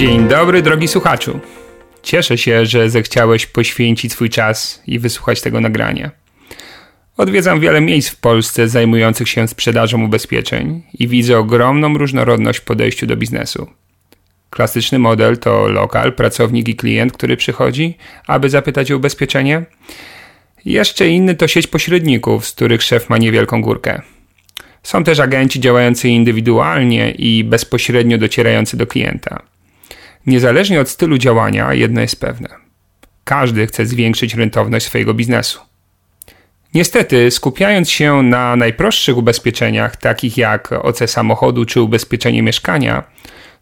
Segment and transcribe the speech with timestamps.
[0.00, 1.40] Dzień dobry, drogi słuchaczu.
[2.02, 6.10] Cieszę się, że zechciałeś poświęcić swój czas i wysłuchać tego nagrania.
[7.16, 13.06] Odwiedzam wiele miejsc w Polsce zajmujących się sprzedażą ubezpieczeń i widzę ogromną różnorodność w podejściu
[13.06, 13.70] do biznesu.
[14.50, 19.62] Klasyczny model to lokal, pracownik i klient, który przychodzi, aby zapytać o ubezpieczenie.
[20.64, 24.02] Jeszcze inny to sieć pośredników, z których szef ma niewielką górkę.
[24.82, 29.42] Są też agenci działający indywidualnie i bezpośrednio docierający do klienta.
[30.26, 32.48] Niezależnie od stylu działania, jedno jest pewne:
[33.24, 35.60] każdy chce zwiększyć rentowność swojego biznesu.
[36.74, 43.02] Niestety, skupiając się na najprostszych ubezpieczeniach, takich jak OC samochodu czy ubezpieczenie mieszkania,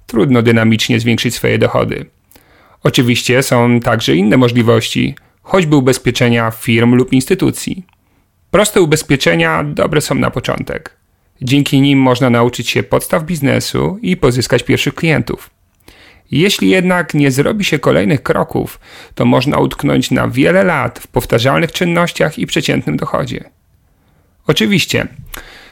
[0.06, 2.06] trudno dynamicznie zwiększyć swoje dochody.
[2.82, 7.86] Oczywiście są także inne możliwości, choćby ubezpieczenia firm lub instytucji.
[8.50, 10.96] Proste ubezpieczenia dobre są na początek.
[11.42, 15.50] Dzięki nim można nauczyć się podstaw biznesu i pozyskać pierwszych klientów.
[16.30, 18.80] Jeśli jednak nie zrobi się kolejnych kroków,
[19.14, 23.44] to można utknąć na wiele lat w powtarzalnych czynnościach i przeciętnym dochodzie.
[24.46, 25.06] Oczywiście,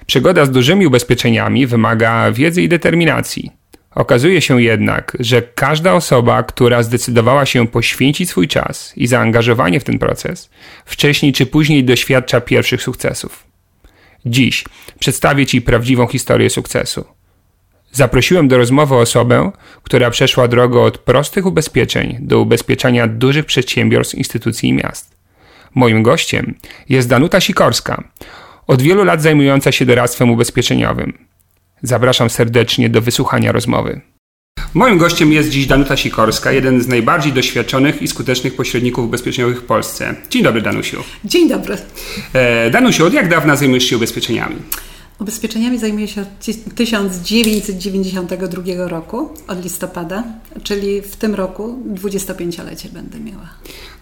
[0.06, 3.50] przygoda z dużymi ubezpieczeniami wymaga wiedzy i determinacji.
[3.94, 9.84] Okazuje się jednak, że każda osoba, która zdecydowała się poświęcić swój czas i zaangażowanie w
[9.84, 10.50] ten proces,
[10.84, 13.46] wcześniej czy później doświadcza pierwszych sukcesów.
[14.26, 14.64] Dziś
[14.98, 17.04] przedstawię Ci prawdziwą historię sukcesu.
[17.96, 19.52] Zaprosiłem do rozmowy osobę,
[19.82, 25.16] która przeszła drogę od prostych ubezpieczeń do ubezpieczania dużych przedsiębiorstw, instytucji i miast.
[25.74, 26.54] Moim gościem
[26.88, 28.04] jest Danuta Sikorska,
[28.66, 31.18] od wielu lat zajmująca się doradztwem ubezpieczeniowym.
[31.82, 34.00] Zapraszam serdecznie do wysłuchania rozmowy.
[34.74, 39.64] Moim gościem jest dziś Danuta Sikorska, jeden z najbardziej doświadczonych i skutecznych pośredników ubezpieczeniowych w
[39.64, 40.14] Polsce.
[40.30, 41.02] Dzień dobry, Danusiu.
[41.24, 41.76] Dzień dobry.
[42.32, 44.56] E, Danusiu, od jak dawna zajmujesz się ubezpieczeniami?
[45.20, 46.28] Ubezpieczeniami zajmuję się od
[46.74, 50.24] 1992 roku, od listopada,
[50.62, 53.48] czyli w tym roku 25-lecie będę miała.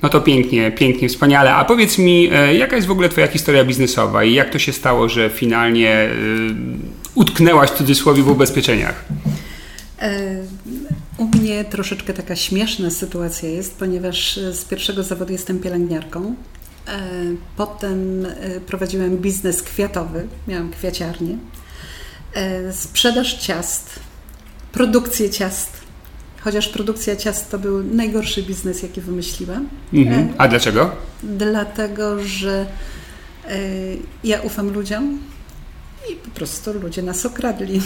[0.02, 1.54] No to pięknie, pięknie, wspaniale.
[1.54, 4.72] A powiedz mi, e, jaka jest w ogóle Twoja historia biznesowa i jak to się
[4.72, 6.08] stało, że finalnie y,
[7.14, 9.04] utknęłaś w cudzysłowie w ubezpieczeniach?
[9.98, 10.36] E,
[11.18, 16.34] u mnie troszeczkę taka śmieszna sytuacja jest, ponieważ z pierwszego zawodu jestem pielęgniarką.
[16.88, 17.00] E,
[17.56, 21.38] potem e, prowadziłem biznes kwiatowy, miałam kwiaciarnię,
[22.34, 24.00] e, sprzedaż ciast,
[24.72, 25.70] produkcję ciast.
[26.40, 29.68] Chociaż produkcja ciast to był najgorszy biznes, jaki wymyśliłam.
[29.92, 30.34] Mhm.
[30.38, 30.90] A dlaczego?
[31.22, 32.66] Dlatego, że
[34.24, 35.18] ja ufam ludziom
[36.12, 37.80] i po prostu ludzie nas okradli.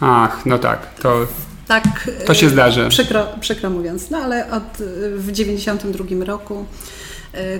[0.00, 1.26] Ach, no tak, to,
[1.68, 2.88] tak, to się zdarzy.
[2.88, 4.78] Przykro, przykro mówiąc, no ale od,
[5.16, 6.64] w 92 roku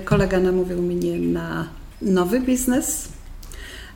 [0.05, 1.67] kolega namówił mnie na
[2.01, 3.09] nowy biznes.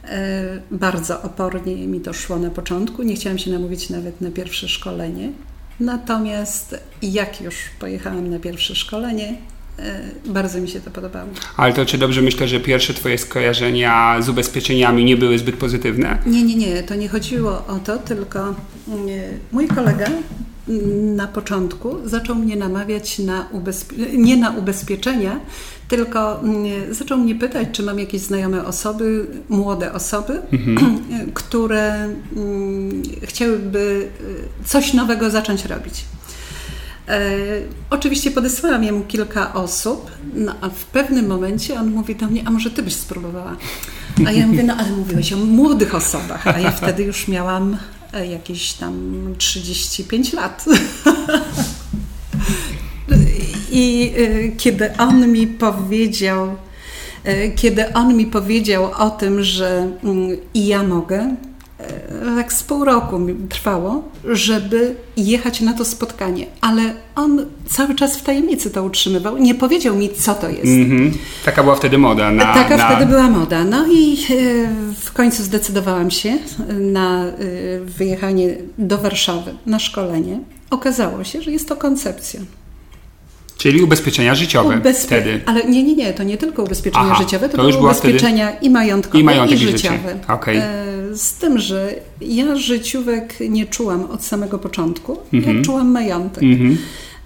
[0.04, 3.04] E, bardzo opornie mi to szło na początku.
[3.04, 5.32] Nie chciałam się namówić nawet na pierwsze szkolenie.
[5.80, 9.36] Natomiast jak już pojechałam na pierwsze szkolenie,
[9.80, 11.30] e, bardzo mi się to podobało.
[11.58, 16.18] Ale to czy dobrze myślę, że pierwsze Twoje skojarzenia z ubezpieczeniami nie były zbyt pozytywne?
[16.26, 16.84] Nie, nie, nie.
[16.84, 18.56] To nie chodziło o to, tylko
[19.52, 20.06] mój kolega
[21.16, 23.50] na początku zaczął mnie namawiać na
[24.18, 25.40] nie na ubezpieczenia,
[25.88, 31.00] tylko mm, zaczął mnie pytać, czy mam jakieś znajome osoby, młode osoby, mhm.
[31.34, 31.94] które
[32.36, 34.10] mm, chciałyby
[34.64, 36.06] y, coś nowego zacząć robić.
[37.08, 37.32] E,
[37.90, 42.52] oczywiście podesłałam jemu kilka osób, no a w pewnym momencie on mówi do mnie, a
[42.52, 43.56] może ty byś spróbowała?
[44.28, 47.78] A ja mówię, no ale mówiłeś o młodych osobach, a ja wtedy już miałam
[48.20, 50.66] jakieś tam 35 lat.
[53.72, 56.56] I y, kiedy on mi powiedział,
[57.28, 61.36] y, kiedy on mi powiedział o tym, że mm, i ja mogę,
[62.38, 66.82] tak z pół roku mi trwało, żeby jechać na to spotkanie, ale
[67.16, 70.66] on cały czas w tajemnicy to utrzymywał, nie powiedział mi, co to jest.
[70.66, 71.18] Mm -hmm.
[71.46, 72.32] Taka była wtedy moda.
[72.32, 72.90] Na, Taka na...
[72.90, 73.64] wtedy była moda.
[73.64, 74.18] No i
[75.00, 76.38] w końcu zdecydowałam się
[76.80, 77.26] na
[77.86, 80.40] wyjechanie do Warszawy na szkolenie.
[80.70, 82.40] Okazało się, że jest to koncepcja.
[83.64, 85.08] Czyli ubezpieczenia życiowe Ubezpie...
[85.08, 85.42] wtedy.
[85.46, 88.66] Ale nie, nie, nie, to nie tylko ubezpieczenia Aha, życiowe, to, to były ubezpieczenia wtedy...
[88.66, 90.20] i majątkowe, i, majątek i życiowe.
[90.28, 90.62] Okay.
[91.14, 95.58] Z tym, że ja życiówek nie czułam od samego początku, mhm.
[95.58, 96.44] ja czułam majątek.
[96.44, 96.78] Mhm.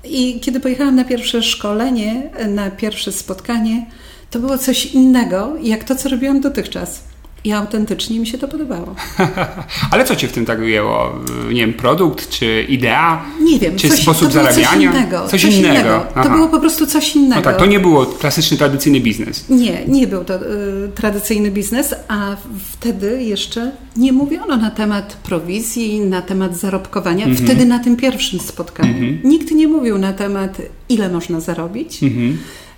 [0.04, 3.86] I kiedy pojechałam na pierwsze szkolenie, na pierwsze spotkanie,
[4.32, 7.04] to było coś innego, jak to, co robiłam dotychczas.
[7.44, 8.96] I autentycznie mi się to podobało.
[9.92, 11.20] Ale co cię w tym tak ujęło?
[11.50, 13.26] Nie wiem, produkt, czy idea?
[13.42, 13.76] Nie wiem.
[13.76, 14.92] Czy coś, sposób zarabiania?
[14.92, 15.28] Coś innego.
[15.28, 15.80] Coś, coś innego.
[15.80, 16.06] innego.
[16.24, 17.36] To było po prostu coś innego.
[17.36, 19.50] No tak, to nie było klasyczny, tradycyjny biznes.
[19.50, 22.36] Nie, nie był to y, tradycyjny biznes, a
[22.72, 27.28] wtedy jeszcze nie mówiono na temat prowizji, na temat zarobkowania.
[27.28, 27.36] -hmm.
[27.36, 28.94] Wtedy na tym pierwszym spotkaniu.
[28.94, 29.26] -hmm.
[29.26, 32.34] Nikt nie mówił na temat, ile można zarobić, -hmm.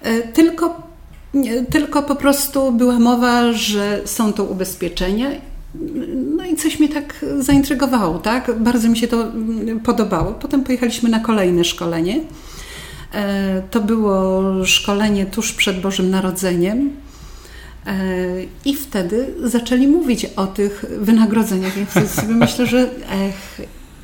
[0.05, 0.88] y, tylko
[1.69, 5.29] tylko po prostu była mowa, że są to ubezpieczenia.
[6.37, 8.59] No i coś mnie tak zaintrygowało, tak?
[8.59, 9.31] Bardzo mi się to
[9.83, 10.31] podobało.
[10.31, 12.19] Potem pojechaliśmy na kolejne szkolenie.
[13.13, 16.89] E, to było szkolenie tuż przed Bożym Narodzeniem.
[17.85, 17.93] E,
[18.65, 21.77] I wtedy zaczęli mówić o tych wynagrodzeniach.
[21.95, 23.61] Ja sobie myślę, że ech,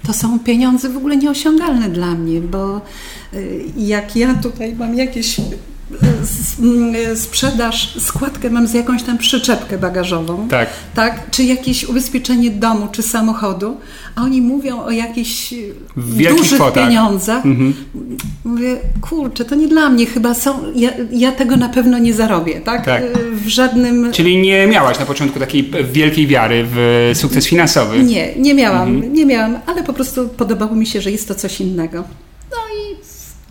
[0.08, 2.82] to są pieniądze w ogóle nieosiągalne dla mnie, bo e,
[3.78, 5.38] jak ja tutaj mam jakieś
[7.16, 10.70] sprzedaż, składkę mam z jakąś tam przyczepkę bagażową, tak.
[10.96, 11.32] tak?
[11.32, 13.78] czy jakieś ubezpieczenie domu, czy samochodu,
[14.16, 15.54] a oni mówią o jakichś
[16.38, 16.88] dużych kwotach.
[16.88, 17.46] pieniądzach.
[17.46, 17.74] Mhm.
[18.46, 22.62] Mówię, kurczę, to nie dla mnie, chyba są, ja, ja, tego na pewno nie zarobię,
[22.62, 22.86] tak?
[22.86, 23.04] tak?
[23.32, 24.12] W żadnym...
[24.12, 28.04] Czyli nie miałaś na początku takiej wielkiej wiary w sukces finansowy?
[28.04, 29.14] Nie, nie miałam, mhm.
[29.14, 32.04] nie miałam, ale po prostu podobało mi się, że jest to coś innego.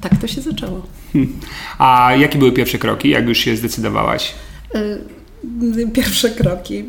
[0.05, 0.83] Tak to się zaczęło.
[1.13, 1.33] Hmm.
[1.79, 4.35] A jakie były pierwsze kroki, jak już się zdecydowałaś?
[4.75, 6.85] Y, pierwsze kroki.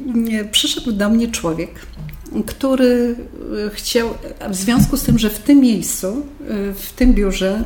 [0.52, 1.70] Przyszedł do mnie człowiek,
[2.46, 3.16] który
[3.68, 4.10] y, chciał,
[4.50, 7.64] w związku z tym, że w tym miejscu, y, w tym biurze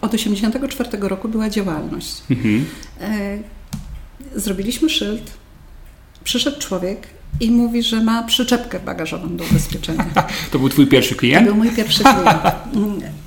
[0.00, 2.22] od 1984 roku była działalność.
[2.30, 2.64] Mhm.
[4.34, 5.30] Zrobiliśmy szyld,
[6.24, 7.06] przyszedł człowiek
[7.40, 10.06] i mówi, że ma przyczepkę bagażową do ubezpieczenia.
[10.52, 11.46] To był twój pierwszy klient?
[11.46, 12.42] To był mój pierwszy klient.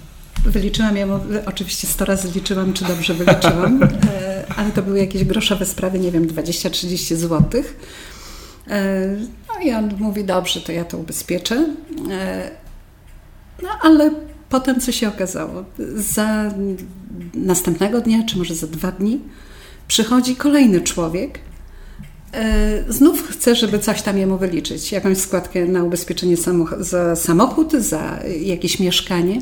[0.45, 5.65] Wyliczyłam ją, oczywiście 100 razy liczyłam, czy dobrze wyliczyłam, e, ale to były jakieś groszowe
[5.65, 7.63] sprawy, nie wiem, 20-30 zł.
[8.67, 9.07] E,
[9.47, 11.65] no i on mówi, dobrze, to ja to ubezpieczę.
[12.11, 12.51] E,
[13.63, 14.11] no ale
[14.49, 15.65] potem co się okazało?
[15.95, 16.51] Za
[17.33, 19.19] następnego dnia, czy może za dwa dni,
[19.87, 21.39] przychodzi kolejny człowiek,
[22.89, 26.35] Znów chce, żeby coś tam jemu wyliczyć, jakąś składkę na ubezpieczenie
[26.79, 29.41] za samochód, za jakieś mieszkanie.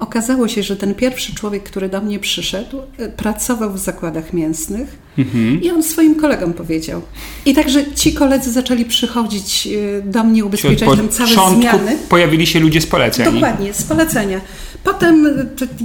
[0.00, 4.98] Okazało się, że ten pierwszy człowiek, który do mnie przyszedł, e, pracował w zakładach mięsnych
[5.18, 5.62] mhm.
[5.62, 7.02] i on swoim kolegom powiedział.
[7.46, 11.96] I także ci koledzy zaczęli przychodzić e, do mnie ubezpieczać tam całe zmiany.
[12.08, 13.30] pojawili się ludzie z polecenia.
[13.30, 14.40] Dokładnie, z polecenia.
[14.84, 15.26] Potem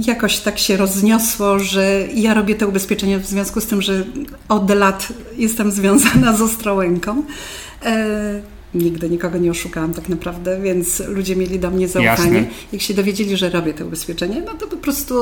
[0.06, 4.04] jakoś tak się rozniosło, że ja robię te ubezpieczenia w związku z tym, że
[4.48, 7.22] od lat jestem związana z Ostrołęką.
[8.74, 12.38] Nigdy nikogo nie oszukałam tak naprawdę, więc ludzie mieli do mnie zaufanie.
[12.38, 12.44] Jasne.
[12.72, 15.14] Jak się dowiedzieli, że robię te ubezpieczenie, no to po prostu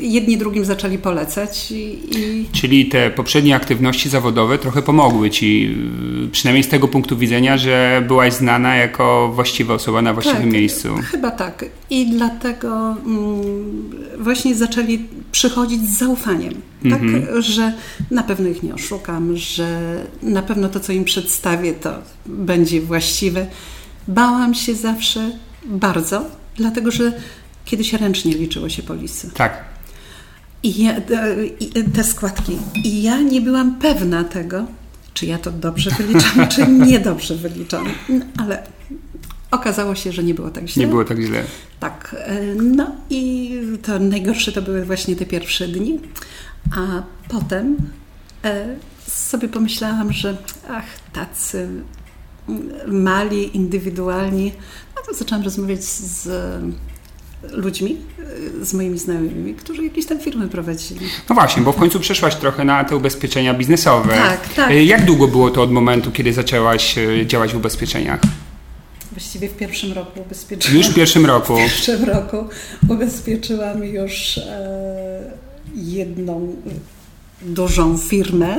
[0.00, 1.70] jedni drugim zaczęli polecać.
[1.70, 2.46] I...
[2.52, 5.76] Czyli te poprzednie aktywności zawodowe trochę pomogły Ci,
[6.32, 10.88] przynajmniej z tego punktu widzenia, że byłaś znana jako właściwa osoba na właściwym tak, miejscu.
[11.10, 11.64] Chyba tak.
[11.90, 13.40] I dlatego mm,
[14.18, 14.98] właśnie zaczęli
[15.32, 16.71] przychodzić z zaufaniem.
[16.90, 17.42] Tak, mhm.
[17.42, 17.72] że
[18.10, 21.94] na pewno ich nie oszukam, że na pewno to, co im przedstawię, to
[22.26, 23.46] będzie właściwe.
[24.08, 25.30] Bałam się zawsze
[25.66, 26.24] bardzo,
[26.56, 27.12] dlatego że
[27.64, 29.30] kiedyś ręcznie liczyło się polisy.
[29.34, 29.64] Tak.
[30.62, 30.94] I, ja,
[31.60, 32.58] I te składki.
[32.84, 34.66] I ja nie byłam pewna tego,
[35.14, 37.84] czy ja to dobrze wyliczam, czy niedobrze wyliczam.
[38.08, 38.62] No, ale
[39.50, 40.84] okazało się, że nie było tak źle.
[40.84, 41.44] Nie było tak źle.
[41.80, 42.16] Tak.
[42.18, 43.50] E, no i
[43.82, 46.00] to najgorsze to były właśnie te pierwsze dni.
[46.70, 47.76] A potem
[48.44, 48.66] e,
[49.06, 50.36] sobie pomyślałam, że
[50.70, 51.68] ach, tacy
[52.86, 54.52] mali, indywidualni,
[54.96, 56.28] no to zaczęłam rozmawiać z
[57.50, 57.96] ludźmi,
[58.62, 61.06] z moimi znajomymi, którzy jakieś tam firmy prowadzili.
[61.28, 64.14] No właśnie, bo w końcu przeszłaś trochę na te ubezpieczenia biznesowe.
[64.14, 64.70] Tak, tak.
[64.70, 68.20] E, jak długo było to od momentu, kiedy zaczęłaś e, działać w ubezpieczeniach?
[69.12, 70.76] Właściwie w pierwszym roku ubezpieczyłam.
[70.76, 71.54] Już w pierwszym roku?
[71.54, 72.36] W pierwszym roku
[72.88, 75.11] ubezpieczyłam już e,
[75.74, 76.56] jedną
[77.42, 78.56] dużą firmę.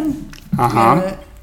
[0.58, 1.02] Aha.
[1.06, 1.34] E,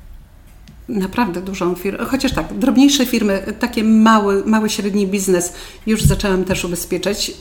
[0.88, 5.52] naprawdę dużą firmę, chociaż tak, drobniejsze firmy, takie mały, mały, średni biznes
[5.86, 7.32] już zaczęłam też ubezpieczać.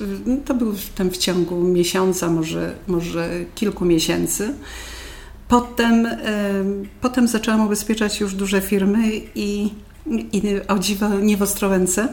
[0.45, 4.53] To był tam w ciągu miesiąca, może, może kilku miesięcy.
[5.47, 6.17] Potem, e,
[7.01, 9.69] potem zaczęłam ubezpieczać już duże firmy i,
[10.31, 12.07] i o dziwo nie w Ostrołęce,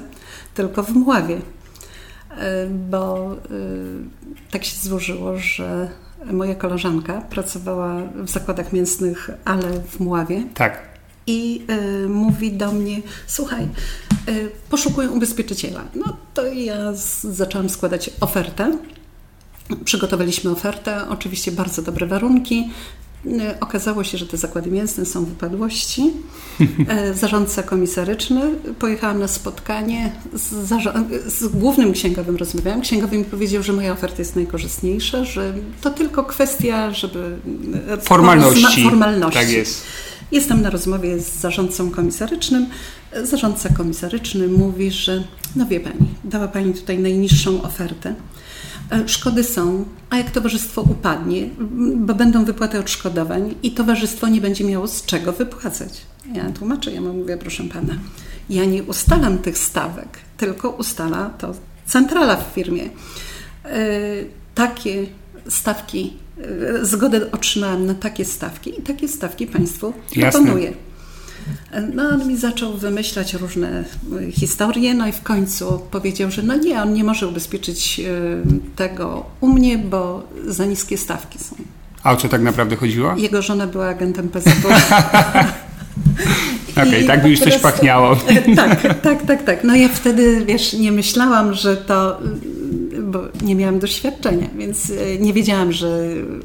[0.55, 1.41] tylko w Mławie.
[2.91, 3.37] bo
[4.51, 5.89] tak się złożyło, że
[6.25, 10.43] moja koleżanka pracowała w zakładach mięsnych, ale w Mławie.
[10.55, 10.83] Tak.
[11.27, 11.67] I
[12.05, 13.69] y, mówi do mnie, słuchaj,
[14.29, 15.85] y, poszukuję ubezpieczyciela.
[15.95, 18.79] No to ja z, zaczęłam składać ofertę.
[19.85, 22.71] Przygotowaliśmy ofertę, oczywiście bardzo dobre warunki.
[23.27, 26.11] Y, okazało się, że te zakłady mięsne są w upadłości.
[27.15, 28.41] Zarządca komisaryczny,
[28.79, 30.69] pojechałam na spotkanie z,
[31.33, 32.81] z, głównym księgowym rozmawiałam.
[32.81, 37.37] Księgowy mi powiedział, że moja oferta jest najkorzystniejsza, że to tylko kwestia, żeby...
[38.03, 38.85] Formalności.
[38.85, 39.39] Formalności.
[39.39, 39.83] Tak jest.
[40.33, 42.67] Jestem na rozmowie z zarządcą komisarycznym.
[43.23, 45.25] Zarządca komisaryczny mówi, że
[45.57, 48.15] no wie Pani, dała Pani tutaj najniższą ofertę.
[48.91, 51.49] E, szkody są, a jak towarzystwo upadnie,
[51.97, 56.03] bo będą wypłaty odszkodowań i towarzystwo nie będzie miało z czego wypłacać.
[56.35, 57.95] Ja tłumaczę, ja mówię, proszę pana,
[58.51, 61.55] ja nie ustalam tych stawek, tylko ustala to
[61.87, 62.83] centrala w firmie.
[62.83, 62.91] Yy,
[64.55, 65.07] takie
[65.49, 70.73] stawki, yy, zgodę otrzymałam na takie stawki i takie stawki państwu proponuję.
[71.95, 73.85] No on mi zaczął wymyślać różne
[74.29, 78.43] y, historie, no i w końcu powiedział, że no nie, on nie może ubezpieczyć y,
[78.77, 81.57] tego u mnie, bo za niskie stawki są.
[82.03, 83.17] A o co tak naprawdę chodziło?
[83.27, 84.69] Jego żona była agentem PZP.
[86.73, 88.17] Okej, okay, tak by już coś pachniało.
[88.57, 89.65] Tak, tak, tak, tak.
[89.65, 92.23] No ja wtedy, wiesz, nie myślałam, że to,
[92.93, 95.99] y, bo nie miałam doświadczenia, więc nie wiedziałam, że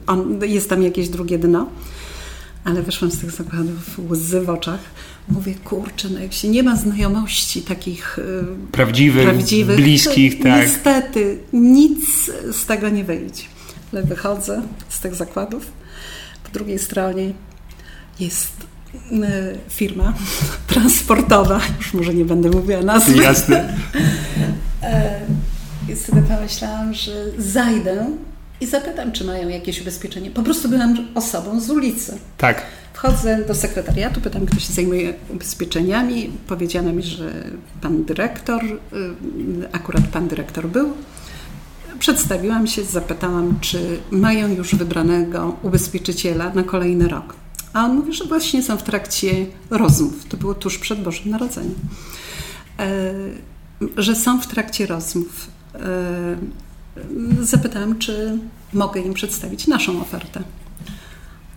[0.08, 1.67] on, jest tam jakieś drugie dno
[2.63, 4.80] ale wyszłam z tych zakładów łzy w oczach.
[5.30, 10.62] Mówię, kurczę, no jak się nie ma znajomości takich y, prawdziwych, prawdziwych bliskich, tak.
[10.62, 13.44] Niestety nic z tego nie wyjdzie.
[13.94, 15.72] Ale wychodzę z tych zakładów.
[16.44, 17.34] Po drugiej stronie
[18.20, 18.51] jest
[19.12, 19.18] y,
[19.70, 20.13] firma
[20.68, 23.24] transportowa, już może nie będę mówiła nazwy.
[23.24, 23.74] Jasne.
[24.84, 25.22] E,
[25.89, 28.12] I wtedy pomyślałam, że zajdę
[28.62, 30.32] i zapytam, czy mają jakieś ubezpieczenie.
[30.32, 32.18] Po prostu byłam osobą z ulicy.
[32.38, 32.62] Tak.
[32.94, 36.32] Wchodzę do sekretariatu, pytam, kto się zajmuje ubezpieczeniami.
[36.48, 37.34] Powiedziano mi, że
[37.82, 38.77] pan dyrektor, y,
[39.72, 40.94] akurat pan dyrektor był.
[42.00, 47.36] Przedstawiłam się, zapytałam, czy mają już wybranego ubezpieczyciela na kolejny rok.
[47.74, 50.25] A on mówi, że właśnie są w trakcie rozmów.
[50.30, 51.75] To było tuż przed Bożym Narodzeniem.
[52.80, 53.13] E,
[53.98, 55.48] że są w trakcie rozmów.
[57.42, 58.38] Zapytałam, czy
[58.74, 60.42] mogę im przedstawić naszą ofertę.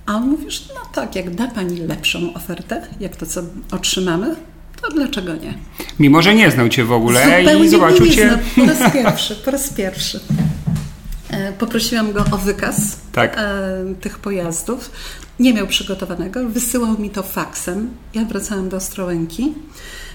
[0.06, 4.36] A on mówi, że no tak, jak da Pani lepszą ofertę, jak to, co otrzymamy,
[4.82, 5.54] to dlaczego nie?
[5.98, 8.38] Mimo, że nie znał Cię w ogóle Zupełnie i zobaczył nie Cię...
[8.56, 10.20] Po raz pierwszy, po raz pierwszy.
[11.30, 13.38] E, poprosiłam go o wykaz tak.
[13.38, 14.90] E, tych pojazdów.
[15.38, 17.90] Nie miał przygotowanego, wysyłał mi to faksem.
[18.14, 19.52] Ja wracałam do Ostrołęki,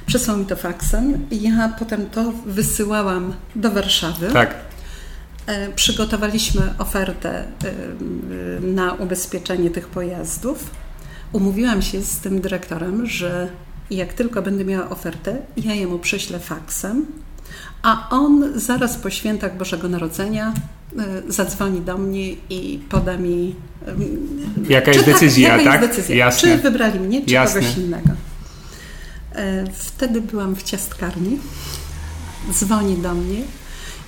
[0.05, 1.27] przesłał mi to faksem.
[1.31, 4.27] Ja potem to wysyłałam do Warszawy.
[4.33, 4.55] Tak.
[5.49, 7.45] E, przygotowaliśmy ofertę e,
[8.61, 10.71] na ubezpieczenie tych pojazdów.
[11.31, 13.47] Umówiłam się z tym dyrektorem, że
[13.91, 17.05] jak tylko będę miała ofertę, ja jemu prześlę faksem,
[17.83, 20.53] a on zaraz po świętach Bożego Narodzenia
[20.97, 23.55] e, zadzwoni do mnie i poda mi.
[24.69, 25.81] Jaka jest decyzja, jaka tak?
[25.81, 26.15] Jest decyzja.
[26.15, 26.49] Jasne.
[26.49, 27.61] Czy wybrali mnie, czy Jasne.
[27.61, 28.09] kogoś innego.
[29.73, 31.39] Wtedy byłam w ciastkarni.
[32.51, 33.41] Dzwoni do mnie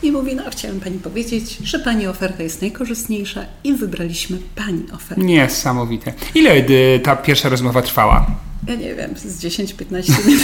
[0.03, 5.24] i mówi, no chciałem Pani powiedzieć, że Pani oferta jest najkorzystniejsza i wybraliśmy Pani ofertę.
[5.24, 6.13] Niesamowite.
[6.36, 8.27] Ile y, ta pierwsza rozmowa trwała?
[8.67, 10.43] Ja nie wiem, z 10-15 minut.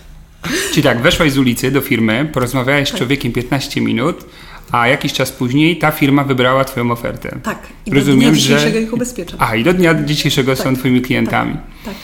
[0.72, 2.96] Czyli tak, weszłaś z ulicy do firmy, porozmawiałeś tak.
[2.96, 4.24] z człowiekiem 15 minut,
[4.70, 7.38] a jakiś czas później ta firma wybrała Twoją ofertę.
[7.42, 7.58] Tak.
[7.86, 8.80] I Rozumiem, do dnia dzisiejszego że...
[8.80, 9.38] ich ubezpieczam.
[9.42, 10.64] A, i do dnia dzisiejszego tak.
[10.64, 11.54] są Twoimi klientami.
[11.54, 11.62] Tak.
[11.84, 11.94] tak.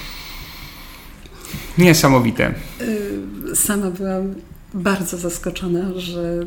[1.78, 2.54] Niesamowite.
[2.80, 4.34] Y, sama byłam
[4.74, 6.46] bardzo zaskoczona, że,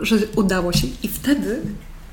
[0.00, 0.86] że udało się.
[1.02, 1.60] I wtedy,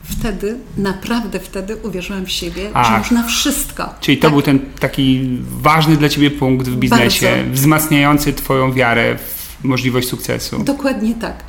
[0.03, 3.93] wtedy, naprawdę wtedy uwierzyłam w siebie, Ach, że można wszystko.
[4.01, 4.31] Czyli to tak.
[4.31, 7.51] był ten taki ważny dla Ciebie punkt w biznesie, bardzo.
[7.51, 10.63] wzmacniający Twoją wiarę w możliwość sukcesu.
[10.63, 11.43] Dokładnie tak,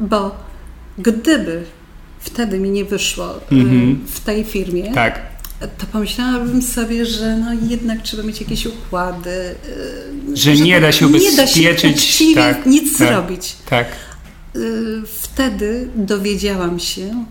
[0.00, 0.36] bo
[0.98, 1.64] gdyby
[2.20, 4.00] wtedy mi nie wyszło mhm.
[4.06, 5.29] w tej firmie, tak
[5.78, 9.30] to pomyślałabym sobie, że no jednak trzeba mieć jakieś układy.
[9.30, 11.56] Y, że nie da się ubezpieczyć.
[11.56, 13.56] Nie da się tak, nic tak, zrobić.
[13.70, 13.86] Tak.
[14.56, 17.24] Y, wtedy dowiedziałam się,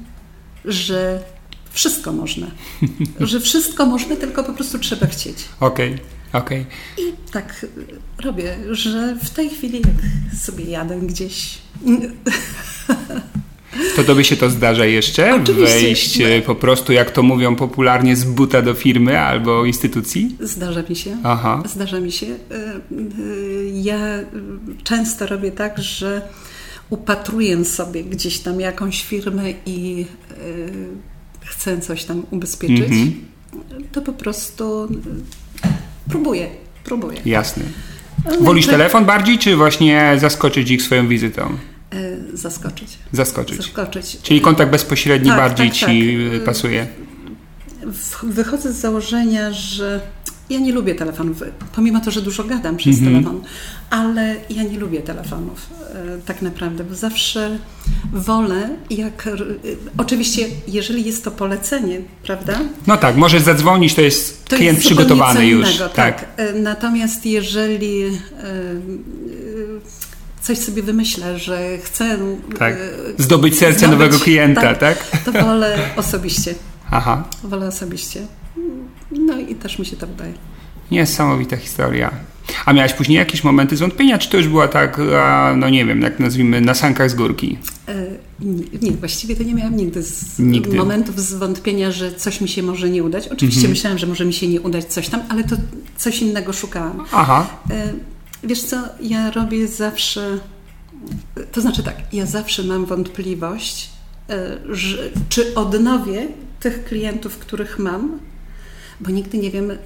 [0.66, 1.24] że
[1.72, 2.48] wszystko można.
[3.20, 5.38] że wszystko można, tylko po prostu trzeba chcieć.
[5.60, 5.94] Okej.
[5.94, 6.42] Okay.
[6.42, 6.66] Okay.
[6.98, 7.66] I tak
[8.18, 11.58] robię, że w tej chwili jak sobie jadę gdzieś
[13.96, 15.36] To tobie się to zdarza jeszcze?
[15.36, 15.64] Oczywiście.
[15.64, 20.36] Wejść e, po prostu, jak to mówią popularnie, z buta do firmy albo instytucji?
[20.40, 21.18] Zdarza mi się.
[21.24, 21.64] Aha.
[21.66, 22.26] Zdarza mi się.
[22.26, 22.80] E, e,
[23.74, 24.00] ja
[24.84, 26.22] często robię tak, że
[26.90, 30.06] upatruję sobie gdzieś tam jakąś firmę i
[31.46, 33.14] chcę coś tam ubezpieczyć, mhm.
[33.92, 34.88] to po prostu
[36.10, 36.50] próbuję,
[36.84, 37.18] próbuję.
[37.26, 37.64] Jasne.
[38.42, 41.58] Wolisz telefon bardziej, czy właśnie zaskoczyć ich swoją wizytą?
[42.34, 42.98] Zaskoczyć.
[43.12, 43.58] Zaskoczyć.
[43.58, 44.18] Zaskoczyć.
[44.22, 46.44] Czyli kontakt bezpośredni tak, bardziej tak, ci tak.
[46.44, 46.88] pasuje?
[48.24, 50.02] Wychodzę z założenia, że
[50.50, 51.44] ja nie lubię telefonów,
[51.76, 53.14] pomimo to, że dużo gadam przez mm -hmm.
[53.14, 53.42] telefon,
[53.90, 57.58] ale ja nie lubię telefonów e, tak naprawdę, bo zawsze
[58.14, 59.30] wolę, jak
[59.98, 62.60] oczywiście, jeżeli jest to polecenie, prawda?
[62.88, 65.68] No tak, możesz zadzwonić, to jest to klient jest przygotowany już.
[65.68, 66.36] Innego, tak.
[66.36, 66.56] tak.
[66.56, 68.04] Natomiast jeżeli
[70.42, 72.18] coś sobie wymyślę, że chcę
[72.60, 72.78] tak.
[73.18, 75.22] zdobyć serce zdobyć, nowego klienta, tak, tak?
[75.26, 76.56] To wolę osobiście.
[76.92, 77.24] Aha.
[77.44, 78.22] Wolę osobiście.
[79.12, 80.34] No i też mi się to wydaje.
[80.92, 82.12] Niesamowita historia.
[82.66, 85.02] A miałaś później jakieś momenty zwątpienia, czy to już była tak,
[85.56, 87.58] no nie wiem, jak nazwijmy, na sankach z górki?
[87.88, 88.06] E,
[88.40, 90.78] nie, nie, właściwie to nie miałam nigdy, z, nigdy.
[90.78, 93.28] momentów zwątpienia, że coś mi się może nie udać.
[93.28, 93.72] Oczywiście mhm.
[93.72, 95.56] myślałam, że może mi się nie udać coś tam, ale to
[95.98, 97.06] coś innego szukałam.
[97.12, 97.48] Aha.
[97.70, 97.94] E,
[98.44, 100.40] wiesz co, ja robię zawsze,
[101.52, 103.90] to znaczy tak, ja zawsze mam wątpliwość,
[104.30, 106.28] e, że, czy odnowię
[106.60, 108.20] tych klientów, których mam,
[109.00, 109.78] bo nigdy nie wiem, y,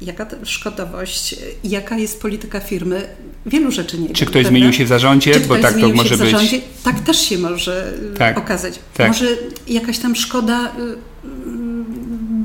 [0.00, 3.08] jaka szkodowość, jaka jest polityka firmy.
[3.46, 4.30] Wielu rzeczy nie Czy wiem.
[4.30, 4.48] ktoś prawda?
[4.48, 5.32] zmienił się w zarządzie?
[5.32, 6.60] Czy bo tak to może być.
[6.84, 8.78] Tak też się może y, tak, okazać.
[8.94, 9.08] Tak.
[9.08, 9.26] Może
[9.68, 10.72] jakaś tam szkoda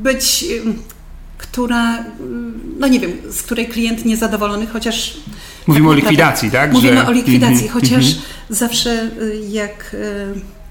[0.04, 0.46] być,
[1.38, 2.06] która,
[2.80, 5.18] no nie wiem, z której klient niezadowolony, chociaż.
[5.68, 6.74] Mówimy tak o likwidacji, tak?
[6.74, 7.08] Mówimy Że...
[7.08, 8.20] o likwidacji, -hmm, chociaż -hmm.
[8.50, 9.12] zawsze
[9.50, 9.96] jak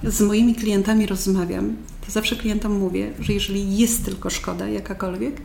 [0.05, 1.77] z moimi klientami rozmawiam,
[2.07, 5.37] to zawsze klientom mówię, że jeżeli jest tylko szkoda jakakolwiek,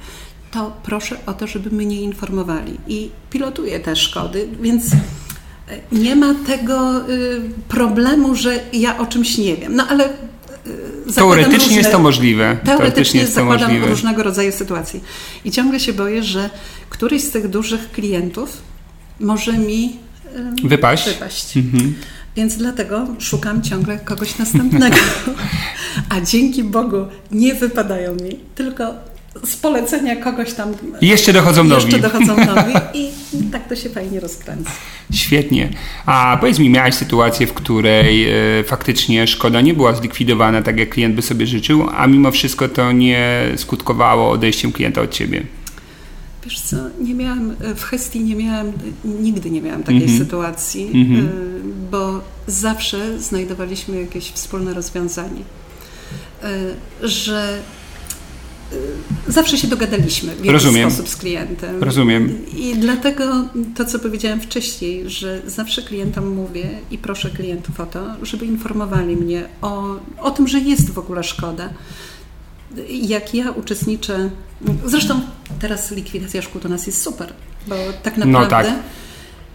[0.51, 2.77] to proszę o to, żeby mnie informowali.
[2.87, 4.97] I pilotuję te szkody, więc e,
[5.91, 9.75] nie ma tego y, problemu, że ja o czymś nie wiem.
[9.75, 10.05] No ale
[11.07, 12.43] y, Teoretycznie różne, jest to możliwe.
[12.43, 13.87] Teoretycznie, teoretycznie jest zakładam możliwe.
[13.87, 15.03] różnego rodzaju sytuacji.
[15.45, 16.49] I ciągle się boję, że
[16.89, 18.57] któryś z tych dużych klientów
[19.21, 19.95] może mi
[20.63, 21.07] wypaść.
[21.09, 21.57] wypaść.
[21.57, 21.95] Mhm.
[22.35, 24.95] Więc dlatego szukam ciągle kogoś następnego.
[26.09, 28.93] A dzięki Bogu nie wypadają mi, tylko
[29.43, 30.73] z polecenia kogoś tam.
[31.01, 31.83] I jeszcze dochodzą nowi.
[31.83, 33.09] Jeszcze dochodzą nowi i
[33.51, 34.71] tak to się fajnie rozkręca.
[35.13, 35.69] Świetnie.
[36.05, 40.89] A powiedz mi, miałaś sytuację, w której e, faktycznie szkoda nie była zlikwidowana tak, jak
[40.89, 45.43] klient by sobie życzył, a mimo wszystko to nie skutkowało odejściem klienta od ciebie?
[46.43, 48.71] Wiesz co, nie miałam, w Hestii nie miałam,
[49.03, 50.17] nigdy nie miałam takiej mm -hmm.
[50.17, 51.27] sytuacji, mm -hmm.
[51.91, 55.41] bo zawsze znajdowaliśmy jakieś wspólne rozwiązanie.
[57.01, 57.61] Y, że
[59.27, 61.83] zawsze się dogadaliśmy w jakiś sposób z klientem.
[61.83, 62.37] Rozumiem.
[62.57, 68.05] I dlatego to, co powiedziałam wcześniej, że zawsze klientom mówię i proszę klientów o to,
[68.21, 71.69] żeby informowali mnie o, o tym, że jest w ogóle szkoda
[72.89, 74.29] jak ja uczestniczę,
[74.85, 75.21] zresztą
[75.59, 77.33] teraz likwidacja szkół to nas jest super,
[77.67, 78.67] bo tak naprawdę no tak.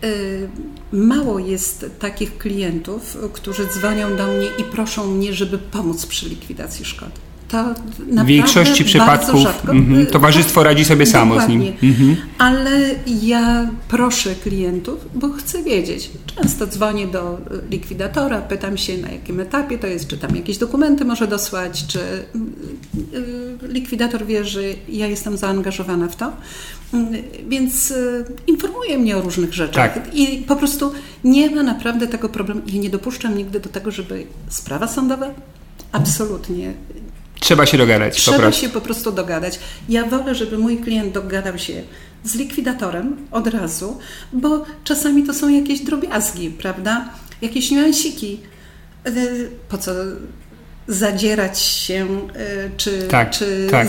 [0.05, 0.48] Y,
[0.92, 6.85] mało jest takich klientów, którzy dzwonią do mnie i proszą mnie, żeby pomóc przy likwidacji
[6.85, 7.09] szkód.
[7.49, 7.75] To
[8.23, 11.63] w większości przypadków rzadko, mm, towarzystwo radzi sobie samo z nim.
[11.83, 12.81] Mm Ale
[13.23, 16.11] ja proszę klientów, bo chcę wiedzieć.
[16.37, 17.39] Często dzwonię do
[17.71, 21.99] likwidatora, pytam się na jakim etapie to jest, czy tam jakieś dokumenty może dosłać, czy
[21.99, 23.17] y,
[23.65, 26.33] y, likwidator wie, że ja jestem zaangażowana w to.
[27.49, 30.15] Więc y, informuje mnie o różnych rzeczach tak.
[30.15, 30.93] i po prostu
[31.25, 32.61] nie ma naprawdę tego problemu.
[32.67, 35.27] Ja nie dopuszczam nigdy do tego, żeby sprawa sądowa
[35.93, 36.75] absolutnie
[37.47, 38.17] Trzeba się dogadać.
[38.17, 39.59] Trzeba po się po prostu dogadać.
[39.89, 41.83] Ja wolę, żeby mój klient dogadał się
[42.25, 43.99] z likwidatorem od razu,
[44.33, 47.09] bo czasami to są jakieś drobiazgi, prawda?
[47.43, 48.41] Jakieś niuansiki.
[49.07, 49.93] Y, po co
[50.88, 53.88] zadzierać się, y, czy, tak, czy tak.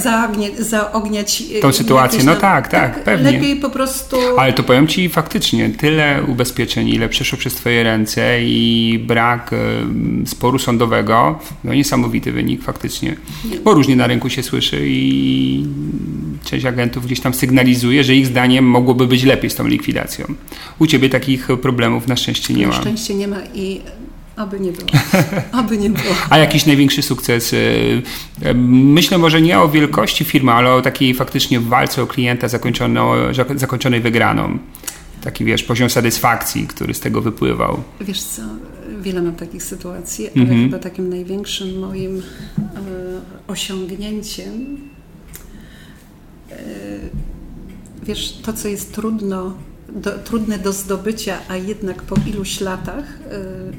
[0.60, 2.24] zaogniać y, tą sytuację.
[2.24, 3.32] No tak, tak, tak, pewnie.
[3.32, 4.18] Lepiej po prostu.
[4.38, 10.28] Ale to powiem Ci faktycznie, tyle ubezpieczeń, ile przeszło przez Twoje ręce i brak y,
[10.28, 13.16] sporu sądowego, no niesamowity wynik faktycznie.
[13.64, 15.66] Bo różnie na rynku się słyszy i
[16.44, 20.26] część agentów gdzieś tam sygnalizuje, że ich zdaniem mogłoby być lepiej z tą likwidacją.
[20.80, 22.74] U Ciebie takich problemów na szczęście nie ma.
[22.74, 23.82] Na szczęście nie ma i
[24.38, 24.88] Aby nie było.
[25.52, 26.16] Aby nie było.
[26.30, 27.54] A jakiś największy sukces?
[27.54, 28.04] Y,
[28.66, 32.48] myślę może nie o wielkości firmy, ale o takiej faktycznie walce o klienta
[33.56, 34.58] zakończonej wygraną.
[35.24, 37.84] Taki, wiesz, poziom satysfakcji, który z tego wypływał.
[38.02, 38.42] Wiesz co,
[39.02, 40.64] wiele mam takich sytuacji, ale mhm.
[40.64, 42.22] chyba takim największym moim e,
[43.48, 44.78] osiągnięciem
[46.52, 46.56] e,
[48.04, 49.54] wiesz, to co jest trudno
[49.90, 53.06] do, trudne do zdobycia, a jednak po iluś latach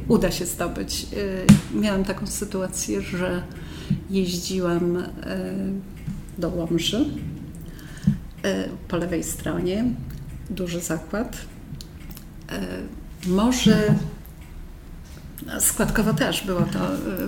[0.08, 1.06] uda się zdobyć.
[1.74, 3.42] miałam taką sytuację, że
[4.10, 5.02] jeździłam
[6.38, 7.04] do Łomży
[8.88, 9.84] po lewej stronie,
[10.50, 11.36] duży zakład.
[13.26, 13.94] Może
[15.60, 16.78] składkowo też było to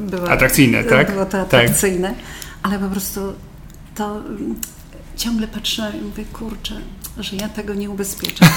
[0.00, 1.12] było, atrakcyjne, tak?
[1.12, 1.40] Było to tak.
[1.40, 2.18] atrakcyjne, tak.
[2.62, 3.20] ale po prostu
[3.94, 4.22] to
[5.20, 6.74] ciągle patrzę i mówię, kurczę,
[7.18, 8.46] że ja tego nie ubezpieczę.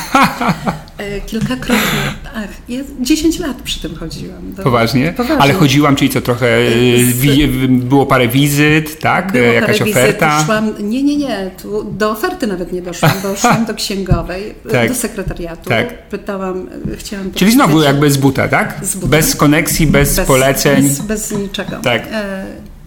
[0.97, 1.99] E, kilkakrotnie,
[2.35, 4.53] ach, ja 10 lat przy tym chodziłam.
[4.53, 5.13] Do, poważnie?
[5.17, 5.37] poważnie?
[5.37, 6.69] Ale chodziłam, czyli co, trochę e,
[7.03, 9.31] wi, było parę wizyt, tak?
[9.31, 10.29] Było Jakaś parę oferta?
[10.29, 14.55] Wizyt, szłam, nie, nie, nie, tu do oferty nawet nie doszłam, bo szłam do księgowej,
[14.71, 14.89] tak.
[14.89, 16.09] do sekretariatu, tak.
[16.09, 17.31] pytałam, chciałam...
[17.31, 18.79] Czyli znowu jakby z buta, tak?
[18.83, 19.07] Z buta.
[19.07, 20.83] Bez koneksji, bez, bez poleceń?
[20.83, 21.77] Bez, bez niczego.
[21.77, 22.07] Tak.
[22.11, 22.45] E,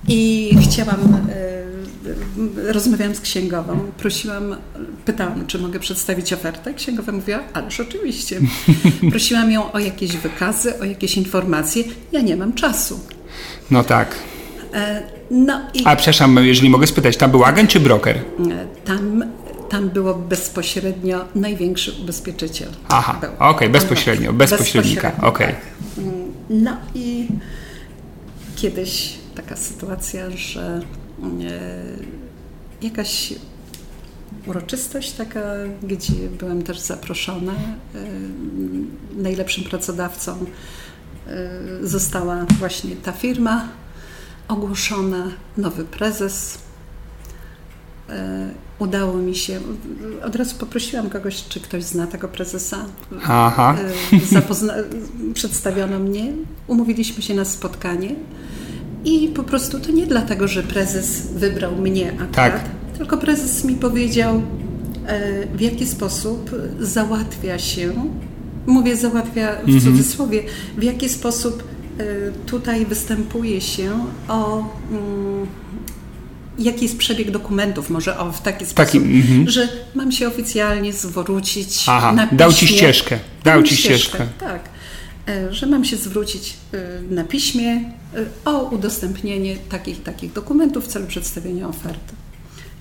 [0.08, 1.18] I chciałam
[2.57, 4.57] rozmawiałam z księgową, prosiłam,
[5.05, 6.75] pytałam, czy mogę przedstawić ofertę.
[6.75, 8.40] Księgowa mówiła, ależ oczywiście.
[9.11, 11.85] Prosiłam ją o jakieś wykazy, o jakieś informacje.
[12.12, 13.01] Ja nie mam czasu.
[13.71, 14.16] No tak.
[14.75, 15.83] E, no i...
[15.85, 18.16] A przepraszam, jeżeli mogę spytać, tam był agent czy broker?
[18.16, 18.23] E,
[18.85, 19.25] tam,
[19.69, 22.69] tam było bezpośrednio największy ubezpieczyciel.
[22.88, 25.29] Aha, okej, okay, bezpośrednio, bezpośrednika, okej.
[25.29, 25.47] Okay.
[25.47, 25.99] Tak.
[25.99, 27.27] Mm, no i
[28.57, 30.81] kiedyś taka sytuacja, że
[32.83, 33.35] jakaś
[34.46, 35.40] uroczystość taka,
[35.83, 37.52] gdzie byłem też zaproszona.
[37.52, 37.57] E,
[39.16, 40.33] najlepszym pracodawcą
[41.26, 41.50] e,
[41.83, 43.68] została właśnie ta firma,
[44.48, 46.59] ogłoszona, nowy prezes.
[48.79, 49.61] Udało mi się,
[50.24, 52.85] od razu poprosiłam kogoś, czy ktoś zna tego prezesa.
[53.24, 53.76] Aha.
[54.33, 54.74] Zapozna-
[55.35, 56.33] przedstawiono mnie,
[56.66, 58.14] umówiliśmy się na spotkanie.
[59.07, 62.61] I po prostu to nie dlatego, że prezes wybrał mnie akurat, tak.
[62.99, 64.42] tylko prezes mi powiedział,
[65.07, 67.92] e, w jaki sposób załatwia się,
[68.66, 69.81] mówię załatwia w mhm.
[69.81, 70.42] cudzysłowie,
[70.79, 71.62] w jaki sposób
[71.99, 72.05] e,
[72.47, 75.47] tutaj występuje się o mm,
[76.59, 79.49] jaki jest przebieg dokumentów, może o, w taki sposób, taki, mm-hmm.
[79.49, 82.38] że mam się oficjalnie zwrócić Aha, na piśmie.
[82.38, 83.19] Dał ci ścieżkę.
[83.45, 84.19] Dał ci ścieżkę.
[84.19, 84.27] ścieżkę.
[84.40, 84.75] Tak.
[85.28, 86.78] E, że mam się zwrócić e,
[87.14, 87.82] na piśmie e,
[88.44, 92.14] o udostępnienie takich takich dokumentów w celu przedstawienia oferty.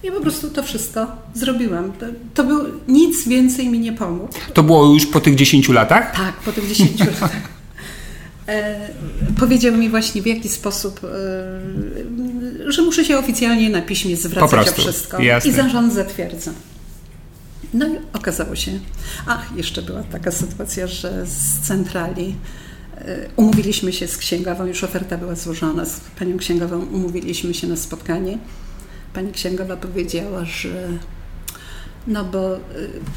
[0.03, 1.91] I po prostu to wszystko zrobiłam.
[1.91, 4.34] To, to był, nic więcej mi nie pomógł.
[4.53, 6.15] To było już po tych 10 latach?
[6.15, 7.31] Tak, po tych 10 latach.
[8.47, 8.89] E,
[9.39, 14.71] powiedział mi właśnie w jaki sposób, e, że muszę się oficjalnie na piśmie zwracać o
[14.71, 15.21] wszystko.
[15.21, 15.49] Jasne.
[15.49, 16.51] I zarząd zatwierdza.
[17.76, 18.72] No i okazało się,
[19.28, 22.36] ach, jeszcze była taka sytuacja, że z centrali
[22.98, 27.76] e, umówiliśmy się z księgową, już oferta była złożona, z panią księgową umówiliśmy się na
[27.76, 28.38] spotkanie.
[29.14, 30.88] Pani księgowa powiedziała, że
[32.08, 32.60] no bo e,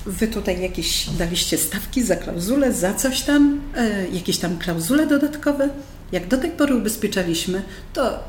[0.06, 5.68] wy tutaj jakieś daliście stawki za klauzulę, za coś tam, e, jakieś tam klauzule dodatkowe.
[6.12, 8.24] Jak do tej pory ubezpieczaliśmy, to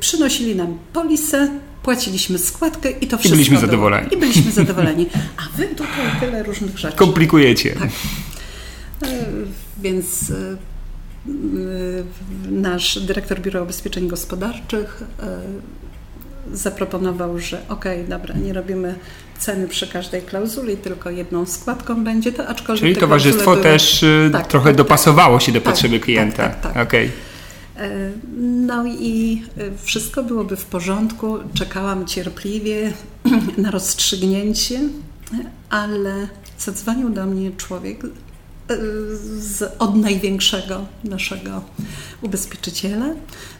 [0.00, 1.48] przynosili nam polisę,
[1.84, 3.28] płaciliśmy składkę i to wszystko.
[3.28, 4.14] I byliśmy zadowoleni.
[4.14, 5.06] I byliśmy zadowoleni.
[5.36, 6.96] A wy tutaj tyle różnych rzeczy.
[6.96, 7.74] Komplikujecie.
[7.74, 7.88] Tak.
[9.02, 9.24] E,
[9.82, 10.56] więc e,
[12.50, 15.40] nasz dyrektor Biura Ubezpieczeń Gospodarczych e,
[16.52, 18.94] zaproponował, że okej, okay, dobra, nie robimy
[19.38, 23.62] ceny przy każdej klauzuli, tylko jedną składką będzie to, aczkolwiek Czyli towarzystwo były...
[23.62, 26.42] też tak, trochę tak, dopasowało się do tak, potrzeby tak, klienta.
[26.42, 26.86] Tak, tak, tak.
[26.86, 27.10] Okay.
[27.76, 28.10] E,
[28.66, 31.38] no i e, wszystko byłoby w porządku.
[31.54, 32.92] Czekałam cierpliwie
[33.58, 34.80] na rozstrzygnięcie,
[35.70, 38.08] ale zadzwonił do mnie człowiek e,
[39.38, 41.62] z, od największego naszego
[42.22, 43.06] ubezpieczyciela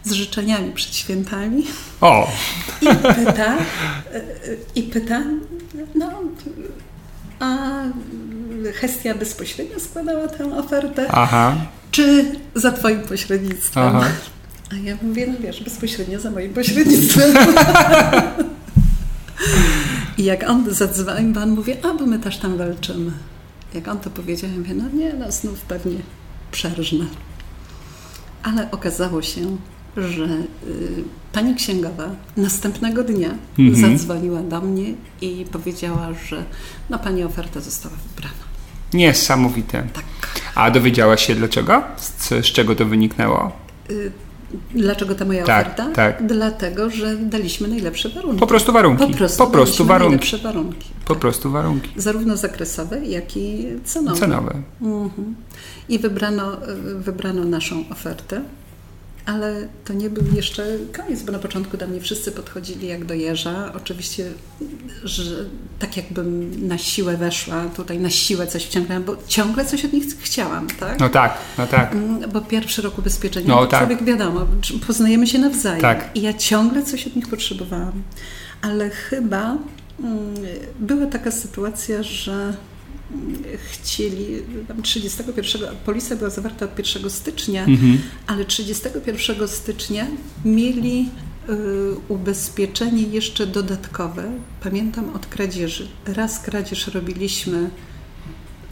[0.05, 1.67] z życzeniami przed świętami.
[2.01, 2.31] O!
[2.81, 3.57] I pyta,
[4.75, 5.23] i pyta
[5.95, 6.11] no,
[7.41, 7.69] a
[8.75, 11.07] Hestia bezpośrednio składała tę ofertę.
[11.11, 11.57] Aha
[11.95, 13.97] czy za Twoim pośrednictwem?
[13.97, 14.09] Aha.
[14.73, 17.37] A ja mówię, no wiesz, bezpośrednio za moim pośrednictwem.
[20.19, 23.13] I jak on zadzwonił, on mówi, a bo my też tam walczymy.
[23.75, 25.99] Jak on to powiedział, ja mówię, no nie, no znów pewnie
[26.53, 27.05] przerżnę.
[28.43, 29.57] Ale okazało się,
[29.97, 33.99] że y, pani księgowa następnego dnia mhm.
[33.99, 36.45] zadzwoniła do mnie i powiedziała, że
[36.91, 38.45] no pani oferta została wybrana.
[38.93, 39.87] Niesamowite.
[39.93, 40.05] Tak.
[40.55, 41.83] A dowiedziałaś się dlaczego?
[41.97, 43.53] Z, z czego to wyniknęło?
[43.91, 44.13] Y
[44.75, 45.91] Dlaczego ta moja tak, oferta?
[45.95, 46.27] Tak.
[46.27, 48.41] Dlatego, że daliśmy najlepsze warunki.
[48.41, 49.07] Po prostu warunki.
[49.07, 50.11] Po prostu, po prostu warunki.
[50.11, 50.89] najlepsze warunki.
[51.05, 51.21] Po tak.
[51.21, 51.91] prostu warunki.
[51.97, 54.21] Zarówno zakresowe, jak i cenowe.
[54.21, 54.63] Cenowe.
[54.83, 55.35] Mhm.
[55.89, 56.57] I wybrano,
[56.95, 58.43] wybrano naszą ofertę.
[59.27, 63.15] Ale to nie był jeszcze koniec, bo na początku do mnie wszyscy podchodzili jak do
[63.15, 63.73] jeża.
[63.77, 64.31] Oczywiście,
[65.05, 65.25] że
[65.79, 70.05] tak jakbym na siłę weszła, tutaj na siłę coś wciągnęłam, bo ciągle coś od nich
[70.21, 71.01] chciałam, tak?
[71.01, 71.93] No tak, no tak.
[71.93, 73.81] Mm, Bo pierwszy rok ubezpieczenia, No tak.
[73.81, 74.47] człowiek wiadomo,
[74.87, 75.81] poznajemy się nawzajem.
[75.81, 76.11] Tak.
[76.15, 78.03] I ja ciągle coś od nich potrzebowałam.
[78.63, 79.43] Ale chyba
[80.03, 80.35] mm,
[80.81, 82.55] była taka sytuacja, że
[83.73, 84.27] chcieli,
[84.69, 87.99] tam 31, polisa była zawarta od 1 stycznia, Mhm.
[88.27, 90.07] ale 31 stycznia
[90.45, 91.09] mieli
[91.49, 91.53] y,
[92.09, 94.25] ubezpieczenie jeszcze dodatkowe,
[94.63, 95.89] pamiętam od kradzieży.
[96.07, 97.71] Raz kradzież robiliśmy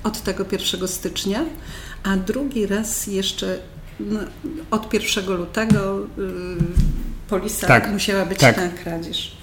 [0.04, 1.44] od tego 1 stycznia,
[2.02, 3.58] a drugi raz jeszcze
[4.00, 4.20] no,
[4.70, 6.06] od 1 lutego y,
[7.28, 8.56] polisa Tak, musiała być tak.
[8.56, 9.36] na kradzież.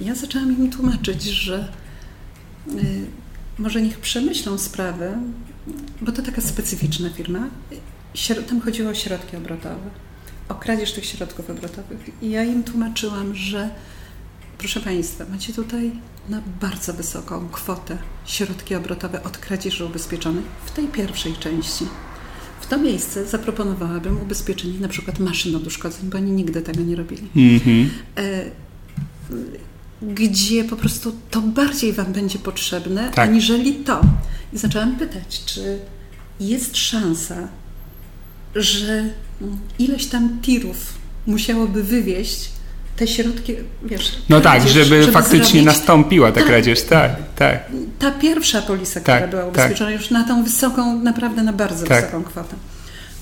[0.00, 1.68] Ja zaczęłam im tłumaczyć, że
[2.74, 3.06] y,
[3.58, 5.18] może niech przemyślą sprawę,
[6.00, 7.48] bo to taka specyficzna firma.
[8.48, 9.90] Tam chodziło o środki obrotowe,
[10.48, 12.22] o kradzież tych środków obrotowych.
[12.22, 13.70] I ja im tłumaczyłam, że
[14.58, 15.92] proszę Państwa, macie tutaj
[16.28, 21.86] na bardzo wysoką kwotę środki obrotowe od kradzieży ubezpieczonych w tej pierwszej części.
[22.60, 26.96] W to miejsce zaproponowałabym ubezpieczenie na przykład maszyn od uszkodzeń, bo oni nigdy tego nie
[26.96, 27.28] robili.
[27.36, 27.90] Mhm.
[28.16, 28.44] E,
[30.02, 33.28] gdzie po prostu to bardziej Wam będzie potrzebne, Tak.
[33.28, 34.00] aniżeli to.
[34.52, 35.78] I zaczęłam pytać, czy
[36.40, 37.48] jest szansa,
[38.54, 38.92] że
[39.42, 40.76] mm, ileś tam tirów
[41.26, 42.48] musiałoby wywieźć
[42.96, 43.54] te środki,
[43.84, 45.64] wiesz, No tak, kradzież, żeby, faktycznie zrobić.
[45.64, 46.46] nastąpiła ta Tak.
[46.48, 47.64] kradzież, tak, tak.
[47.98, 49.50] Ta pierwsza polisa, Tak, która była tak.
[49.54, 52.04] ubezpieczona już na tą wysoką, naprawdę na bardzo Tak.
[52.04, 52.56] wysoką kwotę.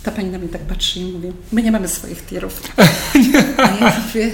[0.02, 2.62] Ta pani na mnie tak patrzy i mówi, my nie mamy swoich tirów.
[3.56, 4.30] A ja mówię,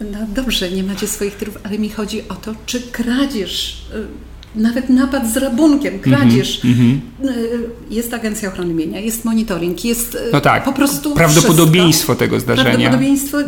[0.00, 4.88] no dobrze, nie macie swoich tirów, ale mi chodzi o to, czy kradzież, y, nawet
[4.88, 7.00] napad z rabunkiem, kradzież, Mhm.
[7.38, 7.58] y,
[7.90, 12.14] jest Agencja Ochrony Mienia, jest monitoring, jest y, No tak, po prostu prawdopodobieństwo wszystko.
[12.14, 12.70] tego zdarzenia.
[12.70, 13.38] Prawdopodobieństwo,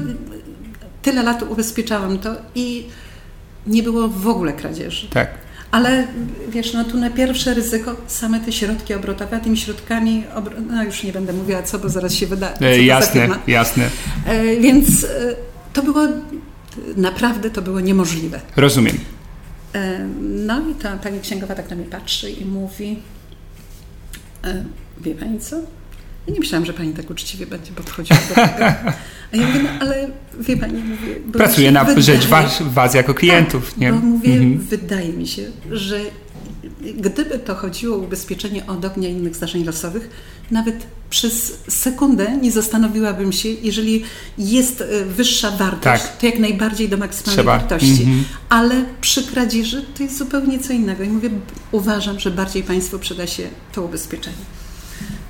[1.03, 2.85] tyle lat ubezpieczałam to i
[3.67, 5.07] nie było w ogóle kradzieży.
[5.11, 5.29] Tak.
[5.71, 6.07] Ale
[6.49, 10.53] wiesz, no tu na pierwsze ryzyko same te środki obrotowe, a tymi środkami, obro...
[10.71, 12.53] no już nie będę mówiła co, bo zaraz się wyda.
[12.61, 13.89] E, jasne, jasne.
[14.27, 15.09] E, więc e,
[15.73, 16.01] to było,
[16.97, 18.41] naprawdę to było niemożliwe.
[18.57, 18.99] Rozumiem.
[19.75, 22.99] E, no i ta pani księgowa tak na mnie patrzy i mówi,
[24.45, 24.65] e,
[25.01, 25.57] wie pani co?
[26.27, 28.65] Ja nie myślałam, że pani tak uczciwie będzie podchodziła do tego.
[29.33, 30.09] A ja mówię, no ale
[30.41, 31.15] wie pani, mówię...
[31.33, 33.93] Pracuję na wydaje- rzecz was, was jako klientów, nie?
[33.93, 34.59] Bo mówię, Mhm.
[34.59, 36.01] wydaje mi się, że
[36.97, 40.11] gdyby to chodziło o ubezpieczenie od ognia i innych zdarzeń losowych,
[40.51, 44.03] nawet przez sekundę nie zastanowiłabym się, jeżeli
[44.39, 46.17] jest e, wyższa wartość, Tak.
[46.19, 47.59] to jak najbardziej do maksymalnej Trzeba.
[47.59, 48.03] wartości.
[48.03, 48.25] Mhm.
[48.49, 51.05] Ale przy kradzieży to jest zupełnie co innego.
[51.05, 51.31] I mówię,
[51.73, 53.43] uważam, że bardziej Państwu przyda się
[53.73, 54.37] to ubezpieczenie.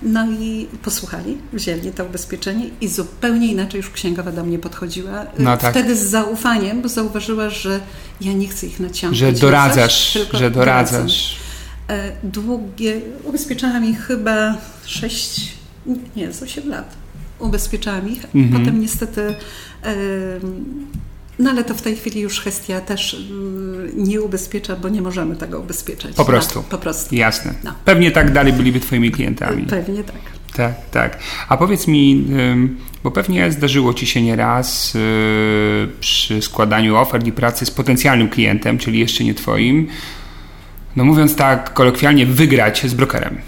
[0.02, 5.26] No i posłuchali, wzięli to ubezpieczenie i zupełnie inaczej już księgowa do mnie podchodziła.
[5.38, 5.70] No tak.
[5.70, 7.80] Wtedy z zaufaniem, bo zauważyła, że
[8.20, 9.18] ja nie chcę ich naciągać.
[9.18, 10.96] Że coś, doradzasz, tylko że doradzam.
[11.00, 11.36] doradzasz.
[11.88, 15.52] E, Długie, ubezpieczałam ich chyba 6,
[16.16, 16.94] nie, z 8 lat.
[17.38, 18.24] Ubezpieczałam ich.
[18.34, 18.60] Mhm.
[18.60, 19.34] Potem niestety,
[21.40, 25.36] no ale to w tej chwili już Hestia też mm, nie ubezpiecza, bo nie możemy
[25.36, 26.16] tego ubezpieczać.
[26.16, 26.58] Po prostu.
[26.58, 27.14] No, po prostu.
[27.14, 27.54] Jasne.
[27.64, 27.74] No.
[27.84, 29.62] Pewnie tak dalej byliby twoimi klientami.
[29.62, 30.16] Pewnie tak.
[30.56, 31.18] Tak, tak.
[31.48, 32.26] A powiedz mi,
[33.04, 35.00] bo pewnie zdarzyło ci się nieraz yy,
[36.00, 39.88] przy składaniu ofert i pracy z potencjalnym klientem, czyli jeszcze nie twoim,
[40.96, 43.38] no mówiąc tak kolokwialnie, wygrać z brokerem.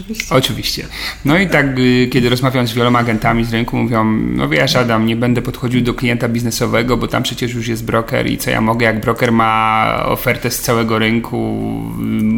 [0.00, 0.34] Oczywiście.
[0.34, 0.86] Oczywiście.
[1.24, 5.06] No i tak, y, kiedy rozmawiam z wieloma agentami z rynku, mówią, no wiesz Adam,
[5.06, 8.60] nie będę podchodził do klienta biznesowego, bo tam przecież już jest broker i co ja
[8.60, 11.36] mogę, jak broker ma ofertę z całego rynku,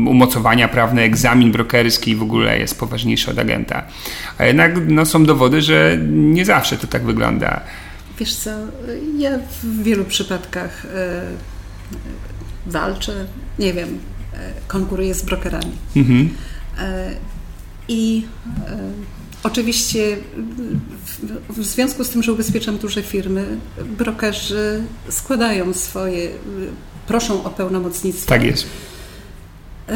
[0.07, 3.83] y, umocowania prawne, egzamin brokerski i w ogóle jest poważniejszy od agenta.
[4.39, 7.61] A jednak no, są dowody, że nie zawsze to tak wygląda.
[8.19, 8.51] Wiesz co,
[9.19, 9.31] ja
[9.63, 11.23] w wielu przypadkach e,
[12.67, 13.27] walczę,
[13.59, 13.99] nie wiem,
[14.35, 15.73] e, konkuruję z brokerami.
[15.97, 16.31] Mhm.
[17.93, 18.25] E, I
[18.69, 18.79] e,
[19.43, 20.17] oczywiście
[21.51, 23.47] w, związku z tym, że ubezpieczam duże firmy,
[23.99, 26.31] brokerzy składają swoje,
[27.07, 28.29] proszą o pełnomocnictwo.
[28.29, 28.67] Tak jest.
[29.89, 29.95] E,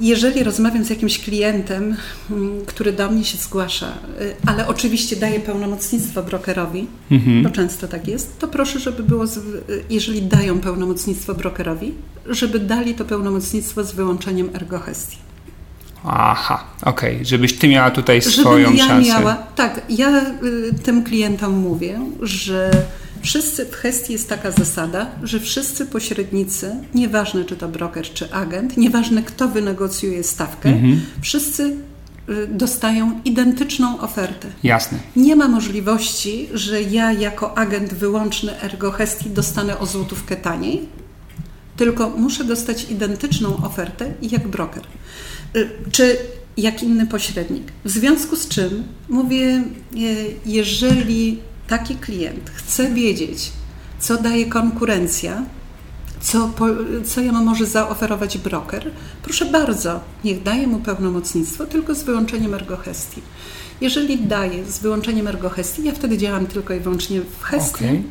[0.00, 1.96] Jeżeli rozmawiam z jakimś klientem,
[2.66, 3.92] który do mnie się zgłasza, e,
[4.46, 7.42] ale oczywiście daje pełnomocnictwo brokerowi, Mhm.
[7.42, 9.24] bo często tak jest, to proszę, żeby było,
[9.90, 11.92] jeżeli dają pełnomocnictwo brokerowi,
[12.26, 15.16] żeby dali to pełnomocnictwo z wyłączeniem ergo gestii.
[16.04, 19.08] Aha, okej, żebyś ty miała tutaj swoją Żebym ja szansę.
[19.08, 22.70] miała, tak, ja y, tym klientom mówię, że
[23.22, 28.76] wszyscy w Hestii jest taka zasada, że wszyscy pośrednicy, nieważne czy to broker, czy agent,
[28.76, 31.00] nieważne kto wynegocjuje stawkę, Mhm.
[31.20, 31.76] wszyscy
[32.28, 34.48] y, dostają identyczną ofertę.
[34.62, 34.98] Jasne.
[35.16, 40.88] Nie ma możliwości, że ja jako agent wyłączny Ergohestii dostanę o złotówkę taniej,
[41.76, 44.82] tylko muszę dostać identyczną ofertę jak broker.
[45.56, 46.16] Y, Czy
[46.56, 47.72] jak inny pośrednik.
[47.84, 49.62] W związku z czym mówię,
[49.96, 51.38] y, jeżeli
[51.68, 53.52] taki klient chce wiedzieć,
[53.98, 55.42] co daje konkurencja,
[56.20, 56.50] co,
[57.04, 58.90] co ja mu może zaoferować broker,
[59.22, 63.22] proszę bardzo, niech daje mu pełnomocnictwo, tylko z wyłączeniem ergohestii.
[63.80, 67.74] Jeżeli daje z wyłączeniem ergohestii, ja wtedy działam tylko i wyłącznie w hestii.
[67.84, 68.02] Okej.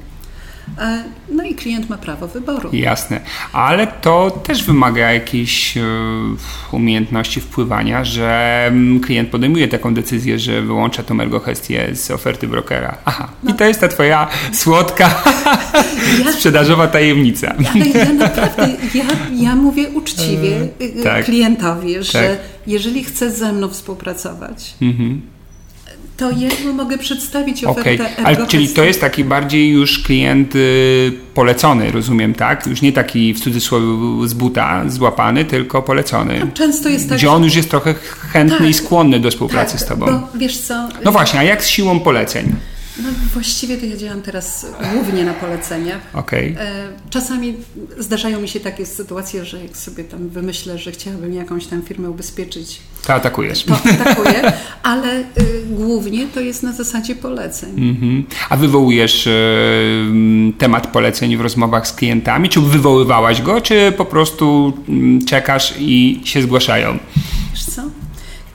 [0.79, 1.03] E,
[1.34, 2.69] No i klient ma prawo wyboru.
[2.73, 3.19] Jasne,
[3.53, 5.81] ale to też wymaga jakiejś e,
[6.71, 12.97] umiejętności wpływania, że mm, klient podejmuje taką decyzję, że wyłącza tą ergohestię z oferty brokera.
[13.05, 15.23] Aha, i to jest ta twoja słodka
[16.25, 17.55] Ja- sprzedażowa tajemnica.
[17.75, 19.03] Ale ja naprawdę, ja,
[19.34, 21.25] ja mówię uczciwie y, tak.
[21.25, 22.39] klientowi, że Tak.
[22.67, 25.21] jeżeli chce ze mną współpracować, Mhm.
[26.21, 30.55] To ja mu mogę przedstawić ofertę Okej, ale czyli to jest taki bardziej już klient
[30.55, 32.67] y, polecony, rozumiem, tak?
[32.67, 33.88] Już nie taki w cudzysłowie
[34.27, 36.51] z buta złapany, tylko polecony.
[36.53, 37.93] Często jest tak, Gdzie on już jest trochę
[38.34, 38.69] chętny Tak.
[38.69, 40.05] i skłonny do współpracy tak, z tobą.
[40.05, 42.55] Bo wiesz co, No właśnie, a jak z siłą poleceń?
[43.03, 46.01] No właściwie to ja działam teraz głównie na poleceniach.
[46.13, 46.55] Okej.
[46.59, 46.71] E,
[47.09, 47.53] Czasami
[47.99, 52.09] zdarzają mi się takie sytuacje, że jak sobie tam wymyślę, że chciałabym jakąś tam firmę
[52.09, 53.63] ubezpieczyć, To atakujesz.
[53.63, 55.23] to atakuję, ale y,
[55.69, 57.69] głównie to jest na zasadzie poleceń.
[57.89, 58.23] Mhm.
[58.49, 59.31] A wywołujesz e,
[60.01, 62.49] m, temat poleceń w rozmowach z klientami?
[62.49, 66.97] Czy wywoływałaś go, czy po prostu mm, czekasz i się zgłaszają?
[67.53, 67.81] Wiesz co?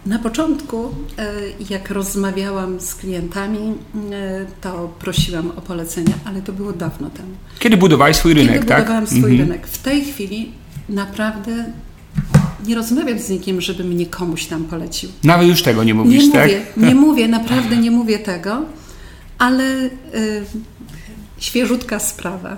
[0.07, 1.33] Na początku, e,
[1.71, 3.59] jak rozmawiałam z klientami,
[4.12, 7.29] e, to prosiłam o polecenia, ale to było dawno temu.
[7.59, 8.79] Kiedy budowałeś swój rynek, Kiedy tak?
[8.79, 9.38] budowałam swój Mhm.
[9.38, 9.66] rynek.
[9.66, 10.53] W tej chwili
[10.88, 11.64] naprawdę
[12.66, 15.11] nie rozmawiam z nikim, żeby mnie komuś tam polecił.
[15.25, 16.51] Nawet już tego nie mówisz, nie tak?
[16.77, 18.62] mówię, nie mówię, naprawdę nie mówię tego,
[19.38, 19.90] ale y,
[21.38, 22.57] świeżutka sprawa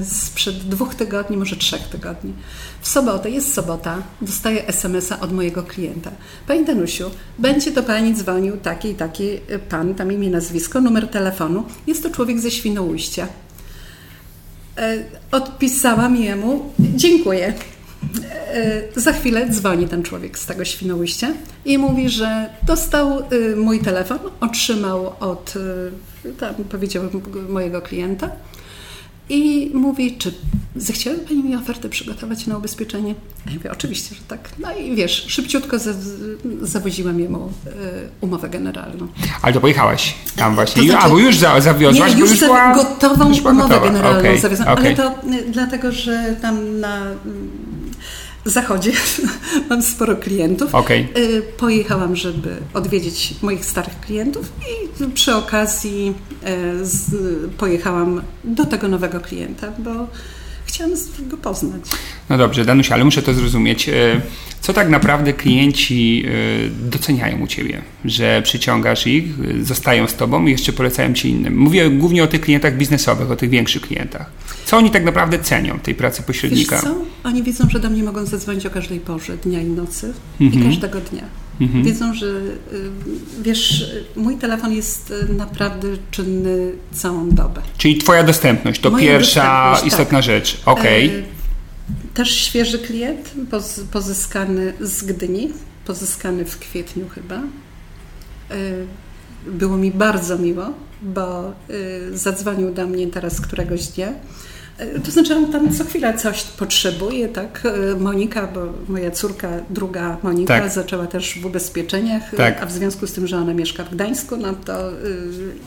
[0.00, 2.32] y, sprzed dwóch tygodni, może trzech tygodni.
[2.80, 6.10] W sobotę, jest sobota, dostaję SMS-a od mojego klienta.
[6.46, 11.08] Pani Danusiu, będzie do Pani dzwonił taki i taki y, pan, tam imię, nazwisko, numer
[11.08, 11.64] telefonu.
[11.86, 13.28] Jest to człowiek ze Świnoujścia.
[14.78, 17.54] E, Odpisałam jemu, dziękuję.
[18.54, 21.28] E, Za chwilę dzwoni ten człowiek z tego Świnoujścia
[21.64, 23.22] i mówi, że dostał
[23.56, 25.54] mój telefon, otrzymał od,
[26.40, 27.10] tam powiedziałem,
[27.48, 28.30] mojego klienta
[29.28, 30.34] i mówi, czy
[30.76, 33.14] zechciałaby Pani mi ofertę przygotować na ubezpieczenie?
[33.46, 34.48] Ja mówię, oczywiście, że tak.
[34.58, 35.90] No i wiesz, szybciutko za,
[36.62, 37.70] zawoziłam jemu y,
[38.20, 39.08] umowę generalną.
[39.42, 40.82] Ale to pojechałaś tam właśnie.
[40.82, 43.86] To znaczy- A, bo już za, zawiozłaś, Nie, już, już była gotową już umowę gotowa.
[43.86, 44.86] generalną Okej, zawiozłam, okej.
[44.86, 47.02] ale to y, dlatego, że tam na
[48.50, 48.92] zachodzie
[49.70, 50.74] mam sporo klientów.
[50.74, 51.08] Okej.
[51.16, 56.14] Y, Pojechałam, żeby odwiedzić moich starych klientów i przy okazji
[56.80, 57.10] y, z,
[57.58, 59.90] pojechałam do tego nowego klienta, bo
[60.66, 61.82] chciałam go poznać.
[62.30, 63.88] No dobrze, Danusia, ale muszę to zrozumieć.
[63.88, 63.92] E,
[64.60, 66.30] Co tak naprawdę klienci e,
[66.90, 67.82] doceniają u Ciebie?
[68.04, 69.24] Że przyciągasz ich,
[69.64, 71.56] zostają z Tobą i jeszcze polecają Ci innym.
[71.58, 74.30] Mówię głównie o tych klientach biznesowych, o tych większych klientach.
[74.64, 76.82] Co oni tak naprawdę cenią tej pracy Wiesz pośrednika?
[76.82, 76.94] co?
[77.24, 80.62] Oni wiedzą, że do mnie mogą zadzwonić o każdej porze dnia i nocy Mhm.
[80.62, 81.22] i każdego dnia.
[81.82, 82.32] Wiedzą, że y,
[83.42, 87.60] wiesz, mój telefon jest y, naprawdę czynny całą dobę.
[87.78, 89.86] Czyli Twoja dostępność to Moja pierwsza tak.
[89.86, 90.60] istotna rzecz.
[90.66, 91.06] Okej.
[91.08, 91.35] E,
[92.16, 95.52] Też świeży klient, poz, pozyskany z Gdyni,
[95.86, 97.36] pozyskany w kwietniu chyba.
[97.36, 97.42] E,
[99.46, 100.64] Było mi bardzo miło,
[101.02, 101.52] bo e,
[102.12, 104.08] zadzwonił do mnie teraz któregoś dnia.
[104.78, 107.62] E, To znaczy on tam co chwilę coś potrzebuje, tak?
[108.00, 110.72] Monika, bo moja córka, druga Monika, Tak.
[110.72, 112.62] zaczęła też w ubezpieczeniach, Tak.
[112.62, 114.96] a w związku z tym, że ona mieszka w Gdańsku, no to y,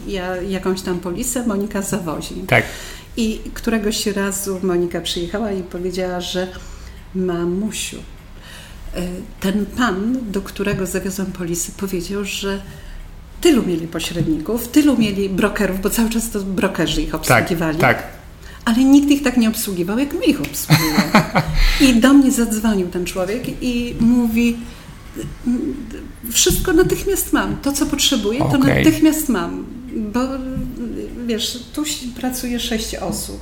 [0.07, 2.35] ja jakąś tam polisę Monika zawozi.
[2.47, 2.63] Tak.
[3.17, 6.47] I któregoś razu Monika przyjechała i powiedziała, że
[7.15, 7.97] mamusiu,
[8.95, 9.01] e,
[9.39, 12.61] ten pan, do którego zawiozłam polisy, powiedział, że
[13.41, 17.77] tylu mieli pośredników, tylu mieli brokerów, bo cały czas to brokerzy ich Tak, obsługiwali.
[17.77, 18.03] tak.
[18.65, 21.11] Ale nikt ich tak nie obsługiwał, jak my ich obsługujemy.
[21.81, 24.57] I do mnie zadzwonił ten człowiek i mówi,
[26.31, 27.57] wszystko natychmiast mam.
[27.57, 28.59] To, co potrzebuję, to Okej.
[28.83, 29.65] natychmiast mam.
[29.95, 30.19] Bo
[31.27, 31.83] wiesz, tu
[32.19, 33.39] pracuje sześć osób.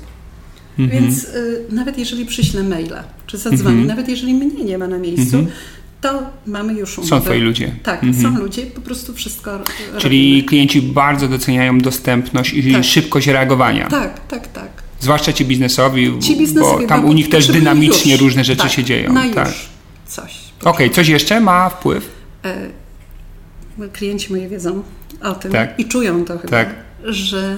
[0.80, 1.04] Mhm.
[1.04, 3.88] Więc y, nawet jeżeli przyślę maila, czy zadzwonię, Mhm.
[3.88, 5.56] nawet jeżeli mnie nie ma na miejscu, Mhm.
[6.02, 7.10] to mamy już umowę.
[7.10, 7.76] Są Twoi ludzie.
[7.84, 8.24] Tak, Mhm.
[8.36, 9.60] są ludzie, po prostu wszystko
[9.98, 10.44] Czyli robimy.
[10.48, 12.84] klienci bardzo doceniają dostępność i Tak.
[12.84, 13.88] szybkość reagowania.
[13.88, 14.70] Tak, tak, tak.
[15.00, 18.22] Zwłaszcza ci biznesowi, Ci biznesowi, bo tam bo u nich też dynamicznie już.
[18.22, 19.14] różne rzeczy tak, się dzieją.
[19.14, 19.48] Na tak.
[19.48, 19.70] już
[20.08, 20.34] coś.
[20.64, 22.10] Okej, coś jeszcze ma wpływ?
[22.46, 24.84] E, klienci moi wiedzą
[25.22, 25.80] o tym Tak.
[25.80, 26.70] i czują to chyba, Tak.
[27.04, 27.58] że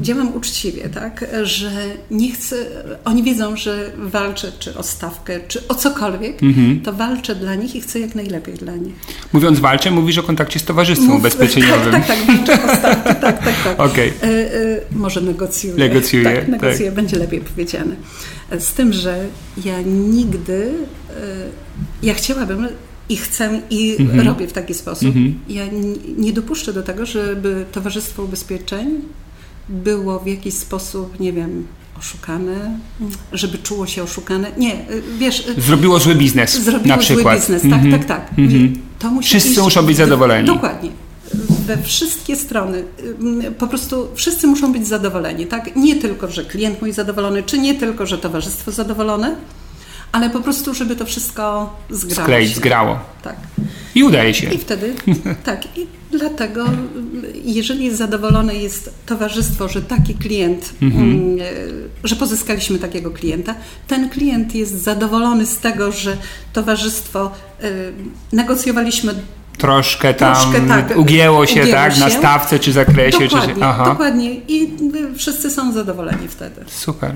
[0.00, 1.24] działam uczciwie, tak?
[1.42, 1.70] Że
[2.10, 2.56] nie chcę.
[3.04, 6.80] Oni wiedzą, że walczę czy o stawkę, czy o cokolwiek, Mhm.
[6.80, 8.94] to walczę dla nich i chcę jak najlepiej dla nich.
[9.32, 11.92] Mówiąc walczę, mówisz o kontakcie z Towarzystwem Mów- Ubezpieczeniowym.
[11.92, 13.80] Tak, tak, tak, walczę o stawkę, tak, tak, tak.
[13.80, 14.08] Okej.
[14.22, 15.74] E, e, może negocjuję.
[15.76, 17.94] Negocjuję, Tak, negocjuję, będzie lepiej powiedziane.
[18.50, 19.24] E, Z tym, że
[19.64, 20.72] ja nigdy,
[22.02, 22.68] ja chciałabym
[23.08, 24.26] i chcę i Mhm.
[24.28, 25.14] robię w taki sposób.
[25.48, 29.00] Ja n- nie dopuszczę do tego, żeby Towarzystwo Ubezpieczeń
[29.68, 31.66] było w jakiś sposób, nie wiem,
[31.98, 32.78] oszukane,
[33.32, 34.50] żeby czuło się oszukane.
[34.58, 34.78] Nie, e,
[35.18, 35.44] wiesz...
[35.58, 37.44] e, Zrobiło zły biznes Zrobiło na przykład.
[37.46, 37.92] zły biznes, tak, Mhm.
[37.92, 38.38] tak, tak.
[38.38, 38.74] Mhm.
[38.98, 40.46] To musi Wszyscy iść muszą być zadowoleni.
[40.46, 40.90] Dokładnie.
[41.66, 42.84] We wszystkie strony.
[43.22, 45.76] Ym, Po prostu wszyscy muszą być zadowoleni, tak?
[45.76, 49.36] Nie tylko, że klient mój zadowolony, czy nie tylko, że towarzystwo zadowolone,
[50.18, 52.56] ale po prostu, żeby to wszystko zgrało Skleić, się.
[52.56, 52.98] zgrało.
[53.22, 53.36] Tak.
[53.94, 54.50] I udaje się.
[54.50, 54.94] I wtedy,
[55.44, 56.64] tak, i dlatego,
[57.44, 61.44] jeżeli jest zadowolone jest towarzystwo, że taki klient, mm, e,
[62.04, 63.54] że pozyskaliśmy takiego klienta,
[63.86, 66.16] ten klient jest zadowolony z tego, że
[66.52, 67.70] towarzystwo e,
[68.32, 69.14] negocjowaliśmy
[69.58, 71.98] Troszkę tam Troszkę tak, ugięło się, ugięło tak?
[71.98, 73.24] Na stawce czy zakresie.
[73.24, 73.64] dokładnie, czy...
[73.64, 73.84] Aha.
[73.84, 74.70] dokładnie i
[75.16, 76.60] wszyscy są zadowoleni wtedy.
[76.66, 77.12] Super,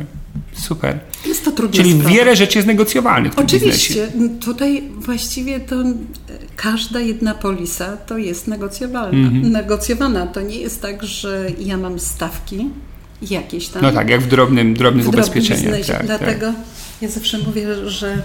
[0.53, 0.99] super.
[1.27, 1.77] Jest to trudne.
[1.77, 3.39] Czyli wiele rzeczy jest negocjowalnych.
[3.39, 4.09] Oczywiście,
[4.41, 5.85] tutaj właściwie to e,
[6.57, 9.29] każda jedna polisa to jest negocjowalna.
[9.29, 9.53] Mhm.
[9.53, 12.71] Negocjowana to nie jest tak, że ja mam stawki
[13.31, 13.83] jakieś tam.
[13.83, 15.63] No tak, jak w drobnym, drobnych w ubezpieczeniach.
[15.63, 15.93] biznesie.
[15.93, 16.57] Tak, Dlatego tak.
[17.03, 18.17] ja zawsze mówię, że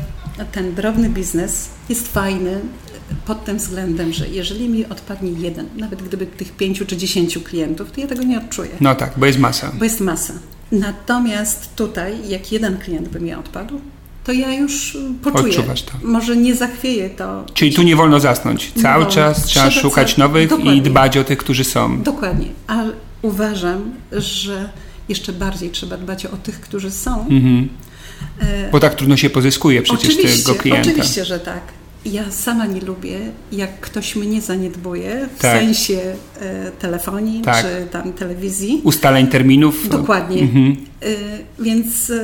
[0.51, 2.59] ten drobny biznes jest fajny
[3.25, 7.91] pod tym względem, że jeżeli mi odpadnie jeden, nawet gdyby tych pięciu czy dziesięciu klientów,
[7.91, 9.71] to ja tego nie odczuję, No tak, bo jest masa.
[9.79, 10.33] bo jest masa.
[10.71, 13.81] Natomiast tutaj, jak jeden klient by mi odpadł,
[14.23, 15.49] to ja już y, poczuję.
[15.57, 15.91] Odczuwasz to.
[16.03, 17.45] Może nie zachwieje to.
[17.53, 18.71] Czyli tu nie wolno zasnąć.
[18.81, 19.09] Cały wolno.
[19.15, 20.81] czas trzeba szukać nowych i Dokładnie.
[20.81, 22.03] dbać o tych, którzy są.
[22.03, 22.91] Dokładnie, ale
[23.21, 24.69] uważam, że
[25.09, 27.21] jeszcze bardziej trzeba dbać o tych, którzy są.
[27.21, 27.69] Mhm.
[28.39, 30.81] E, Bo tak trudno się pozyskuje przecież oczywiście, tego klienta.
[30.89, 31.61] Oczywiście, że tak.
[32.11, 33.19] Ja sama nie lubię,
[33.51, 35.59] jak ktoś mnie zaniedbuje w Tak.
[35.59, 35.99] sensie
[36.41, 37.65] e, telefonii Tak.
[37.65, 38.81] czy tam telewizji.
[38.83, 39.89] Ustaleń terminów.
[39.89, 40.41] Dokładnie.
[40.41, 40.77] Mhm.
[41.01, 42.19] E, więc e,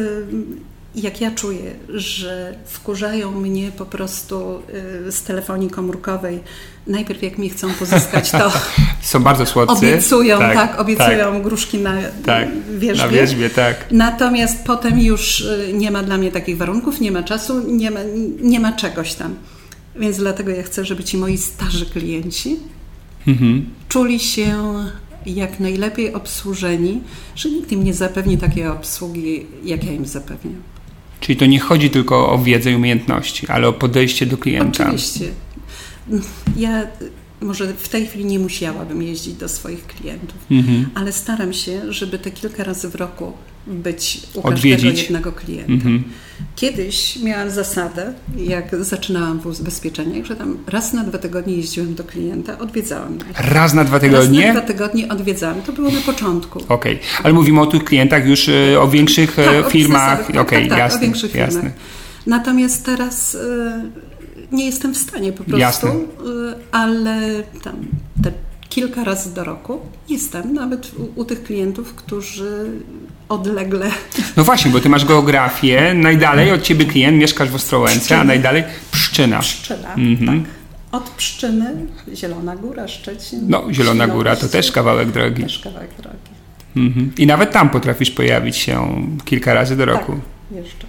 [0.95, 4.59] jak ja czuję, że wkurzają mnie po prostu
[5.07, 6.39] e, z telefonii komórkowej,
[6.87, 8.51] najpierw jak mnie chcą pozyskać, to
[9.01, 9.73] Są bardzo słodcy.
[9.77, 11.93] obiecują, tak, obiecują Tak, gruszki na
[12.25, 12.47] tak.
[12.77, 13.05] wierzbie.
[13.05, 13.75] Na wierzbie, tak.
[13.91, 17.99] Natomiast potem już y, nie ma dla mnie takich warunków, nie ma czasu, nie ma,
[18.41, 19.35] nie ma czegoś tam.
[19.99, 22.55] Więc dlatego ja chcę, żeby ci moi starzy klienci
[23.27, 23.65] Mhm.
[23.89, 24.73] czuli się
[25.25, 27.01] jak najlepiej obsłużeni,
[27.35, 30.61] że nikt im nie zapewni takiej obsługi, jak ja im zapewniam.
[31.19, 34.83] Czyli to nie chodzi tylko o wiedzę i umiejętności, ale o podejście do klienta.
[34.83, 35.25] Oczywiście.
[36.57, 36.87] Ja
[37.41, 40.89] może w tej chwili nie musiałabym jeździć do swoich klientów, Mhm.
[40.95, 43.33] ale staram się, żeby te kilka razy w roku
[43.67, 44.73] być u Odwiedzić.
[44.81, 45.71] każdego jednego klienta.
[45.73, 46.03] Mhm.
[46.55, 52.03] Kiedyś miałam zasadę, jak zaczynałam w ubezpieczeniach, że tam raz na dwa tygodnie jeździłam do
[52.03, 53.17] klienta, odwiedzałam.
[53.37, 54.51] Raz na dwa Raz na tygodnie?
[54.51, 55.61] dwa tygodnie odwiedzałam.
[55.61, 56.59] To było na początku.
[56.69, 60.17] Okej, ale mówimy o tych klientach już e, o większych e, Tak, firmach.
[60.17, 61.61] biznesowych, Okej, tak, tak, jasne, o większych jasne.
[61.61, 61.77] firmach.
[62.27, 63.39] Natomiast teraz y,
[64.51, 65.89] nie jestem w stanie po prostu, Jasne.
[66.71, 67.75] ale tam
[68.23, 68.31] te
[68.69, 72.71] kilka razy do roku jestem nawet u, u tych klientów, którzy
[73.29, 73.91] odlegle
[74.37, 78.25] No właśnie, bo ty masz geografię, najdalej od ciebie klient, mieszkasz w Ostrołęce, a Pszczyny.
[78.25, 79.39] najdalej Pszczyna.
[79.39, 79.93] pszczela.
[79.93, 80.43] Mhm.
[80.43, 80.51] Tak.
[80.91, 81.73] Od Pszczyny,
[82.15, 83.39] Zielona Góra, Szczecin.
[83.47, 85.43] No, Zielona Góra to też kawałek drogi.
[85.43, 86.17] Też kawałek drogi.
[86.77, 87.11] Mhm.
[87.17, 90.11] I nawet tam potrafisz pojawić się kilka razy do roku.
[90.11, 90.87] Tak, jeszcze.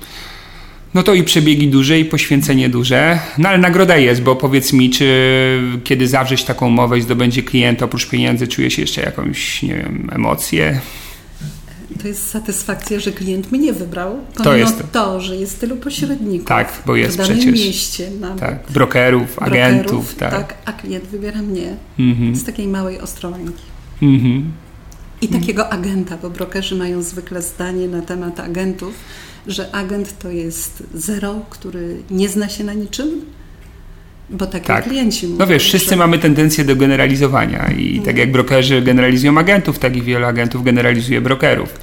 [0.94, 3.18] No to i przebiegi duże, i poświęcenie duże.
[3.38, 7.84] No ale nagroda jest, bo powiedz mi, czy kiedy zawrzeć taką umowę i zdobędzie klienta,
[7.84, 10.80] oprócz pieniędzy, czujesz jeszcze jakąś, nie wiem, emocje?
[12.02, 14.84] To jest satysfakcja, że klient mnie wybrał, To pomimo jest to.
[14.92, 17.60] to, że jest tylu pośredników Tak, bo jest w danym przecież.
[17.66, 20.54] mieście, nawet Tak, brokerów, agentów, brokerów, tak.
[20.64, 22.36] a klient wybiera mnie Mhm.
[22.36, 23.62] z takiej małej Ostrołęki.
[24.02, 24.52] Mhm.
[25.22, 28.94] I takiego agenta, bo brokerzy mają zwykle zdanie na temat agentów,
[29.46, 33.08] że agent to jest zero, który nie zna się na niczym,
[34.30, 34.84] bo takie Tak.
[34.84, 35.38] klienci mówią.
[35.38, 39.96] No wiesz, wszyscy że- mamy tendencję do generalizowania i tak jak brokerzy generalizują agentów, tak
[39.96, 41.74] i wielu agentów generalizuje brokerów.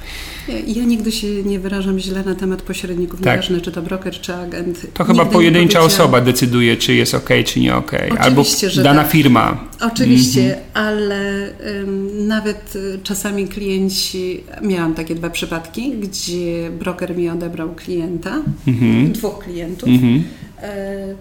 [0.66, 3.26] Ja, nigdy się nie wyrażam źle na temat pośredników, Tak.
[3.32, 4.86] nieważne czy to broker, czy agent.
[4.94, 7.92] To chyba Nigdy pojedyncza osoba decyduje, czy jest ok, czy nie ok.
[8.18, 9.12] Albo Oczywiście, że dana tak.
[9.12, 9.64] firma.
[9.80, 10.62] Oczywiście, Mhm.
[10.74, 11.48] ale
[11.82, 19.12] ym, nawet y, czasami klienci, miałam takie dwa przypadki, gdzie broker mi odebrał klienta, Mhm.
[19.12, 20.22] dwóch klientów, Mhm.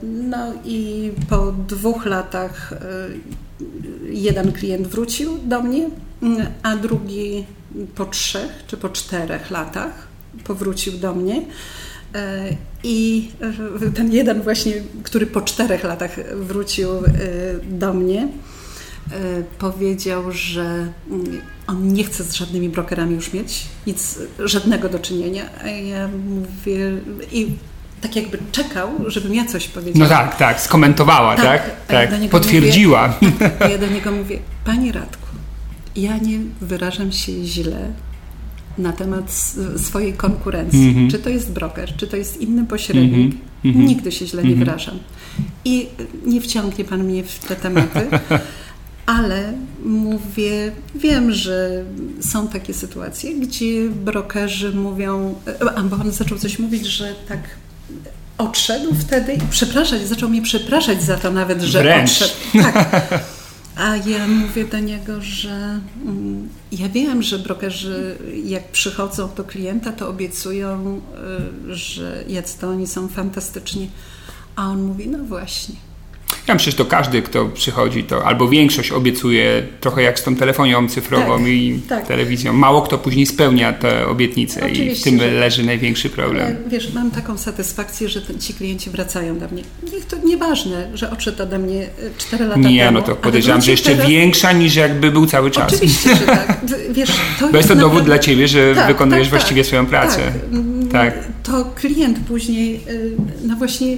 [0.03, 2.73] No i po dwóch latach
[4.11, 5.89] jeden klient wrócił do mnie,
[6.63, 7.43] a drugi
[7.95, 10.07] po trzech czy po czterech latach
[10.43, 11.41] powrócił do mnie.
[12.83, 13.29] I
[13.95, 16.89] ten jeden właśnie, który po czterech latach wrócił
[17.63, 18.27] do mnie,
[19.57, 20.61] powiedział, że
[21.09, 25.43] mm, on nie chce z żadnymi brokerami już mieć nic, żadnego do czynienia.
[25.63, 26.91] A ja mówię
[27.31, 27.47] i
[28.01, 30.09] tak jakby czekał, żebym ja coś powiedziała.
[30.09, 31.45] No tak, tak, skomentowała, tak?
[31.87, 32.29] Tak, tak.
[32.29, 33.13] potwierdziła.
[33.21, 35.20] Mówię, a ja do niego mówię, Panie Radku,
[35.95, 37.93] ja nie wyrażam się źle
[38.77, 40.89] na temat swojej konkurencji.
[40.89, 41.11] Mm -hmm.
[41.11, 43.35] Czy to jest broker, czy to jest inny pośrednik.
[43.65, 43.87] Mm -hmm.
[43.87, 44.65] Nigdy się źle nie mhm.
[44.65, 44.99] wyrażam.
[45.65, 45.87] I
[46.25, 48.07] nie wciągnie Pan mnie w te tematy.
[49.05, 49.53] ale
[49.85, 51.85] mówię, wiem, że
[52.21, 55.35] są takie sytuacje, gdzie brokerzy mówią,
[55.75, 57.39] a bo on zaczął coś mówić, że tak
[58.37, 62.11] odszedł wtedy i przepraszać, zaczął mnie przepraszać za to nawet, że Wręcz.
[62.11, 62.33] odszedł.
[62.63, 63.09] Tak.
[63.75, 69.91] A ja mówię do niego, że mm, ja wiem, że brokerzy jak przychodzą do klienta,
[69.91, 71.01] to obiecują,
[71.69, 73.89] y, że jacy to oni są fantastyczni.
[74.55, 75.75] A on mówi, no właśnie.
[76.47, 80.35] Ja myślę, że to każdy, kto przychodzi, to albo większość obiecuje trochę jak z tą
[80.35, 82.07] telefonią cyfrową tak, i tak.
[82.07, 82.53] telewizją.
[82.53, 85.31] Mało kto później spełnia te obietnice Oczywiście, i w tym że...
[85.31, 86.45] leży największy problem.
[86.45, 89.63] Ale, wiesz, mam taką satysfakcję, że ci klienci wracają do mnie.
[89.93, 92.75] Niech to nieważne, że odszedł ode mnie 4 lata Nie, temu.
[92.75, 94.09] Nie, no to podejrzewam, że jeszcze teraz...
[94.09, 95.73] większa niż jakby był cały czas.
[95.73, 96.59] Oczywiście, że tak.
[96.93, 100.31] Wiesz, to Bo jest to dowód dla ciebie, że tak, wykonujesz tak, właściwie swoją pracę.
[100.91, 101.13] Tak.
[101.13, 101.23] tak.
[101.43, 103.11] To klient później, y,
[103.43, 103.97] no właśnie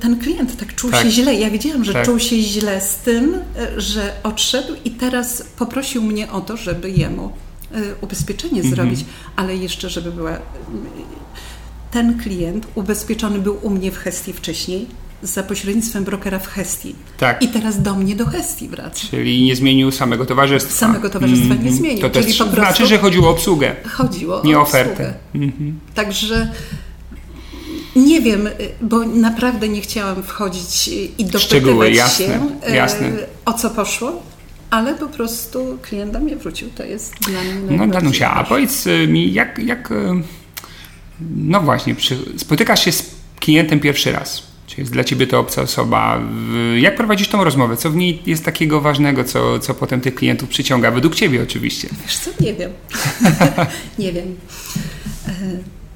[0.00, 1.02] ten klient tak czuł tak.
[1.02, 1.34] się źle.
[1.34, 2.04] Ja wiedziałam, że tak.
[2.04, 3.36] czuł się źle z tym,
[3.76, 7.32] że odszedł i teraz poprosił mnie o to, żeby jemu
[7.72, 8.74] e, ubezpieczenie mhm.
[8.74, 9.04] zrobić,
[9.36, 10.38] ale jeszcze, żeby była.
[11.90, 14.86] Ten klient ubezpieczony był u mnie w Hestii wcześniej,
[15.22, 16.94] za pośrednictwem brokera w Hestii.
[17.18, 17.42] Tak.
[17.42, 19.06] I teraz do mnie do Hestii wraca.
[19.10, 20.72] Czyli nie zmienił samego towarzystwa.
[20.72, 21.64] Samego towarzystwa mm -hmm.
[21.64, 21.78] nie mhm.
[21.78, 22.02] zmienił.
[22.02, 23.76] To też znaczy, że chodziło o obsługę.
[23.84, 25.14] Chodziło nie o ofertę.
[25.34, 25.72] Mm -hmm.
[25.94, 26.48] Także
[27.96, 28.48] nie wiem,
[28.80, 33.12] bo naprawdę nie chciałam wchodzić i dopytywać Szczegóły, jasne, się, e, jasne.
[33.44, 34.22] o co poszło.
[34.70, 36.70] Ale po prostu klient do mnie wrócił.
[36.70, 40.22] To jest dla mnie No Danusia, a powiedz mi, jak, jak e,
[41.36, 44.42] no właśnie, przy, spotykasz się z klientem pierwszy raz.
[44.66, 46.20] Czy jest dla ciebie to obca osoba?
[46.80, 47.76] Jak prowadzisz tą rozmowę?
[47.76, 50.90] Co w niej jest takiego ważnego, co, co potem tych klientów przyciąga?
[50.90, 51.88] Według ciebie oczywiście.
[52.02, 52.70] Wiesz co, nie wiem.
[53.98, 54.36] nie wiem.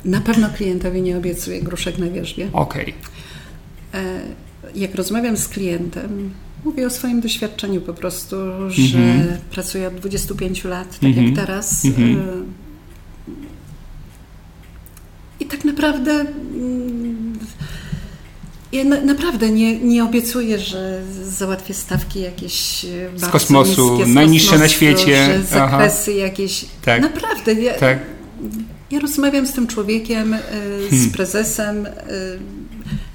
[0.05, 2.49] E, na pewno klientowi nie obiecuję gruszek na wierzbie.
[2.53, 2.95] Okej.
[3.93, 4.03] Okay.
[4.03, 4.21] E,
[4.75, 6.31] jak rozmawiam z klientem,
[6.65, 8.37] mówię o swoim doświadczeniu po prostu,
[8.69, 9.37] że mm -hmm.
[9.51, 11.17] pracuję od 25 lat, tak mm -hmm.
[11.17, 11.47] jak mhm.
[11.47, 11.85] teraz.
[11.85, 12.43] Mm -hmm.
[15.41, 17.39] I tak naprawdę mm,
[18.73, 22.87] ja na, naprawdę nie, nie obiecuję, że załatwię stawki jakieś
[23.17, 25.27] z kosmosu, niskie, z najniższe kosmosu, na świecie.
[25.27, 26.21] Że zakresy Aha.
[26.21, 26.65] jakieś.
[26.85, 27.03] Tak.
[27.03, 27.55] Naprawdę.
[27.55, 28.18] Ja, tak
[28.91, 30.39] ja rozmawiam z tym człowiekiem, y,
[30.89, 31.11] z hmm.
[31.11, 31.91] prezesem, y,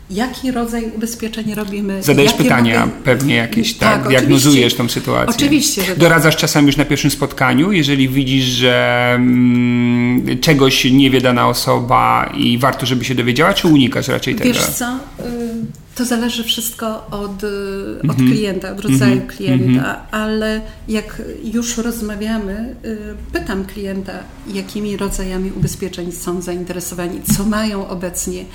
[0.10, 2.04] jaki rodzaj ubezpieczeń robimy.
[2.04, 4.00] Zadajesz pytania pewnie jakieś, tak?
[4.00, 5.36] tak diagnozujesz tą sytuację.
[5.36, 5.82] Oczywiście.
[5.82, 5.98] Że tak.
[5.98, 6.42] Doradzasz tak.
[6.42, 12.58] czasami już na pierwszym spotkaniu, jeżeli widzisz, że mm, czegoś nie wie dana osoba i
[12.58, 14.50] warto, żeby się dowiedziała, czy unikasz raczej tego?
[14.50, 14.86] Wiesz co,
[15.20, 18.32] y, to zależy wszystko od, od mm -hmm.
[18.32, 19.28] klienta, od rodzaju -hmm.
[19.28, 19.96] klienta, -hmm.
[20.12, 22.98] ale jak już rozmawiamy, y,
[23.34, 24.14] pytam klienta,
[24.48, 28.42] jakimi rodzajami ubezpieczeń są zainteresowani, co mają obecnie.
[28.42, 28.46] Y,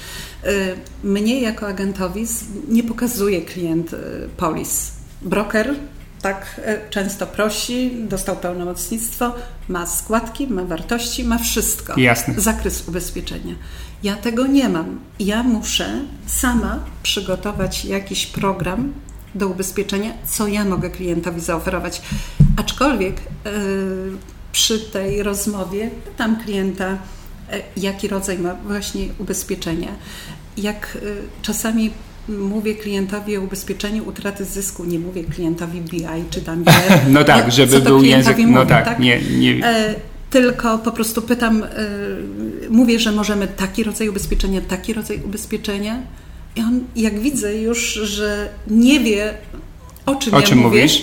[1.05, 2.27] mnie jako agentowi
[2.69, 3.97] nie pokazuje klient y,
[4.37, 4.93] polis.
[5.23, 5.75] Broker
[6.23, 6.61] tak
[6.91, 9.35] często prosi, dostał pełnomocnictwo,
[9.69, 12.01] ma składki, ma wartości, ma wszystko.
[12.01, 12.35] Jasne.
[12.37, 13.55] Zakres ubezpieczenia.
[14.03, 15.01] Ja tego nie mam.
[15.19, 18.93] Ja muszę sama przygotować jakiś program
[19.35, 22.03] do ubezpieczenia, co ja mogę klientowi zaoferować.
[22.57, 23.53] Aczkolwiek yy,
[24.53, 26.89] przy tej rozmowie pytam klienta,
[27.53, 29.89] yy, jaki rodzaj ma właśnie ubezpieczenia.
[30.57, 31.91] Jak yy, czasami
[32.29, 36.65] mówię klientowi o ubezpieczeniu utraty zysku, nie mówię klientowi BI czy tam
[37.09, 38.99] No tak, żeby był język, mówię, no tak, tak?
[38.99, 39.61] Nie, nie
[40.31, 41.67] tylko po prostu pytam, y,
[42.71, 46.03] mówię, że możemy taki rodzaj ubezpieczenia, taki rodzaj ubezpieczenia.
[46.57, 49.35] I on, jak widzę już, że nie wie,
[50.07, 51.03] o czym, o ja czym mówię, mówisz?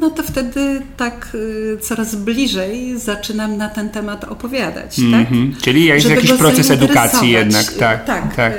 [0.00, 4.98] no to wtedy tak y, coraz bliżej zaczynam na ten temat opowiadać.
[4.98, 5.52] Mm -hmm.
[5.52, 5.62] tak?
[5.62, 7.72] Czyli jest Żeby jakiś proces edukacji jednak.
[7.72, 8.34] Tak, tak.
[8.34, 8.52] tak.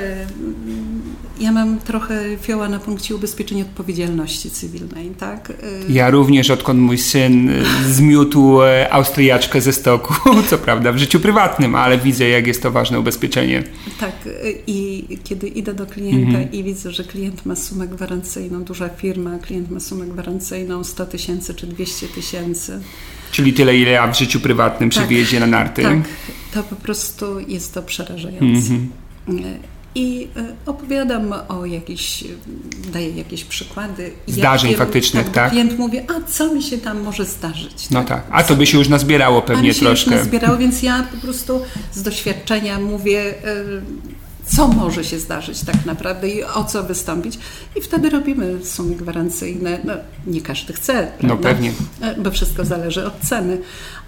[1.40, 5.52] Y, ja mam trochę fioła na punkcie ubezpieczeń odpowiedzialności cywilnej, tak?
[5.88, 7.50] Ja również, odkąd mój syn
[7.88, 8.58] zmiótł
[8.90, 10.14] Austriaczkę ze stoku,
[10.50, 13.62] co prawda w życiu prywatnym, ale widzę, jak jest to ważne ubezpieczenie.
[14.00, 14.28] Tak,
[14.66, 16.52] i kiedy idę do klienta mhm.
[16.52, 21.54] i widzę, że klient ma sumę gwarancyjną, duża firma, klient ma sumę gwarancyjną 100 tysięcy
[21.54, 22.80] czy 200 tysięcy.
[23.32, 25.82] Czyli tyle, ile ja w życiu prywatnym przy tak, wyjeździe na narty.
[25.82, 25.98] Tak,
[26.54, 28.74] to po prostu jest to przerażające.
[28.74, 28.88] Mhm.
[29.96, 32.24] I e, opowiadam o jakichś,
[32.92, 34.12] daję jakieś przykłady.
[34.26, 35.50] Zdarzeń jak, faktycznych, tak, tak?
[35.50, 37.90] Klient mówi, a co mi się tam może zdarzyć?
[37.90, 38.26] No tak, tak.
[38.30, 40.10] a to by się już nazbierało pewnie a mi się troszkę.
[40.10, 41.60] Już nazbierało, więc ja po prostu
[41.92, 43.34] z doświadczenia mówię,
[44.46, 47.38] co może się zdarzyć tak naprawdę i o co wystąpić.
[47.76, 49.78] I wtedy robimy sumy gwarancyjne.
[49.84, 49.92] No,
[50.26, 51.28] nie każdy chce, prawda?
[51.28, 51.72] No pewnie.
[52.00, 53.58] E, bo wszystko zależy od ceny,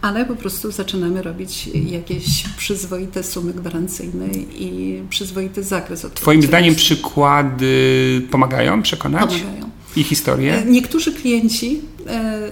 [0.03, 4.27] ale po prostu zaczynamy robić jakieś przyzwoite sumy gwarancyjne
[4.59, 6.07] i przyzwoity zakres.
[6.15, 9.35] Twoim zdaniem przykłady pomagają przekonać?
[9.35, 9.71] Pomagają.
[9.97, 10.55] I historie?
[10.55, 12.51] E, niektórzy klienci e,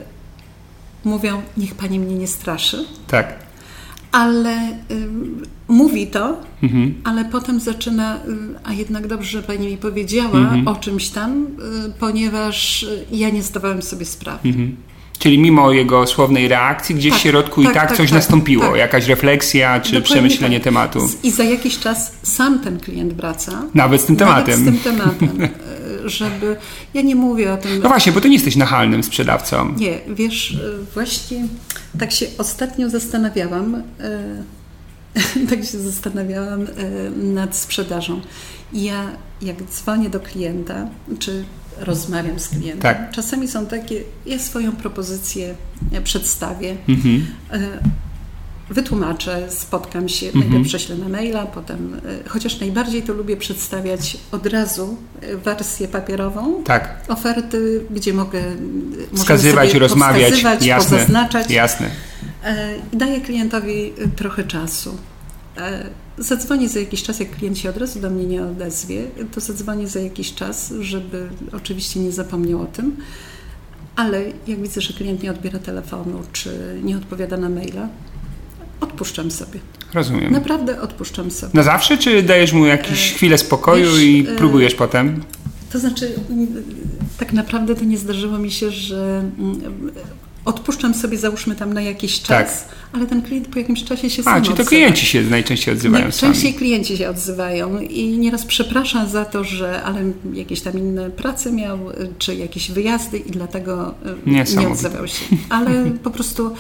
[1.05, 2.85] mówią, niech pani mnie nie straszy.
[3.07, 3.46] Tak
[4.17, 5.09] ale y,
[5.69, 6.95] mówi to, mhm.
[7.05, 8.19] ale potem zaczyna, y,
[8.65, 10.69] a jednak dobrze, że pani mi powiedziała mhm.
[10.69, 11.47] o czymś tam, y,
[11.99, 14.49] ponieważ ja nie zdawałem sobie sprawy.
[14.49, 14.77] Mhm.
[15.19, 18.15] Czyli mimo jego słownej reakcji, gdzieś tak, w środku tak, i tak, tak coś tak,
[18.15, 18.77] nastąpiło, tak.
[18.77, 20.65] jakaś refleksja czy Dokładnie przemyślenie tak.
[20.65, 21.09] tematu.
[21.23, 23.63] I za jakiś czas sam ten klient wraca.
[23.75, 24.65] Nawet z tym tematem.
[24.65, 25.49] Nawet z tym tematem.
[26.05, 26.57] żeby.
[26.95, 27.81] Ja nie mówię o tym.
[27.83, 29.75] No właśnie, bo ty nie jesteś nachalnym sprzedawcą.
[29.77, 30.57] Nie, wiesz,
[30.95, 31.47] właśnie
[31.99, 33.75] tak się ostatnio zastanawiałam.
[33.75, 34.43] E,
[35.51, 36.67] tak się zastanawiałam e,
[37.11, 38.21] nad sprzedażą.
[38.73, 39.05] Ja,
[39.43, 40.89] jak dzwonię do klienta,
[41.19, 41.45] czy
[41.81, 43.11] rozmawiam z klientem, tak.
[43.11, 45.55] czasami są takie, ja swoją propozycję
[46.05, 46.77] przedstawię.
[46.89, 47.27] Mhm.
[47.53, 47.59] E,
[48.71, 50.45] wytłumaczę, spotkam się, mhm.
[50.45, 55.89] najpierw prześlę na maila, potem, e, chociaż najbardziej to lubię przedstawiać od razu e, wersję
[55.89, 57.01] papierową, tak.
[57.09, 58.43] oferty, gdzie mogę
[59.15, 61.51] wskazywać, rozmawiać, jasne, pozaznaczać.
[61.51, 61.91] Jasne.
[62.93, 64.97] I daję klientowi trochę czasu.
[66.19, 69.05] Zadzwonię za jakiś czas, jak klient się od razu do mnie nie odezwie,
[69.35, 72.97] to zadzwonię za jakiś czas, żeby oczywiście nie zapomniał o tym.
[73.97, 77.89] Ale jak widzę, że klient nie odbiera telefonu, czy nie odpowiada na maila,
[78.81, 79.61] odpuszczam sobie.
[79.95, 80.33] Rozumiem.
[80.33, 81.53] Naprawdę odpuszczam sobie.
[81.55, 85.23] Na zawsze, czy dajesz mu jakieś e, chwilę spokoju wiesz, i e, próbujesz e, potem?
[85.73, 86.15] To znaczy,
[87.19, 89.23] tak naprawdę to nie zdarzyło mi się, że
[90.47, 92.75] odpuszczam sobie, załóżmy tam na jakiś czas, tak.
[92.93, 94.69] ale ten klient po jakimś czasie się A, sam czyli to odzywa.
[94.69, 96.55] klienci się najczęściej odzywają Najczęściej sami.
[96.55, 100.01] klienci się odzywają i nieraz przepraszam za to, że ale
[100.33, 101.79] jakieś tam inne prace miał,
[102.19, 103.95] czy jakieś wyjazdy i dlatego
[104.27, 105.25] nie odzywał się.
[105.49, 105.71] Ale
[106.03, 106.51] po prostu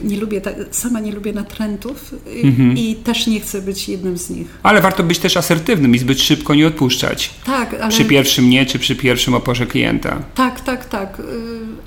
[0.00, 2.78] nie lubię, sama nie lubię natrętów mhm.
[2.78, 4.46] i też nie chcę być jednym z nich.
[4.62, 7.30] Ale warto być też asertywnym i zbyt szybko nie odpuszczać.
[7.44, 7.88] Tak, ale...
[7.88, 10.22] Przy pierwszym nie, czy przy pierwszym oporze klienta.
[10.34, 11.20] Tak, tak, tak.
[11.20, 11.22] Y,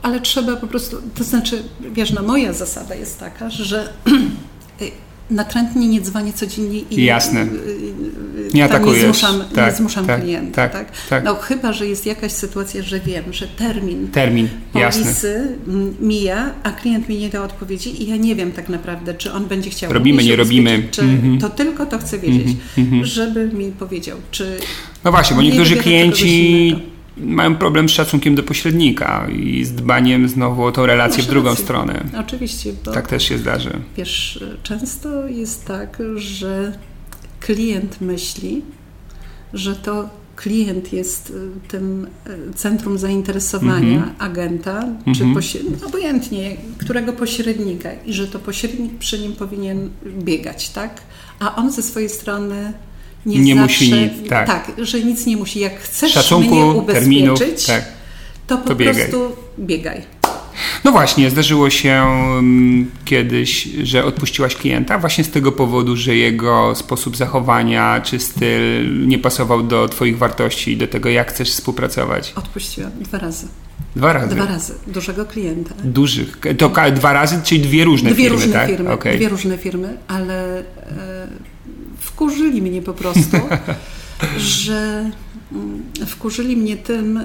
[0.01, 1.63] ale trzeba po prostu, to znaczy,
[1.93, 3.93] wiesz, no moja zasada jest taka, że
[4.81, 7.47] y, natrętnie nie dzwonię codziennie i Jasne.
[8.53, 8.97] Nie atakujesz.
[8.97, 10.69] Nie zmuszam, tak, nie zmuszam tak, klienta.
[10.69, 15.57] Tak, tak, tak, No chyba, że jest jakaś sytuacja, że wiem, że termin, termin polisy
[15.99, 19.45] mija, a klient mi nie da odpowiedzi i ja nie wiem tak naprawdę, czy on
[19.45, 20.84] będzie chciał Robimy, nie robimy.
[20.91, 21.41] Czy mm -hmm.
[21.41, 23.05] to tylko to chcę wiedzieć, mm -hmm.
[23.05, 24.57] żeby mi powiedział, czy...
[25.03, 30.63] No właśnie, bo niektórzy klienci mają problem z szacunkiem do pośrednika i z dbaniem znowu
[30.63, 31.63] o tą relację Masz w drugą rację.
[31.63, 32.03] stronę.
[32.20, 32.74] Oczywiście.
[32.93, 33.72] tak też się zdarzy.
[33.97, 36.78] Wiesz, często jest tak, że
[37.39, 38.61] klient myśli,
[39.53, 42.07] że to klient jest y, tym
[42.49, 44.13] y, centrum zainteresowania mm -hmm.
[44.20, 45.86] agenta, czy mm -hmm.
[45.86, 51.01] obojętnie, którego pośrednika i że to pośrednik przy nim powinien biegać, tak?
[51.39, 52.74] A on ze swojej strony
[53.26, 54.47] nie, nie zawsze, musi nic, tak.
[54.47, 54.71] tak.
[54.78, 55.59] że nic nie musi.
[55.59, 57.86] Jak chcesz Szacunku, mnie ubezpieczyć, terminów, tak.
[58.47, 60.01] to po to prostu biegaj.
[60.84, 62.03] No właśnie, zdarzyło się
[62.36, 69.07] um, kiedyś, że odpuściłaś klienta właśnie z tego powodu, że jego sposób zachowania czy styl
[69.07, 72.34] nie pasował do Twoich wartości i do tego, jak chcesz współpracować.
[72.36, 73.47] Odpuściłam dwa razy.
[73.95, 74.36] Dwa razy?
[74.36, 74.73] Dwa razy.
[74.88, 75.76] Dużego klienta.
[75.84, 76.38] Dużych.
[76.57, 78.69] To dwa razy, czyli dwie różne dwie firmy, różne tak?
[78.69, 79.15] Firmy, okay.
[79.15, 80.63] Dwie różne firmy, ale...
[82.06, 83.38] E, wkurzyli mnie po prostu,
[84.38, 85.12] że
[85.51, 87.20] mm, wkurzyli mnie tym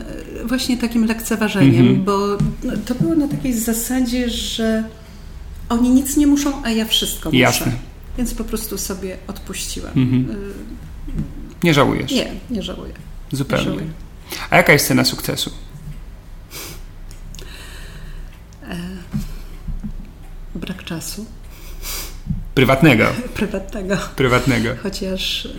[0.44, 2.04] właśnie takim lekceważeniem, mm -hmm.
[2.04, 2.38] bo
[2.86, 4.84] to było na takiej zasadzie, że
[5.68, 7.38] oni nic nie muszą, a ja wszystko muszę.
[7.38, 7.72] Jasne.
[8.18, 9.92] Więc po prostu sobie odpuściłam.
[9.96, 10.36] Mm -hmm.
[11.62, 12.12] Nie żałujesz?
[12.12, 12.92] Nie, nie żałuję.
[13.32, 13.64] Zupełnie.
[13.64, 13.86] Nie żałuję.
[14.50, 15.50] A jaka jest cena sukcesu?
[18.68, 18.76] E,
[20.54, 21.26] brak czasu.
[22.60, 23.04] Prywatnego.
[23.34, 23.96] Prywatnego.
[24.16, 24.68] Prywatnego.
[24.82, 25.50] Chociaż y,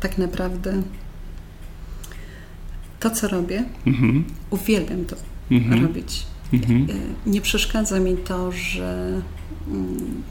[0.00, 0.82] tak naprawdę
[3.00, 3.64] to, co robię.
[3.86, 4.24] Mhm.
[4.50, 5.16] Uwielbiam to
[5.50, 5.82] Mhm.
[5.82, 6.26] robić.
[6.52, 6.86] Mhm.
[6.90, 9.20] E, Nie przeszkadza mi to, że
[9.68, 10.22] mm,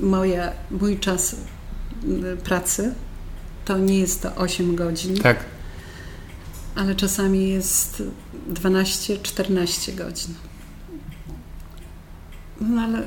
[0.00, 1.36] moja, mój czas
[2.04, 2.94] mm, pracy
[3.64, 5.44] to nie jest to 8 godzin, Tak.
[6.76, 8.02] ale czasami jest
[8.52, 10.34] 12-14 godzin.
[12.60, 13.02] No ale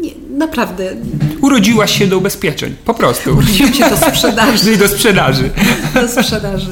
[0.00, 0.96] nie, naprawdę,
[1.40, 3.30] Urodziłaś się do ubezpieczeń, po prostu.
[3.36, 4.76] urodziłam się do sprzedaży.
[4.76, 5.50] Do sprzedaży.
[5.94, 6.70] Do sprzedaży.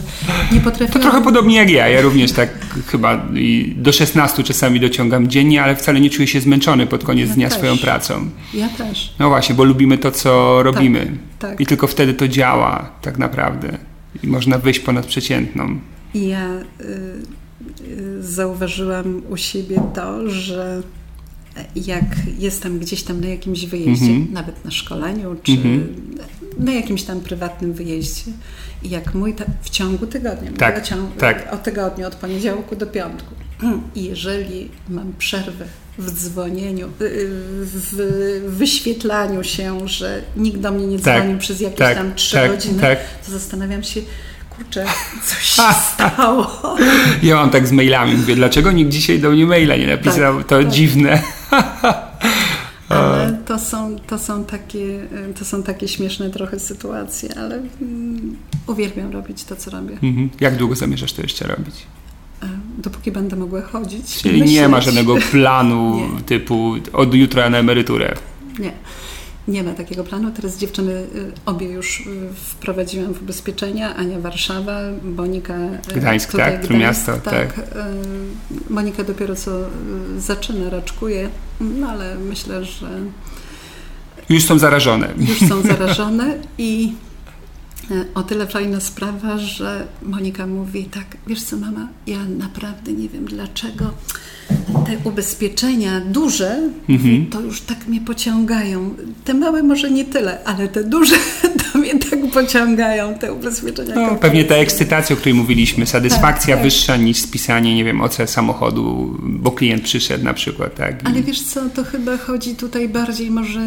[0.53, 1.03] Nie To potrafiłam...
[1.03, 1.89] trochę podobnie jak ja.
[1.89, 2.51] Ja również tak
[2.87, 3.23] chyba
[3.77, 7.49] do 16 czasami dociągam dziennie, ale wcale nie czuję się zmęczony pod koniec Ja dnia
[7.49, 7.59] też.
[7.59, 8.31] swoją pracą.
[8.55, 9.15] Ja też.
[9.19, 11.17] No właśnie, bo lubimy to, co robimy.
[11.39, 11.61] tak.
[11.61, 13.79] I tylko wtedy to działa tak naprawdę.
[14.23, 15.79] I można wyjść ponad przeciętną.
[16.15, 16.63] Ja y,
[17.89, 20.83] y, zauważyłam u siebie to, że
[21.77, 22.05] jak
[22.39, 24.33] jestem gdzieś tam na jakimś wyjeździe, Mhm.
[24.33, 25.95] nawet na szkoleniu, czy Mhm.
[26.59, 28.31] na jakimś tam prywatnym wyjeździe,
[28.83, 31.49] i jak mój ta, w ciągu tygodnia, Tak, mówię ciągu, tak.
[31.55, 33.35] o tygodniu, od poniedziałku do piątku,
[33.97, 35.65] i jeżeli mam przerwę
[35.99, 37.29] w dzwonieniu, y,
[37.65, 42.37] w wyświetlaniu się, że nikt do mnie nie Tak, dzwonił przez jakieś tak, tam trzy
[42.37, 42.99] tak, godziny, tak.
[43.27, 44.01] to zastanawiam się,
[44.63, 44.85] kurczę,
[45.25, 45.63] coś się
[45.95, 46.51] stało.
[47.23, 48.17] Ja mam tak z mailami.
[48.17, 50.39] Mówię, dlaczego nikt dzisiaj do mnie maila nie napisał?
[50.39, 50.69] Tak, to tak.
[50.69, 51.23] dziwne.
[52.89, 55.07] Ale to są, to, są takie,
[55.39, 58.37] to są takie śmieszne trochę sytuacje, ale mm,
[58.67, 59.93] uwielbiam robić to, co robię.
[60.03, 60.31] Mhm.
[60.41, 61.75] Jak długo zamierzasz to jeszcze robić?
[62.43, 62.47] E,
[62.79, 64.23] Dopóki będę mogła chodzić.
[64.23, 64.69] Czyli nie myśleć.
[64.71, 66.21] ma żadnego planu Nie.
[66.23, 68.15] typu od jutra na emeryturę.
[68.59, 68.73] Nie.
[69.49, 70.31] Nie ma takiego planu.
[70.31, 73.97] Teraz dziewczyny y, obie już y, wprowadziłam w ubezpieczenia.
[73.97, 74.81] Ania Warszawa,
[75.17, 75.55] Monika
[75.91, 76.63] y, Gdańsk, tutaj tak?
[76.65, 77.59] Trójmiasto, tak.
[77.59, 77.63] Y,
[78.71, 79.51] Monika dopiero co
[80.19, 81.29] zaczyna, raczkuje,
[81.61, 82.89] no ale myślę, że
[84.29, 85.09] Już są zarażone.
[85.19, 86.93] już są zarażone i
[88.15, 93.25] o tyle fajna sprawa, że Monika mówi tak, wiesz co mama, ja naprawdę nie wiem
[93.25, 93.91] dlaczego
[94.87, 97.27] te ubezpieczenia duże, Mhm.
[97.27, 98.95] to już tak mnie pociągają.
[99.25, 101.15] Te małe może nie tyle, ale te duże
[101.73, 103.95] to mnie tak pociągają, te ubezpieczenia.
[103.95, 106.63] No, pewnie ta ekscytacja, o której mówiliśmy, satysfakcja Tak, tak.
[106.63, 111.03] wyższa niż spisanie, nie wiem, OC samochodu, bo klient przyszedł na przykład, tak?
[111.03, 113.61] I- Ale wiesz co, to chyba chodzi tutaj bardziej może...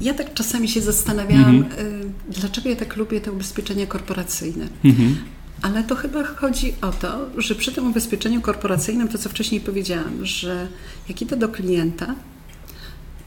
[0.00, 1.86] Ja tak czasami się zastanawiałam, Mhm.
[1.86, 4.66] y, dlaczego ja tak lubię te ubezpieczenia korporacyjne.
[4.84, 5.16] Mhm.
[5.62, 10.26] Ale to chyba chodzi o to, że przy tym ubezpieczeniu korporacyjnym, to co wcześniej powiedziałam,
[10.26, 10.66] że
[11.08, 12.14] jak idę do klienta,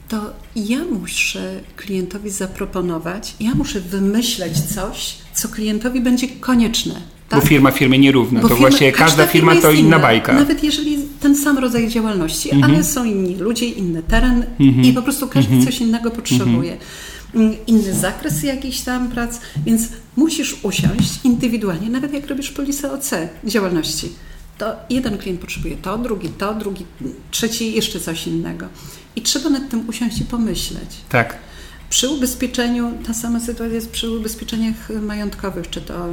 [0.08, 6.94] to ja muszę klientowi zaproponować, ja muszę wymyśleć coś, co klientowi będzie konieczne.
[7.30, 7.44] Bo Tak?
[7.48, 8.40] firma firmie nierówna.
[8.40, 10.32] Bo to firma- właściwie każda firma to jest inna bajka.
[10.32, 12.72] Nawet jeżeli ten sam rodzaj działalności, Mhm.
[12.74, 14.84] ale są inni ludzie, inny teren Mhm.
[14.84, 16.76] i po prostu każdy coś innego potrzebuje.
[17.34, 23.10] Mm, Inny zakres jakichś tam prac, więc musisz usiąść indywidualnie, nawet jak robisz polisę OC
[23.44, 24.12] działalności.
[24.58, 26.86] To jeden klient potrzebuje to, drugi to, drugi,
[27.30, 28.66] trzeci jeszcze coś innego.
[29.16, 30.90] I trzeba nad tym usiąść i pomyśleć.
[31.08, 31.38] Tak.
[31.90, 36.12] Przy ubezpieczeniu, ta sama sytuacja jest przy ubezpieczeniach majątkowych, czy to y,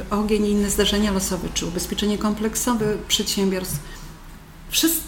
[0.00, 3.78] y, ogień i inne zdarzenia losowe, czy ubezpieczenie kompleksowe przedsiębiorstw.
[4.70, 5.00] Wszyscy,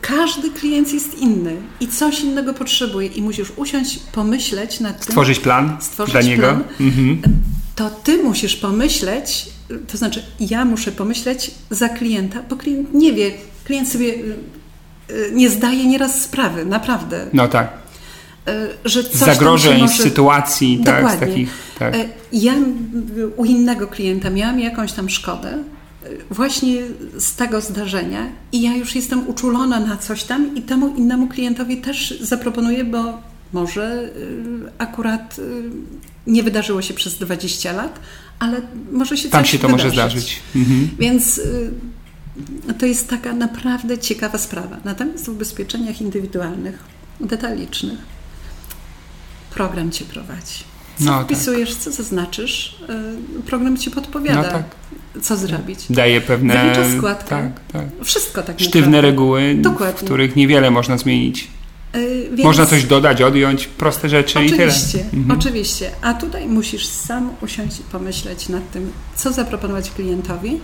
[0.00, 5.04] każdy klient jest inny i coś innego potrzebuje i musisz usiąść, pomyśleć nad tym.
[5.04, 6.42] Stworzyć plan Stworzyć dla niego.
[6.42, 6.64] plan.
[6.80, 7.22] Mhm.
[7.76, 9.46] To ty musisz pomyśleć,
[9.88, 13.30] to znaczy ja muszę pomyśleć za klienta, bo klient nie wie,
[13.64, 14.36] klient sobie y,
[15.10, 17.26] y, nie zdaje nieraz sprawy, naprawdę.
[17.32, 17.72] No tak.
[18.48, 20.02] Y, że coś zagrożeń, może...
[20.02, 21.26] sytuacji, tak, Dokładnie.
[21.26, 21.50] takich.
[21.78, 21.94] Tak.
[22.32, 22.52] Ja
[23.36, 25.64] u innego klienta miałam jakąś tam szkodę
[26.30, 26.82] właśnie
[27.18, 31.76] z tego zdarzenia i ja już jestem uczulona na coś tam i temu innemu klientowi
[31.76, 35.42] też zaproponuję, bo może y, akurat y,
[36.26, 38.00] nie wydarzyło się przez 20 lat,
[38.38, 38.60] ale
[38.92, 39.84] może się Tam coś się to wydarzyć.
[39.84, 40.40] może zdarzyć.
[40.56, 40.88] Mhm.
[40.98, 41.70] Więc y,
[42.78, 44.76] to jest taka naprawdę ciekawa sprawa.
[44.84, 46.78] Natomiast w ubezpieczeniach indywidualnych,
[47.20, 47.98] detalicznych,
[49.54, 50.64] program cię prowadzi.
[50.98, 51.26] Co No tak.
[51.26, 52.76] wpisujesz, co zaznaczysz,
[53.46, 54.64] program ci podpowiada, No tak.
[55.22, 55.78] Co zrobić.
[55.90, 56.54] Daje pewne.
[56.54, 57.28] Zalicza składkę.
[57.28, 58.04] Tak, tak.
[58.04, 59.10] Wszystko tak Sztywne naprawdę.
[59.10, 60.06] reguły, w Dokładnie.
[60.06, 61.48] których niewiele można zmienić.
[61.96, 64.64] Y, więc- Można coś dodać, odjąć, proste rzeczy i tyle.
[64.66, 65.38] Oczywiście, Mhm.
[65.38, 65.90] oczywiście.
[66.02, 70.60] A tutaj musisz sam usiąść i pomyśleć nad tym, co zaproponować klientowi,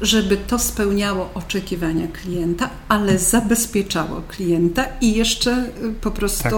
[0.00, 5.50] żeby to spełniało oczekiwania klienta, ale zabezpieczało klienta i jeszcze
[5.84, 6.52] y, po prostu Tak.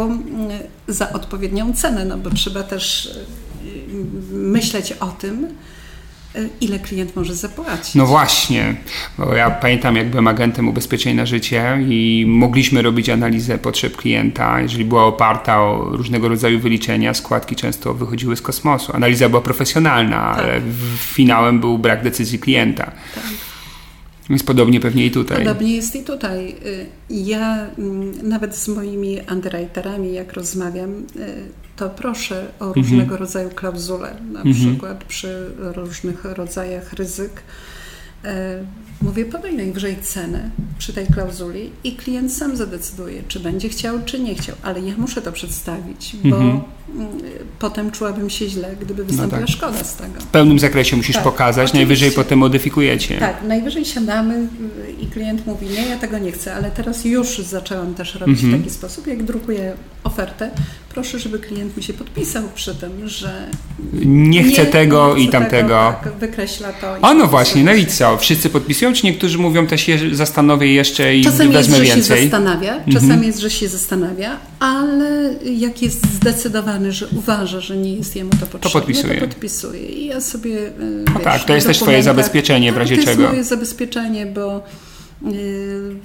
[0.88, 5.46] y, za odpowiednią cenę, no bo trzeba też y, myśleć o tym,
[6.61, 7.95] ile klient może zapłacić.
[7.95, 8.76] No właśnie,
[9.18, 14.61] bo ja pamiętam, jak byłem agentem ubezpieczeń na życie i mogliśmy robić analizę potrzeb klienta,
[14.61, 18.97] jeżeli była oparta o różnego rodzaju wyliczenia, składki często wychodziły z kosmosu.
[18.97, 20.45] Analiza była profesjonalna, tak.
[20.45, 20.61] ale
[20.99, 22.84] finałem był brak decyzji klienta.
[23.14, 23.24] Tak.
[24.30, 25.39] Więc podobnie pewnie i tutaj.
[25.39, 26.57] Podobnie jest i tutaj.
[26.66, 32.85] Y, ja mm, nawet z moimi underwriterami, jak rozmawiam, y, to proszę o mhm.
[32.85, 34.55] różnego rodzaju klauzule, na mhm.
[34.55, 37.43] przykład przy różnych rodzajach ryzyk.
[39.03, 44.20] Mówię, podaj najwyżej cenę przy tej klauzuli i klient sam zadecyduje, czy będzie chciał, czy
[44.20, 46.61] nie chciał, ale ja muszę to przedstawić, bo mhm.
[47.59, 49.57] potem czułabym się źle, gdyby no wystąpiła no tak.
[49.57, 50.20] szkoda z tego.
[50.20, 51.78] W pełnym zakresie musisz tak, pokazać, oczywiście.
[51.78, 53.18] najwyżej potem modyfikujecie.
[53.18, 54.49] Tak, najwyżej siadamy
[55.01, 58.61] i klient mówi, nie, ja tego nie chcę, ale teraz już zaczęłam też robić mhm.
[58.61, 59.72] w taki sposób, jak drukuję
[60.05, 60.51] ofertę,
[60.88, 63.49] proszę, żeby klient mi się podpisał przy tym, że
[64.05, 65.94] nie chce nie, tego nie chce i tamtego.
[66.03, 66.97] tak, wykreśla to.
[67.03, 68.18] O no właśnie, no i co?
[68.18, 72.30] Wszyscy podpisują, czy niektórzy mówią też się zastanowię jeszcze i czasami wezmę jest, więcej?
[72.30, 73.24] Czasami jest, że się zastanawia, czasami mhm.
[73.24, 78.37] jest, że się zastanawia, ale jak jest zdecydowany, że uważa, że nie jest jemu to
[78.37, 79.20] potrzebne, to podpisuje.
[79.20, 79.87] To podpisuje.
[79.87, 83.05] I ja sobie, y, no wiesz, tak, to jest też twoje zabezpieczenie w razie tak,
[83.05, 83.16] czego.
[83.16, 84.62] To jest moje zabezpieczenie, bo
[85.22, 85.97] yy,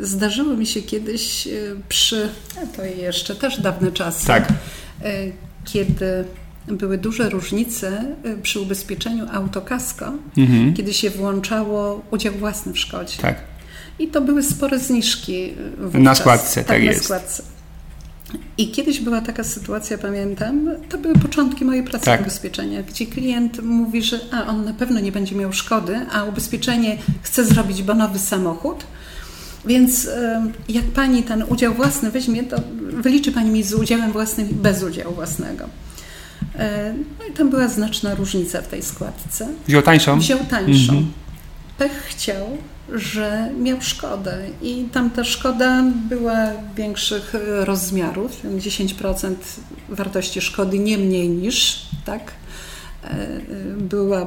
[0.00, 2.28] Zdarzyło mi się kiedyś y, przy,
[2.76, 4.48] to jeszcze też dawne czasy, tak.
[5.64, 6.24] Kiedy
[6.74, 10.74] były duże różnice y, przy ubezpieczeniu autokasko, mhm.
[10.74, 13.18] kiedy się włączało udział własny w szkodzie.
[13.22, 13.36] Tak.
[13.98, 16.02] I to były spore zniżki wówczas.
[16.02, 17.04] Na składce, tak, tak jest.
[17.04, 17.42] Składce.
[18.58, 22.20] I kiedyś była taka sytuacja, pamiętam, to były początki mojej pracy tak.
[22.20, 26.98] ubezpieczenia, gdzie klient mówi, że a, on na pewno nie będzie miał szkody, a ubezpieczenie
[27.22, 28.84] chce zrobić bonowy samochód,
[29.64, 30.08] więc
[30.68, 34.82] jak pani ten udział własny weźmie, to wyliczy pani mi z udziałem własnym i bez
[34.82, 35.68] udziału własnego.
[36.58, 39.48] E, no i tam była znaczna różnica w tej składce.
[39.68, 40.18] Wziął tańszą?
[40.18, 40.92] Wziął tańszą.
[40.92, 41.12] Mhm.
[41.78, 42.58] Pech chciał,
[42.94, 46.36] że miał szkodę i tam ta szkoda była
[46.76, 47.34] większych
[47.64, 49.34] rozmiarów, 10%
[49.88, 52.32] wartości szkody, nie mniej niż, tak?
[53.04, 53.26] E,
[53.78, 54.26] była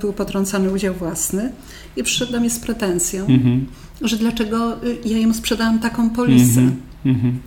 [0.00, 1.52] był potrącany udział własny
[1.96, 3.66] i przyszedł do mnie z pretensją, mhm.
[4.02, 6.60] że dlaczego y, ja jemu sprzedałam taką polisę.
[6.60, 6.82] Mhm.
[7.04, 7.38] Mhm.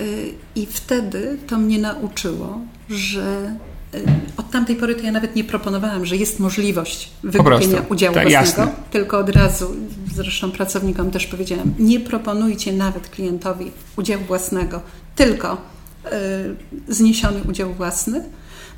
[0.00, 2.60] Y, I wtedy to mnie nauczyło,
[2.90, 3.56] że
[3.94, 4.02] y,
[4.36, 8.30] od tamtej pory to ja nawet nie proponowałam, że jest możliwość wykupienia udziału tak, własnego,
[8.30, 8.68] jasne.
[8.90, 9.76] tylko od razu,
[10.14, 14.80] zresztą pracownikom też powiedziałam, nie proponujcie nawet klientowi udziału własnego,
[15.16, 15.56] tylko
[16.06, 18.24] y, zniesiony udział własny,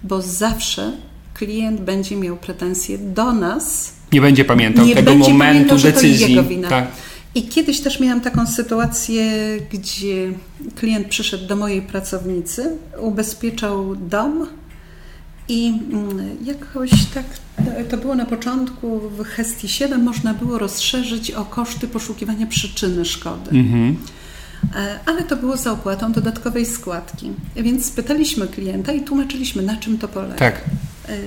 [0.03, 0.93] bo zawsze
[1.35, 3.93] klient będzie miał pretensje do nas.
[4.13, 6.25] Nie będzie pamiętał nie tego będzie momentu pamiętał, decyzji.
[6.25, 6.69] to jego wina.
[6.69, 6.87] Tak.
[7.37, 9.33] I kiedyś też miałam taką sytuację,
[9.73, 10.33] gdzie
[10.75, 14.47] klient przyszedł do mojej pracownicy, ubezpieczał dom
[15.49, 17.25] i mm, jakoś tak,
[17.91, 23.51] to było na początku w Hestii 7, można było rozszerzyć o koszty poszukiwania przyczyny szkody.
[23.51, 23.97] Mhm.
[24.77, 27.33] E, ale to było za opłatą dodatkowej składki.
[27.57, 30.35] Więc pytaliśmy klienta i tłumaczyliśmy, na czym to polega.
[30.35, 30.65] Tak.
[31.09, 31.19] E,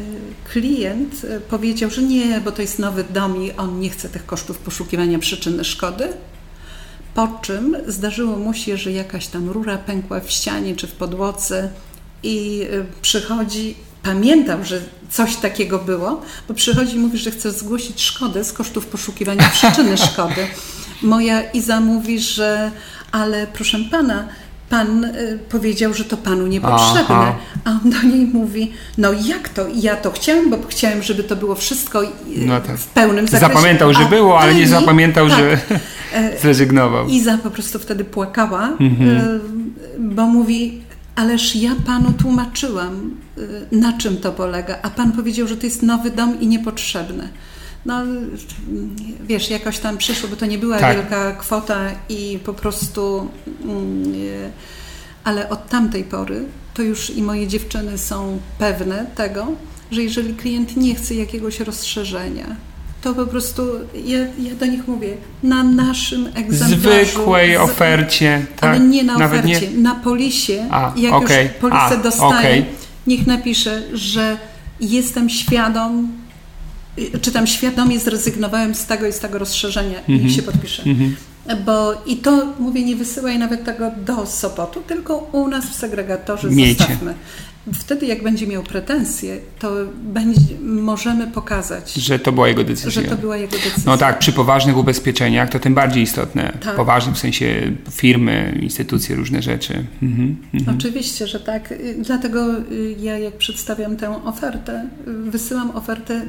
[0.51, 4.25] klient e, powiedział, że nie, bo to jest nowy dom i on nie chce tych
[4.25, 6.07] kosztów poszukiwania przyczyny szkody.
[7.13, 11.69] Po czym zdarzyło mu się, że jakaś tam rura pękła w ścianie czy w podłodze
[12.23, 12.67] i
[13.01, 18.53] przychodzi, pamiętał, że coś takiego było, bo przychodzi i mówi, że chce zgłosić szkodę z
[18.53, 20.47] kosztów poszukiwania przyczyny szkody.
[21.01, 22.71] Moja Iza mówi, że
[23.11, 24.27] ale proszę pana,
[24.69, 27.15] pan y, powiedział, że to panu niepotrzebne.
[27.15, 27.35] Aha.
[27.65, 29.65] A on do niej mówi, no jak to?
[29.75, 32.07] Ja to chciałem, bo chciałem, żeby to było wszystko y,
[32.45, 32.77] no tak.
[32.77, 33.53] w pełnym zakresie.
[33.53, 35.37] Zapamiętał, że było, ale nie zapamiętał, tak.
[35.37, 35.57] że
[36.13, 37.07] e, zrezygnował.
[37.07, 39.17] Iza po prostu wtedy płakała, mhm.
[39.17, 39.39] Y,
[39.99, 40.81] bo mówi,
[41.15, 43.11] ależ ja panu tłumaczyłam,
[43.71, 47.29] na czym to polega, a pan powiedział, że to jest nowy dom i niepotrzebny
[47.89, 48.03] no
[49.27, 50.97] wiesz, jakoś tam przyszło, bo to nie była tak.
[50.97, 51.79] wielka kwota
[52.09, 53.27] i po prostu,
[53.63, 54.13] mm,
[55.23, 59.47] ale od tamtej pory to już i moje dziewczyny są pewne tego,
[59.91, 62.55] że jeżeli klient nie chce jakiegoś rozszerzenia,
[63.01, 63.63] to po prostu
[64.05, 67.05] ja, ja do nich mówię, na naszym egzemplarzu.
[67.05, 68.69] Zwykłej ofercie, tak?
[68.69, 69.77] Ale nie na Nawet ofercie, nie?
[69.77, 71.43] na polisie, A, jak okay.
[71.43, 72.65] już polisę A, dostaję, okay.
[73.07, 74.37] niech napisze, że
[74.79, 76.18] jestem świadom
[77.21, 80.25] czy tam świadomie zrezygnowałem z tego i z tego rozszerzenia mm -hmm.
[80.25, 80.83] i się podpiszę.
[80.83, 81.11] Mm -hmm.
[81.65, 86.49] Bo i to mówię, nie wysyłaj nawet tego do Sopotu, tylko u nas w segregatorze
[86.49, 86.83] Miejcie.
[86.83, 87.13] zostawmy.
[87.73, 89.71] wtedy jak będzie miał pretensje, to
[90.03, 93.01] będzie, możemy pokazać, że to była jego decyzja.
[93.01, 93.83] Że to była jego decyzja.
[93.85, 96.57] No tak, przy poważnych ubezpieczeniach to tym bardziej istotne.
[96.61, 96.75] Tak.
[96.75, 99.85] Poważnych w sensie firmy, instytucje, różne rzeczy.
[100.03, 100.77] Mhm, mhm.
[100.77, 101.73] Oczywiście, że tak.
[101.97, 102.45] Dlatego
[102.99, 106.21] ja jak przedstawiam tę ofertę, wysyłam ofertę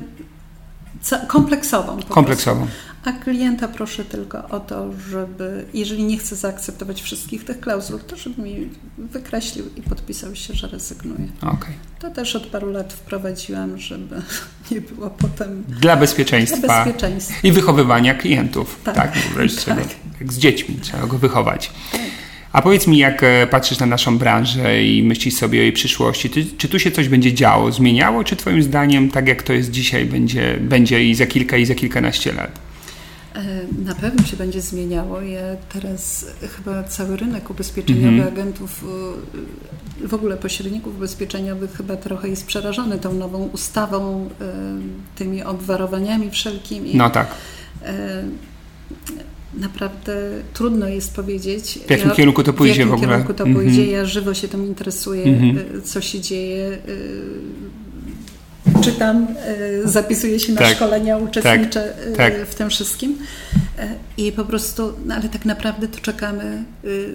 [1.29, 1.99] kompleksową.
[2.09, 2.67] kompleksową.
[3.05, 8.17] A klienta proszę tylko o to, żeby, jeżeli nie chce zaakceptować wszystkich tych klauzul, to
[8.17, 11.29] żeby mi wykreślił i podpisał się, że rezygnuje.
[11.43, 11.73] Okay.
[11.99, 14.23] To też od paru lat wprowadziłam, żeby
[14.71, 15.65] nie było potem.
[15.69, 16.59] Dla bezpieczeństwa.
[16.59, 17.35] Dla bezpieczeństwa.
[17.43, 18.81] I wychowywania klientów.
[18.85, 19.13] Tak, tak,
[19.67, 19.79] tak.
[20.21, 21.73] Jak z dziećmi, trzeba go wychować.
[21.93, 22.01] Tak.
[22.53, 26.31] A powiedz mi, jak e, patrzysz na naszą branżę i myślisz sobie o jej przyszłości,
[26.31, 29.71] czy, czy tu się coś będzie działo, zmieniało, czy Twoim zdaniem, tak jak to jest
[29.71, 32.51] dzisiaj, będzie, będzie i za kilka, i za kilkanaście lat?
[33.35, 33.43] E,
[33.85, 35.21] na pewno się będzie zmieniało.
[35.21, 35.41] Ja
[35.73, 36.27] teraz
[36.57, 38.29] chyba cały rynek ubezpieczeniowy -hmm.
[38.29, 38.85] agentów,
[40.05, 44.31] e, w ogóle pośredników ubezpieczeniowych chyba trochę jest przerażony tą nową ustawą,
[45.17, 46.91] tymi obwarowaniami wszelkimi.
[46.95, 47.35] No tak
[49.55, 50.13] naprawdę
[50.55, 51.79] trudno jest powiedzieć.
[51.87, 53.09] W jakim ja, kierunku to pójdzie w, jakim w ogóle?
[53.09, 53.61] kierunku to mm -hmm.
[53.61, 53.87] pójdzie.
[53.87, 55.83] Ja żywo się tym interesuję, mm -hmm.
[55.85, 56.79] co się dzieje.
[56.89, 59.27] Y, czytam,
[59.85, 62.47] y, zapisuję się na tak, szkolenia, uczestniczę tak, tak.
[62.47, 63.19] w tym wszystkim.
[64.17, 66.65] I po prostu, no ale tak naprawdę to czekamy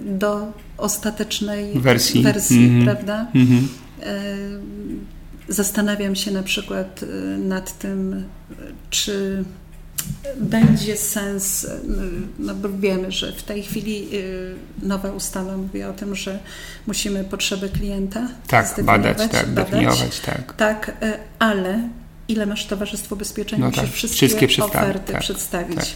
[0.02, 2.84] do ostatecznej wersji, wersji mm -hmm.
[2.84, 3.26] prawda?
[3.34, 3.68] Mhm.
[5.48, 7.04] Zastanawiam się na przykład
[7.38, 8.24] nad tym,
[8.90, 9.44] czy
[10.36, 11.66] będzie sens,
[12.38, 16.38] no bo wiemy, że w tej chwili y, nowa ustawa mówi o tym, że
[16.86, 20.56] musimy potrzeby klienta tak, badać, tak, badać, definiować, tak.
[20.56, 21.88] Tak, y, ale
[22.28, 25.76] ile masz towarzystwo ubezpieczeń, no musisz tak, wszystkie, wszystkie oferty tak, przedstawić.
[25.76, 25.86] Tak.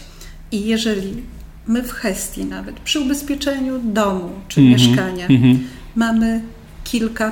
[0.51, 1.23] I jeżeli
[1.67, 5.57] my w Hestii nawet przy ubezpieczeniu domu czy mm -hmm, mieszkania mm -hmm.
[5.95, 6.41] mamy
[6.83, 7.31] kilka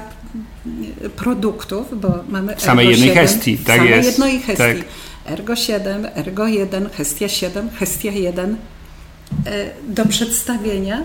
[1.15, 4.09] produktów, bo mamy w samej jednej Hestii, tak samej jest.
[4.09, 4.63] jednej Hestii.
[4.63, 4.78] Tak.
[5.26, 8.55] Ergo 7, Ergo 1, Hestia 7, Hestia 1
[9.45, 11.01] e, do przedstawienia,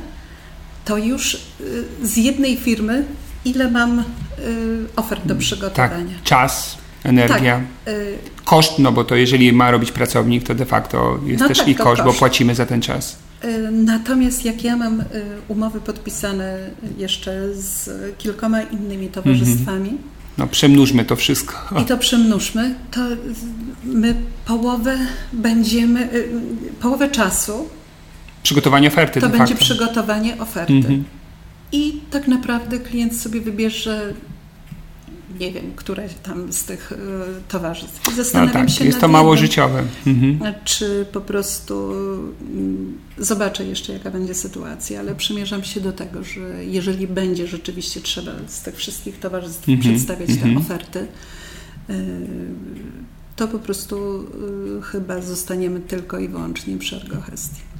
[0.84, 3.04] to już e, z jednej firmy
[3.44, 4.02] ile mam e,
[4.96, 6.14] ofert do przygotowania.
[6.14, 7.94] Tak, czas, energia, tak.
[8.44, 11.68] koszt, no bo to jeżeli ma robić pracownik, to de facto jest no też tak,
[11.68, 13.16] i koszt, koszt, bo płacimy za ten czas.
[13.72, 15.04] Natomiast jak ja mam
[15.48, 16.58] umowy podpisane
[16.98, 21.80] jeszcze z kilkoma innymi towarzystwami, mm -hmm no przemnóżmy to wszystko.
[21.82, 23.00] I to przemnóżmy, to
[23.84, 24.14] my
[24.46, 24.98] połowę
[25.32, 26.28] będziemy, y,
[26.80, 27.68] połowę czasu
[28.42, 29.20] Przygotowanie oferty.
[29.20, 29.64] To będzie faktu.
[29.64, 30.72] przygotowanie oferty.
[30.72, 31.04] Mhm.
[31.72, 34.14] I tak naprawdę klient sobie wybierze
[35.40, 36.96] nie wiem, które tam z tych y,
[37.48, 38.06] towarzystw.
[38.06, 39.84] No Zastanawiam no tak, się jest to mało jednym, życiowe.
[40.06, 40.54] Mhm.
[40.64, 41.92] Czy po prostu
[42.40, 48.00] mm, zobaczę jeszcze, jaka będzie sytuacja, ale przymierzam się do tego, że jeżeli będzie rzeczywiście
[48.00, 49.80] trzeba z tych wszystkich towarzystw mhm.
[49.80, 50.56] przedstawiać te mhm.
[50.56, 51.06] oferty,
[51.90, 51.94] y,
[53.36, 54.26] to po prostu
[54.78, 57.73] y, chyba zostaniemy tylko i wyłącznie przy Ergohestii.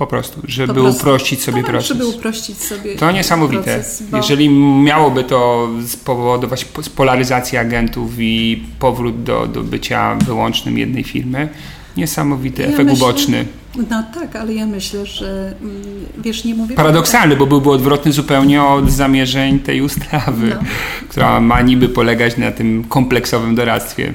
[0.00, 1.00] Po prostu, żeby po prostu.
[1.00, 1.88] uprościć sobie tak, proces.
[1.88, 3.62] Żeby uprościć sobie To niesamowite.
[3.62, 4.16] Proces, bo...
[4.16, 4.48] Jeżeli
[4.82, 6.64] miałoby to spowodować
[6.96, 11.48] polaryzację agentów i powrót do, do bycia wyłącznym jednej firmy,
[11.96, 13.44] niesamowity ja efekt myślę, uboczny.
[13.90, 15.82] No tak, ale ja myślę, że mm,
[16.18, 16.74] wiesz, nie mówię...
[16.74, 20.60] Paradoksalny, bo byłby odwrotny zupełnie od zamierzeń tej ustawy, no.
[21.08, 24.14] która ma niby polegać na tym kompleksowym doradztwie.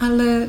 [0.00, 0.48] Ale y,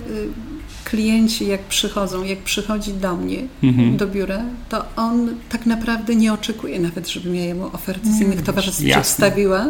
[0.92, 3.98] klienci jak przychodzą, jak przychodzi do mnie, mhm.
[3.98, 8.34] do biura, to on tak naprawdę nie oczekuje nawet, żebym ja jemu oferty z innych
[8.34, 9.02] mm, towarzystw Jasne.
[9.02, 9.66] przedstawiła,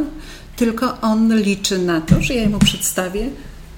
[0.55, 3.29] tylko on liczy na to, że ja mu przedstawię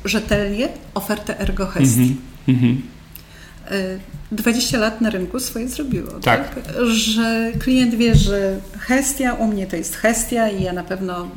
[0.06, 2.16] rzetelnie ofertę ergohestii.
[2.48, 2.82] Mhm.
[4.32, 4.82] 20 mhm.
[4.82, 6.56] lat na rynku swoje zrobiło, tak.
[6.56, 6.74] tak.
[6.88, 11.28] Że klient wie, że Hestia, u mnie to jest Hestia i ja na pewno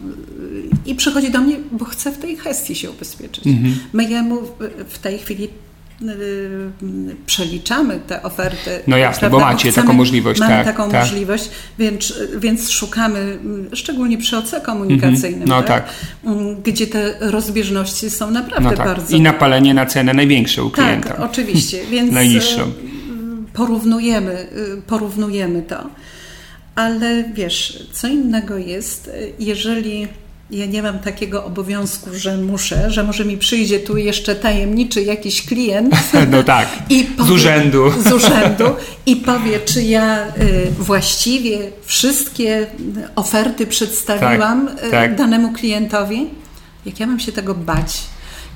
[0.87, 3.47] i przychodzi do mnie, bo chce w tej Hestii się ubezpieczyć.
[3.47, 3.79] Mhm.
[3.93, 4.43] My jemu
[4.89, 5.66] w tej chwili Y,
[7.27, 8.71] przeliczamy te oferty.
[8.87, 9.39] No jasne, prawda?
[9.39, 10.41] bo macie chcemy, taką możliwość.
[10.41, 11.01] Mamy tak, taką tak.
[11.01, 13.39] możliwość, więc, więc szukamy,
[13.73, 15.49] szczególnie przy OC komunikacyjnym, mhm.
[15.49, 15.85] no tak?
[15.85, 16.33] tak?
[16.65, 18.87] gdzie te rozbieżności są naprawdę no tak.
[18.87, 19.17] bardzo...
[19.17, 21.09] I napalenie na cenę największe u klienta.
[21.09, 22.63] Tak, oczywiście, więc Najniższą.
[22.63, 22.73] Y,
[23.53, 24.47] porównujemy,
[24.79, 25.91] y, porównujemy to.
[26.75, 30.09] Ale wiesz, co innego jest, jeżeli
[30.51, 35.47] ja nie mam takiego obowiązku, że muszę, że może mi przyjdzie tu jeszcze tajemniczy jakiś
[35.47, 35.95] klient.
[36.31, 37.91] No tak, i powie, z urzędu.
[37.91, 38.65] Z urzędu
[39.07, 42.67] i powie, czy ja y, właściwie wszystkie
[43.17, 45.17] oferty przedstawiłam tak, y, tak.
[45.17, 46.27] danemu klientowi.
[46.87, 47.99] Jak ja mam się tego bać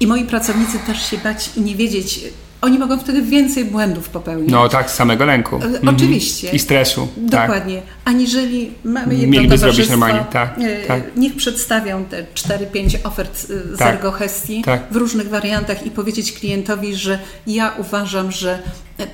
[0.01, 2.21] i moi pracownicy też się bać i nie wiedzieć,
[2.61, 4.51] oni mogą wtedy więcej błędów popełnić.
[4.51, 5.57] No tak, z samego lęku.
[5.57, 5.89] Mhm.
[5.89, 6.51] Oczywiście.
[6.51, 7.09] I stresu.
[7.17, 7.77] Dokładnie.
[7.77, 7.85] Tak.
[8.05, 10.25] Aniżeli mamy jedno Mieliby zrobić normalnie.
[10.33, 10.57] Tak,
[10.87, 11.17] tak.
[11.17, 13.95] Niech przedstawią te 4-5 ofert z tak.
[13.95, 14.83] Ergohestii tak.
[14.91, 18.63] w różnych wariantach i powiedzieć klientowi, że ja uważam, że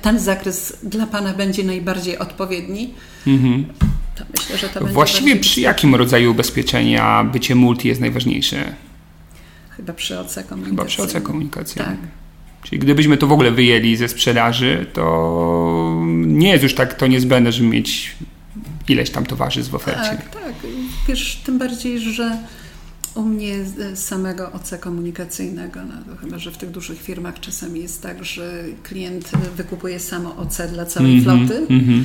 [0.01, 2.93] ten zakres dla Pana będzie najbardziej odpowiedni.
[3.27, 3.65] Mhm.
[4.15, 8.73] To myślę, że to Właściwie przy jakim rodzaju ubezpieczenia bycie multi jest najważniejsze?
[9.69, 10.69] Chyba przy OC komunikacji.
[10.69, 11.81] Chyba przy OC komunikacji.
[11.81, 11.97] Tak.
[12.69, 17.51] Czyli gdybyśmy to w ogóle wyjęli ze sprzedaży, to nie jest już tak to niezbędne,
[17.51, 18.15] żeby mieć
[18.87, 20.01] ileś tam towarzystw w ofercie.
[20.01, 20.53] Tak, tak.
[21.07, 22.37] Wiesz, tym bardziej, że
[23.15, 23.55] u mnie
[23.95, 29.31] samego OC komunikacyjnego, no, chyba że w tych dużych firmach czasami jest tak, że klient
[29.55, 32.03] wykupuje samo OC dla całej mm -hmm, floty, mm -hmm.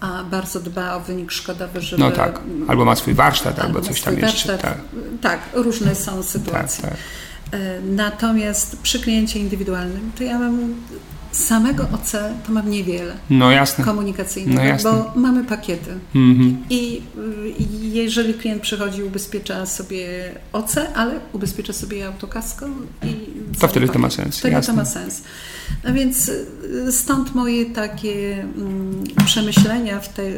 [0.00, 2.02] a bardzo dba o wynik szkodowy, żeby...
[2.02, 4.58] No tak, albo ma swój warsztat, albo, albo coś tam jeszcze.
[4.58, 4.78] tak.
[5.20, 6.82] tak, różne są sytuacje.
[6.82, 7.00] Tak, tak.
[7.82, 10.74] Natomiast przy kliencie indywidualnym to ja mam
[11.32, 12.12] samego OC
[12.46, 13.16] to mam niewiele.
[13.30, 13.84] No jasne.
[13.84, 14.90] Komunikacyjnego, no jasne.
[14.90, 15.90] bo mamy pakiety.
[16.14, 16.54] Mm-hmm.
[16.70, 17.02] I
[17.82, 22.66] jeżeli klient przychodzi, ubezpiecza sobie OC, ale ubezpiecza sobie autokasko
[23.02, 23.14] i
[23.58, 23.92] to wtedy pakiet.
[23.92, 24.38] to ma sens.
[24.38, 24.74] Wtedy jasne.
[24.74, 25.22] to ma sens.
[25.84, 30.32] No więc y, stąd moje takie mm, przemyślenia w tej,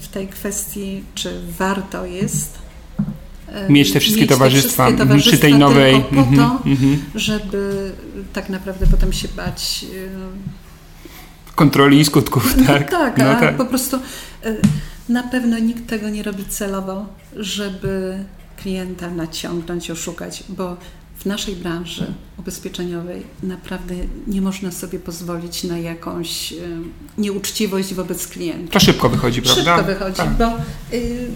[0.00, 2.59] w tej kwestii, czy warto jest
[3.68, 6.00] mieć te wszystkie, mieć towarzystwa, te wszystkie towarzystwa przy tej nowej.
[6.00, 6.96] po to, mm -hmm.
[7.14, 7.92] żeby
[8.32, 9.84] tak naprawdę potem się bać.
[11.54, 12.90] Kontroli i skutków, no tak?
[12.90, 13.98] tak, no tak, po prostu
[15.08, 18.24] na pewno nikt tego nie robi celowo, żeby
[18.56, 20.76] klienta naciągnąć, oszukać, bo
[21.20, 22.06] w naszej branży
[22.38, 23.94] ubezpieczeniowej naprawdę
[24.26, 26.54] nie można sobie pozwolić na jakąś
[27.18, 28.72] nieuczciwość wobec klienta.
[28.72, 29.76] To szybko wychodzi, prawda?
[29.76, 30.30] Szybko wychodzi, tak.
[30.30, 30.46] bo
[30.96, 31.28] y,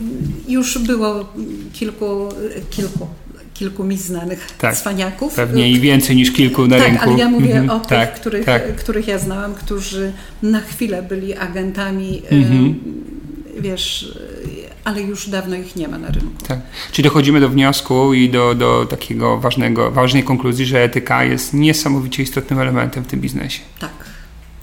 [0.49, 1.33] już było
[1.73, 2.29] kilku,
[2.71, 3.09] kilku
[3.55, 5.35] kilku mi znanych tak, cwaniaków.
[5.35, 7.11] Pewnie i więcej niż kilku na tak, rynku.
[7.11, 8.77] ale ja mówię mhm, o tych, tak, których, tak.
[8.77, 10.13] których ja znałam, którzy
[10.43, 12.75] na chwilę byli agentami, mhm.
[13.59, 14.19] wiesz,
[14.85, 16.47] ale już dawno ich nie ma na rynku.
[16.49, 16.61] Tak.
[16.93, 22.23] Czyli dochodzimy do wniosku i do, do takiego ważnego, ważnej konkluzji, że etyka jest niesamowicie
[22.23, 23.61] istotnym elementem w tym biznesie.
[23.79, 23.91] Tak,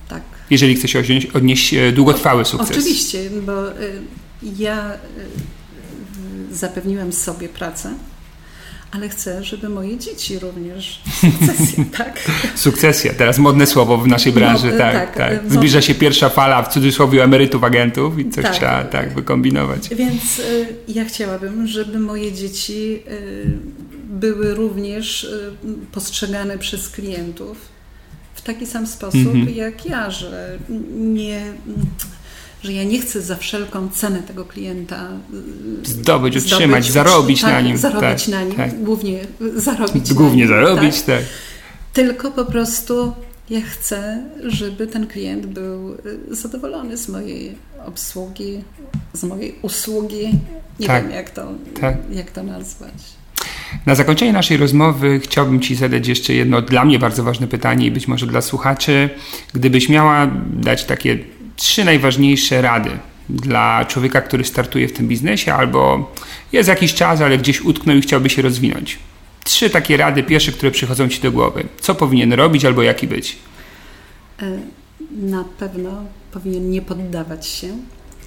[0.07, 0.22] tak.
[0.49, 2.78] Jeżeli chce się odnieść, odnieść e, długotrwały sukces.
[2.78, 3.74] Oczywiście, bo y,
[4.57, 4.93] ja
[6.51, 7.93] y, zapewniłam sobie pracę
[8.92, 12.30] ale chcę, żeby moje dzieci również sukcesję, tak?
[12.56, 15.52] Sukcesja, teraz modne słowo w naszej branży, no, tak, tak, tak.
[15.52, 18.54] Zbliża się pierwsza fala, w cudzysłowie, emerytów, agentów i coś tak.
[18.54, 19.89] trzeba tak wykombinować.
[19.89, 23.58] Więc y, ja chciałabym, żeby moje dzieci y,
[24.10, 25.54] były również y,
[25.92, 27.58] postrzegane przez klientów
[28.36, 29.56] w taki sam sposób mm -hmm.
[29.56, 30.58] jak ja, że
[31.00, 31.54] nie
[32.64, 35.07] że ja nie chcę za wszelką cenę tego klienta
[35.84, 37.78] y, zdobyć, utrzymać, zdobyć, zarobić tak, na nim.
[37.78, 38.84] Zarobić tak, na nim, tak.
[38.84, 39.20] głównie
[39.55, 41.18] zarobić Głównie nim, zarobić, tak.
[41.18, 41.26] tak.
[41.93, 43.14] Tylko po prostu
[43.49, 47.55] ja chcę, żeby ten klient był y, zadowolony z mojej
[47.86, 48.64] obsługi,
[49.14, 50.30] z mojej usługi.
[50.80, 51.03] Nie tak.
[51.03, 51.97] wiem, jak to, tak.
[52.12, 52.93] jak to nazwać.
[53.86, 57.91] Na zakończenie naszej rozmowy chciałbym Ci zadać jeszcze jedno dla mnie bardzo ważne pytanie i
[57.91, 59.09] być może dla słuchaczy.
[59.53, 61.18] Gdybyś miała dać takie
[61.62, 62.89] trzy najważniejsze rady
[63.30, 66.12] dla człowieka, który startuje w tym biznesie albo
[66.51, 68.99] jest jakiś czas, ale gdzieś utknął i chciałby się rozwinąć.
[69.43, 71.64] Trzy takie rady pierwsze, które przychodzą Ci do głowy.
[71.82, 73.38] Co powinien robić albo jaki być?
[74.41, 74.59] E,
[75.12, 75.91] na pewno
[76.32, 77.68] powinien nie poddawać się.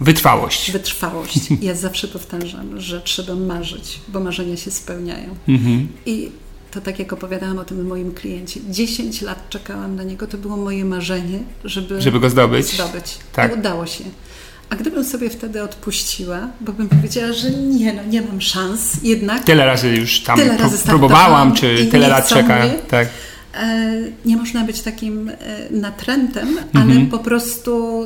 [0.01, 0.71] Wytrwałość.
[0.71, 1.39] Wytrwałość.
[1.63, 5.37] Ja zawsze powtarzam, że trzeba marzyć, bo marzenia się spełniają.
[5.49, 5.89] Mhm.
[6.07, 6.31] I
[6.75, 8.61] to tak jak opowiadałam o tym moim kliencie.
[8.69, 12.67] 10 lat czekałam na niego, to było moje marzenie, żeby, żeby go zdobyć.
[12.67, 13.19] zdobyć.
[13.33, 13.53] Tak.
[13.53, 14.05] I udało się.
[14.71, 19.45] A gdybym sobie wtedy odpuściła, bo bym powiedziała, że nie, no nie mam szans, jednak.
[19.45, 22.63] Tyle razy już tam tyle razy próbowałam, czy tyle lat czeka.
[22.89, 23.09] Tak.
[23.55, 23.93] E,
[24.25, 25.35] nie można być takim e,
[25.71, 27.07] natrętem, ale mhm.
[27.07, 28.03] po prostu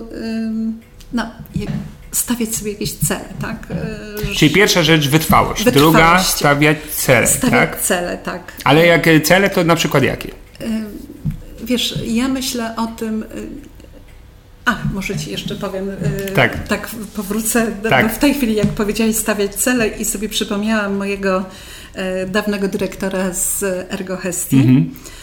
[1.12, 1.26] no,
[2.12, 3.66] stawiać sobie jakieś cele, tak?
[3.70, 5.92] E, Czyli pierwsza rzecz wytrwałość, wytrwałość.
[5.96, 7.80] druga stawiać cele, stawiać tak?
[7.80, 8.52] cele, tak.
[8.64, 10.30] Ale jak cele to na przykład jakie?
[10.60, 10.66] E,
[11.64, 13.26] wiesz, ja myślę o tym, e,
[14.64, 15.90] a, może Ci jeszcze powiem,
[16.34, 18.12] tak, tak powrócę, tak.
[18.14, 21.44] w tej chwili jak powiedziałeś stawiać cele i sobie przypomniałam mojego
[22.26, 25.17] dawnego dyrektora z Ergohestii, mhm E,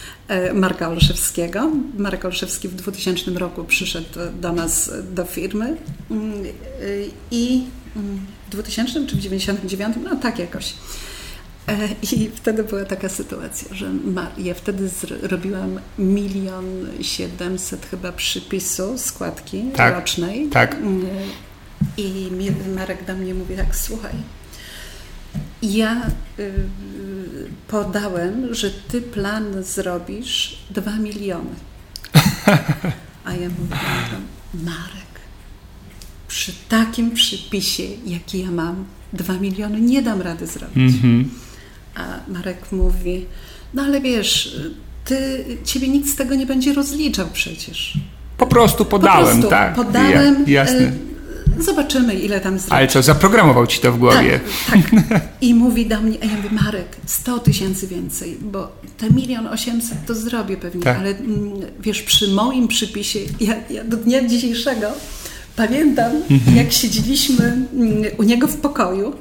[0.54, 1.70] Marka Olszewskiego.
[1.98, 4.08] Marek Olszewski w 2000 roku przyszedł
[4.40, 5.76] do nas do firmy
[6.10, 6.46] mm, e,
[7.30, 7.64] i
[7.96, 10.74] mm, w 2000 czy w 99, no tak jakoś.
[11.68, 13.90] E, I wtedy była taka sytuacja, że
[14.38, 14.88] ja wtedy
[15.22, 16.64] zrobiłam milion
[17.02, 20.48] siedemset chyba przypisu składki tak, rocznej.
[20.48, 20.74] Tak.
[20.74, 21.06] Mm,
[21.96, 22.30] I
[22.76, 24.14] Marek do mnie mówi tak, słuchaj,
[25.62, 26.02] ja
[26.38, 26.52] y,
[27.68, 31.54] podałem, że ty plan zrobisz 2 miliony.
[33.24, 35.20] A ja mówiłam, Marek,
[36.28, 40.94] przy takim przypisie, jaki ja mam, dwa miliony nie dam rady zrobić.
[40.94, 41.30] Mhm.
[41.94, 43.26] A Marek mówi,
[43.74, 44.56] no ale wiesz,
[45.04, 47.98] ty, ciebie nikt z tego nie będzie rozliczał przecież.
[48.38, 49.74] Po prostu podałem, po prostu tak?
[49.74, 50.44] Podałem.
[50.46, 50.92] Ja, jasne.
[51.58, 52.72] Zobaczymy, ile tam zrobię.
[52.76, 54.40] Ale co, zaprogramował ci to w głowie?
[54.70, 55.22] Tak, tak.
[55.40, 59.98] I mówi do mnie, a ja mówię, Marek, 100 tysięcy więcej, bo te milion osiemset
[60.06, 60.98] to zrobię pewnie, Tak.
[60.98, 64.86] ale mm, wiesz, przy moim przypisie, ja, ja do dnia dzisiejszego
[65.56, 66.56] pamiętam, Mhm.
[66.56, 69.12] jak siedzieliśmy mm, u niego w pokoju,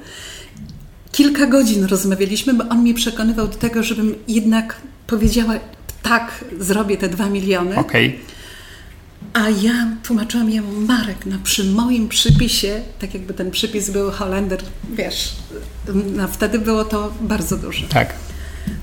[1.11, 4.75] kilka godzin rozmawialiśmy, bo on mnie przekonywał do tego, żebym jednak
[5.07, 5.53] powiedziała,
[6.03, 7.75] tak, zrobię te dwa miliony.
[7.75, 8.19] Okej.
[9.35, 14.59] A ja tłumaczyłam jemu, Marek, no przy moim przypisie, tak jakby ten przypis był Holender,
[14.93, 15.35] wiesz,
[16.15, 17.87] no wtedy było to bardzo duże.
[17.87, 18.13] Tak.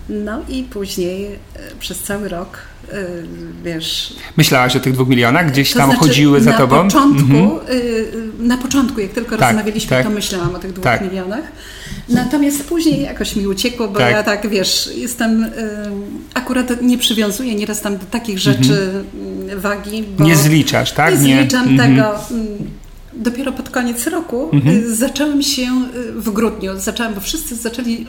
[0.09, 1.39] No i później e,
[1.81, 2.59] przez cały rok,
[2.93, 3.05] e,
[3.65, 4.15] wiesz...
[4.37, 5.51] Myślałaś o tych dwóch milionach?
[5.53, 6.85] Gdzieś to tam znaczy, chodziły za na tobą?
[6.85, 7.61] Początku, Mhm.
[8.41, 10.05] e, Na początku, jak tylko Tak, rozmawialiśmy, tak.
[10.07, 11.03] to myślałam o tych dwóch Tak.
[11.03, 11.45] milionach.
[12.09, 14.11] Natomiast później jakoś mi uciekło, bo Tak.
[14.13, 15.47] ja tak, wiesz, jestem...
[16.35, 20.05] Akurat nie przywiązuję nieraz tam do takich rzeczy mm, wagi.
[20.19, 21.21] Nie zliczasz, tak?
[21.23, 21.77] Nie zliczam Mhm.
[21.97, 22.15] tego.
[22.31, 22.47] mm,
[23.15, 24.77] Dopiero pod koniec roku Mhm.
[24.77, 25.63] y, zacząłem się
[25.97, 28.07] y, w grudniu, zacząłem, bo wszyscy zaczęli,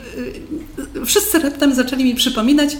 [0.96, 2.76] y, wszyscy raptem zaczęli mi przypominać,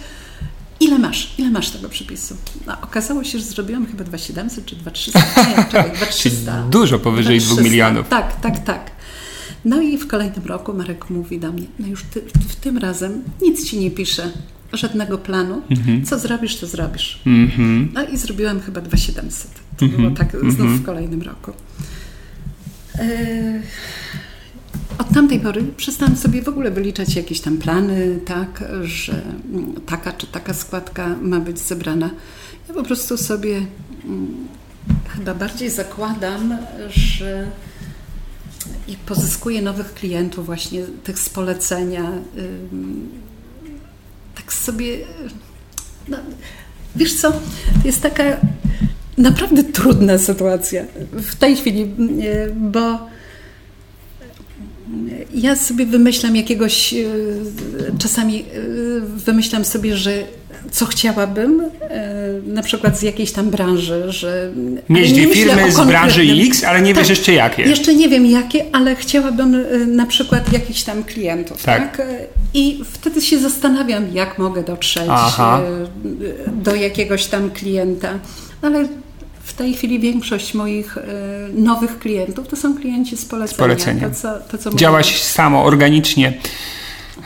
[0.81, 2.37] ile masz, ile masz tego przypisu.
[2.67, 6.63] No, okazało się, że zrobiłam chyba 2700 czy 2300, nie, czekaj, Czyli 2300.
[6.71, 7.63] dużo powyżej 2 2300.
[7.71, 8.09] milionów.
[8.09, 8.91] Tak, tak, tak.
[9.65, 13.23] No i w kolejnym roku Marek mówi do mnie, no już ty, w tym razem
[13.43, 14.31] nic ci nie piszę,
[14.73, 15.63] żadnego planu.
[16.05, 17.21] Co zrobisz, to zrobisz.
[17.27, 17.91] Mhm.
[17.95, 19.51] No i zrobiłam chyba 2700.
[19.77, 21.53] To było tak znów w kolejnym roku.
[22.99, 23.61] E,
[24.99, 29.23] Od tamtej pory przestałam sobie w ogóle wyliczać jakieś tam plany, tak, że
[29.53, 32.11] mm, taka czy taka składka ma być zebrana.
[32.69, 33.57] Ja po prostu sobie
[34.05, 34.35] mm,
[35.09, 36.57] chyba bardziej zakładam,
[36.91, 37.47] że
[38.89, 42.13] i pozyskuję nowych klientów właśnie tych z polecenia.
[44.35, 44.99] Tak sobie
[46.09, 46.17] no,
[46.97, 47.39] wiesz co, to
[47.85, 48.25] jest taka
[49.19, 52.99] naprawdę trudna sytuacja w tej chwili, e, bo
[55.35, 57.07] ja sobie wymyślam jakiegoś, e,
[57.99, 58.45] czasami e,
[59.01, 60.23] wymyślam sobie, że
[60.71, 64.51] co chciałabym, e, na przykład z jakiejś tam branży, że...
[64.89, 67.63] Mieć dwie firmy z branży X, ale nie wiesz jeszcze jakie.
[67.63, 71.97] jeszcze nie wiem jakie, ale chciałabym na przykład jakichś tam klientów, Tak.
[71.97, 72.07] tak?
[72.55, 75.63] I wtedy się zastanawiam, jak mogę dotrzeć Aha.
[76.47, 78.19] do jakiegoś tam klienta.
[78.63, 78.89] Ale
[79.45, 81.03] w tej chwili większość moich e,
[81.55, 83.59] nowych klientów to są klienci z polecenia.
[83.59, 84.09] polecenia.
[84.09, 84.81] To, co, to, co mówię.
[84.81, 86.33] Działaś samo, organicznie.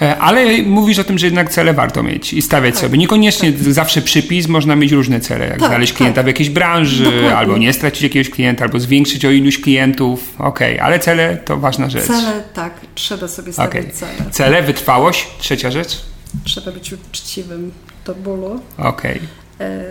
[0.03, 2.99] E, Ale mówisz o tym, że jednak cele warto mieć i stawiać Tak, sobie.
[2.99, 6.25] Niekoniecznie zawsze przypis, można mieć różne cele, jak Tak, znaleźć klienta tak.
[6.25, 7.37] w jakiejś branży, Dokładnie.
[7.37, 10.35] albo nie stracić jakiegoś klienta, albo zwiększyć o iluś klientów.
[10.39, 12.05] Okej, ale cele to ważna rzecz.
[12.05, 13.93] Cele, tak, trzeba sobie stawiać Okej.
[13.93, 14.31] cele.
[14.31, 16.01] Cele, wytrwałość, trzecia rzecz.
[16.45, 17.73] Trzeba być uczciwym
[18.07, 18.61] do bólu.
[18.79, 19.21] Okej.
[19.61, 19.85] E,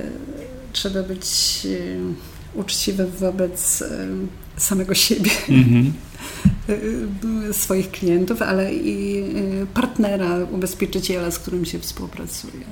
[0.77, 1.27] trzeba być
[2.55, 4.07] e, uczciwym wobec e,
[4.57, 5.93] samego siebie, Mhm.
[7.49, 9.23] e, swoich klientów, ale i
[9.73, 12.65] partnera, ubezpieczyciela, z którym się współpracuje.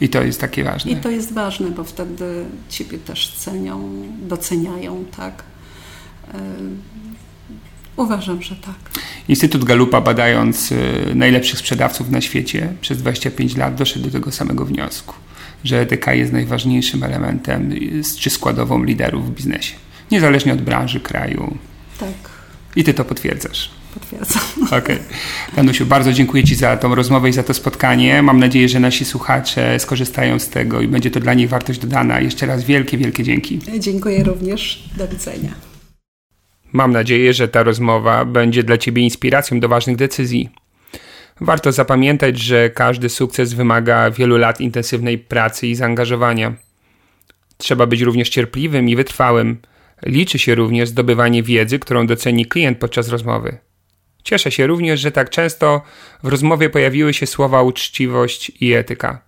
[0.00, 0.92] I to jest takie ważne.
[0.92, 5.42] I to jest ważne, bo wtedy ciebie też cenią, doceniają, tak.
[7.96, 8.74] Uważam, że tak.
[9.28, 10.76] Instytut Galupa, badając y,
[11.14, 15.14] najlepszych sprzedawców na świecie przez 25 lat, doszedł do tego samego wniosku,
[15.64, 19.74] że etyka jest najważniejszym elementem y, czy składową liderów w biznesie.
[20.10, 21.56] Niezależnie od branży, kraju.
[22.00, 22.30] Tak,
[22.76, 23.70] I ty to potwierdzasz.
[23.94, 24.42] potwierdzam.
[24.82, 24.98] Okej.
[25.56, 28.22] Danusiu, bardzo dziękuję Ci za tą rozmowę i za to spotkanie.
[28.22, 32.20] Mam nadzieję, że nasi słuchacze skorzystają z tego i będzie to dla nich wartość dodana.
[32.20, 33.58] Jeszcze raz wielkie, wielkie dzięki.
[33.78, 34.88] Dziękuję również.
[34.96, 35.50] Do widzenia.
[36.72, 40.50] Mam nadzieję, że ta rozmowa będzie dla Ciebie inspiracją do ważnych decyzji.
[41.40, 46.54] Warto zapamiętać, że każdy sukces wymaga wielu lat intensywnej pracy i zaangażowania.
[47.56, 49.58] Trzeba być również cierpliwym i wytrwałym.
[50.06, 53.58] Liczy się również zdobywanie wiedzy, którą doceni klient podczas rozmowy.
[54.22, 55.82] Cieszę się również, że tak często
[56.22, 59.22] w rozmowie pojawiły się słowa uczciwość i etyka.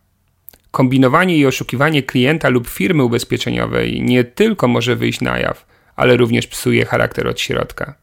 [0.70, 5.66] Kombinowanie i oszukiwanie klienta lub firmy ubezpieczeniowej nie tylko może wyjść na jaw,
[5.96, 8.01] ale również psuje charakter od środka.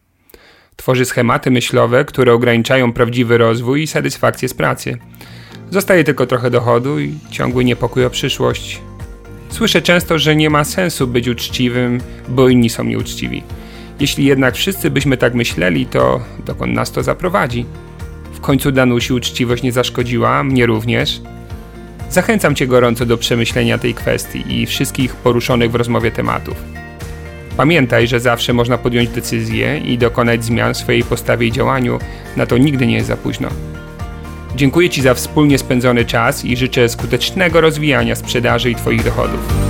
[0.80, 4.98] Tworzy schematy myślowe, które ograniczają prawdziwy rozwój i satysfakcję z pracy.
[5.72, 8.82] Zostaje tylko trochę dochodu i ciągły niepokój o przyszłość.
[9.50, 13.44] Słyszę często, że nie ma sensu być uczciwym, bo inni są nieuczciwi.
[14.00, 17.66] Jeśli jednak wszyscy byśmy tak myśleli, to dokąd nas to zaprowadzi?
[18.34, 21.22] W końcu Danusi uczciwość nie zaszkodziła, mnie również.
[22.10, 26.79] Zachęcam Cię gorąco do przemyślenia tej kwestii i wszystkich poruszonych w rozmowie tematów.
[27.60, 32.00] Pamiętaj, że zawsze można podjąć decyzję i dokonać zmian w swojej postawie i działaniu,
[32.38, 33.50] na to nigdy nie jest za późno.
[34.56, 39.69] Dziękuję Ci za wspólnie spędzony czas i życzę skutecznego rozwijania sprzedaży i Twoich dochodów.